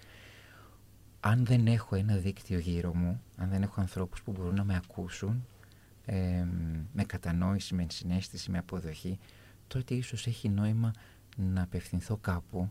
Αν 1.20 1.44
δεν 1.44 1.66
έχω 1.66 1.94
ένα 1.94 2.16
δίκτυο 2.16 2.58
γύρω 2.58 2.94
μου, 2.94 3.22
αν 3.36 3.48
δεν 3.48 3.62
έχω 3.62 3.80
ανθρώπους 3.80 4.22
που 4.22 4.32
μπορούν 4.32 4.54
να 4.54 4.64
με 4.64 4.76
ακούσουν, 4.76 5.46
με 6.92 7.04
κατανόηση, 7.06 7.74
με 7.74 7.86
συνέστηση, 7.88 8.50
με 8.50 8.58
αποδοχή, 8.58 9.18
τότε 9.66 9.94
ίσως 9.94 10.26
έχει 10.26 10.48
νόημα 10.48 10.92
να 11.36 11.62
απευθυνθώ 11.62 12.16
κάπου, 12.16 12.70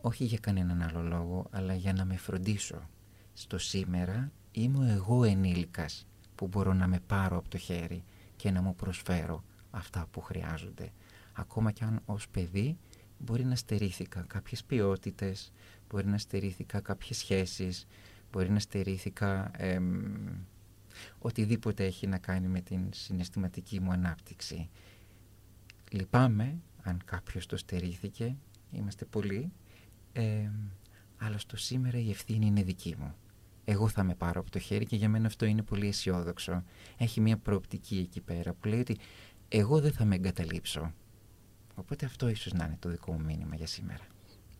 όχι 0.00 0.24
για 0.24 0.38
κανέναν 0.38 0.82
άλλο 0.82 1.02
λόγο, 1.02 1.46
αλλά 1.50 1.74
για 1.74 1.92
να 1.92 2.04
με 2.04 2.16
φροντίσω. 2.16 2.88
Στο 3.32 3.58
σήμερα 3.58 4.32
είμαι 4.52 4.92
εγώ 4.92 5.24
ενήλικας 5.24 6.06
που 6.34 6.46
μπορώ 6.46 6.72
να 6.72 6.86
με 6.86 7.00
πάρω 7.06 7.36
από 7.36 7.48
το 7.48 7.58
χέρι 7.58 8.04
και 8.36 8.50
να 8.50 8.62
μου 8.62 8.74
προσφέρω 8.74 9.44
αυτά 9.70 10.06
που 10.10 10.20
χρειάζονται. 10.20 10.92
Ακόμα 11.32 11.70
και 11.70 11.84
αν 11.84 12.00
ως 12.04 12.28
παιδί 12.28 12.78
μπορεί 13.18 13.44
να 13.44 13.54
στερήθηκα 13.56 14.20
κάποιες 14.20 14.64
ποιότητες, 14.64 15.52
μπορεί 15.88 16.06
να 16.06 16.18
στερήθηκα 16.18 16.80
κάποιες 16.80 17.18
σχέσεις, 17.18 17.86
μπορεί 18.32 18.50
να 18.50 18.58
στερήθηκα 18.58 19.50
οτιδήποτε 21.18 21.84
έχει 21.84 22.06
να 22.06 22.18
κάνει 22.18 22.48
με 22.48 22.60
την 22.60 22.80
συναισθηματική 22.90 23.80
μου 23.80 23.90
ανάπτυξη. 23.90 24.68
Λυπάμαι 25.90 26.58
αν 26.82 27.00
κάποιος 27.04 27.46
το 27.46 27.56
στερήθηκε, 27.56 28.36
είμαστε 28.70 29.04
πολλοί, 29.04 29.52
ε, 30.12 30.50
αλλά 31.16 31.38
στο 31.38 31.56
σήμερα 31.56 31.98
η 31.98 32.10
ευθύνη 32.10 32.46
είναι 32.46 32.62
δική 32.62 32.94
μου. 32.98 33.14
Εγώ 33.64 33.88
θα 33.88 34.02
με 34.02 34.14
πάρω 34.14 34.40
από 34.40 34.50
το 34.50 34.58
χέρι 34.58 34.86
και 34.86 34.96
για 34.96 35.08
μένα 35.08 35.26
αυτό 35.26 35.44
είναι 35.44 35.62
πολύ 35.62 35.86
αισιόδοξο. 35.86 36.64
Έχει 36.96 37.20
μια 37.20 37.36
προοπτική 37.36 37.98
εκεί 37.98 38.20
πέρα 38.20 38.52
που 38.52 38.68
λέει 38.68 38.80
ότι 38.80 38.98
εγώ 39.48 39.80
δεν 39.80 39.92
θα 39.92 40.04
με 40.04 40.14
εγκαταλείψω. 40.14 40.92
Οπότε 41.74 42.06
αυτό 42.06 42.28
ίσως 42.28 42.52
να 42.52 42.64
είναι 42.64 42.76
το 42.80 42.88
δικό 42.88 43.12
μου 43.12 43.24
μήνυμα 43.26 43.54
για 43.56 43.66
σήμερα. 43.66 44.02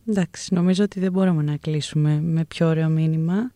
Εντάξει, 0.07 0.53
νομίζω 0.53 0.83
ότι 0.83 0.99
δεν 0.99 1.11
μπορούμε 1.11 1.43
να 1.43 1.57
κλείσουμε 1.57 2.21
με 2.21 2.45
πιο 2.45 2.67
ωραίο 2.67 2.89
μήνυμα. 2.89 3.51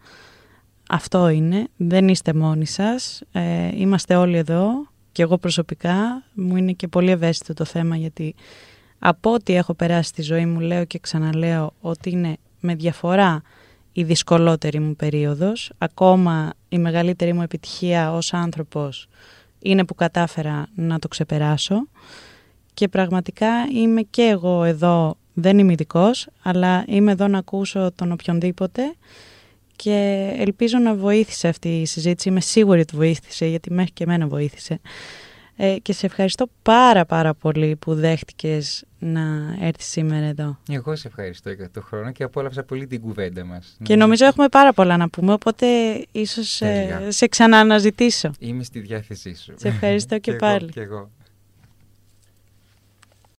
Αυτό 0.89 1.29
είναι, 1.29 1.67
δεν 1.77 2.07
είστε 2.07 2.33
μόνοι 2.33 2.65
σας, 2.65 3.21
ε, 3.31 3.67
είμαστε 3.75 4.15
όλοι 4.15 4.37
εδώ 4.37 4.87
και 5.11 5.21
εγώ 5.21 5.37
προσωπικά 5.37 6.23
μου 6.33 6.55
είναι 6.55 6.71
και 6.71 6.87
πολύ 6.87 7.11
ευαίσθητο 7.11 7.53
το 7.53 7.65
θέμα 7.65 7.95
γιατί 7.95 8.35
από 8.99 9.33
ό,τι 9.33 9.55
έχω 9.55 9.73
περάσει 9.73 10.09
στη 10.09 10.21
ζωή 10.21 10.45
μου 10.45 10.59
λέω 10.59 10.85
και 10.85 10.99
ξαναλέω 10.99 11.73
ότι 11.81 12.09
είναι 12.09 12.37
με 12.59 12.75
διαφορά 12.75 13.41
η 13.91 14.03
δυσκολότερη 14.03 14.79
μου 14.79 14.95
περίοδος. 14.95 15.71
Ακόμα 15.77 16.53
η 16.69 16.77
μεγαλύτερη 16.77 17.33
μου 17.33 17.41
επιτυχία 17.41 18.13
ως 18.13 18.33
άνθρωπος 18.33 19.07
είναι 19.63 19.85
που 19.85 19.95
κατάφερα 19.95 20.67
να 20.75 20.99
το 20.99 21.07
ξεπεράσω 21.07 21.87
και 22.73 22.87
πραγματικά 22.87 23.47
είμαι 23.73 24.01
και 24.01 24.21
εγώ 24.21 24.63
εδώ, 24.63 25.17
δεν 25.33 25.57
είμαι 25.57 25.71
ειδικός, 25.71 26.27
αλλά 26.43 26.83
είμαι 26.87 27.11
εδώ 27.11 27.27
να 27.27 27.37
ακούσω 27.37 27.91
τον 27.95 28.11
οποιονδήποτε 28.11 28.95
και 29.75 30.29
ελπίζω 30.37 30.77
να 30.77 30.95
βοήθησε 30.95 31.47
αυτή 31.47 31.81
η 31.81 31.85
συζήτηση. 31.85 32.29
Είμαι 32.29 32.41
σίγουρη 32.41 32.79
ότι 32.79 32.95
βοήθησε, 32.95 33.45
γιατί 33.45 33.73
μέχρι 33.73 33.91
και 33.91 34.03
εμένα 34.03 34.27
βοήθησε. 34.27 34.79
Ε, 35.55 35.75
και 35.81 35.93
σε 35.93 36.05
ευχαριστώ 36.05 36.45
πάρα 36.61 37.05
πάρα 37.05 37.33
πολύ 37.33 37.75
που 37.75 37.93
δέχτηκες 37.95 38.85
να 38.99 39.55
έρθεις 39.61 39.87
σήμερα 39.87 40.25
εδώ. 40.25 40.57
Εγώ 40.69 40.95
σε 40.95 41.07
ευχαριστώ 41.07 41.51
για 41.51 41.69
τον 41.71 41.83
χρόνο 41.83 42.11
και 42.11 42.23
απόλαυσα 42.23 42.63
πολύ 42.63 42.87
την 42.87 43.01
κουβέντα 43.01 43.45
μας. 43.45 43.77
Και 43.83 43.95
νομίζω 43.95 44.25
έχουμε 44.25 44.47
πάρα 44.47 44.73
πολλά 44.73 44.97
να 44.97 45.09
πούμε, 45.09 45.33
οπότε 45.33 45.65
ίσως 46.11 46.61
ε, 46.61 47.07
σε 47.09 47.27
ξανααναζητήσω. 47.27 48.31
Είμαι 48.39 48.63
στη 48.63 48.79
διάθεσή 48.79 49.35
σου. 49.35 49.53
Σε 49.55 49.67
ευχαριστώ 49.67 50.17
και, 50.25 50.33
πάλι. 50.33 50.55
Εγώ, 50.63 50.71
και 50.71 50.81
εγώ. 50.81 51.09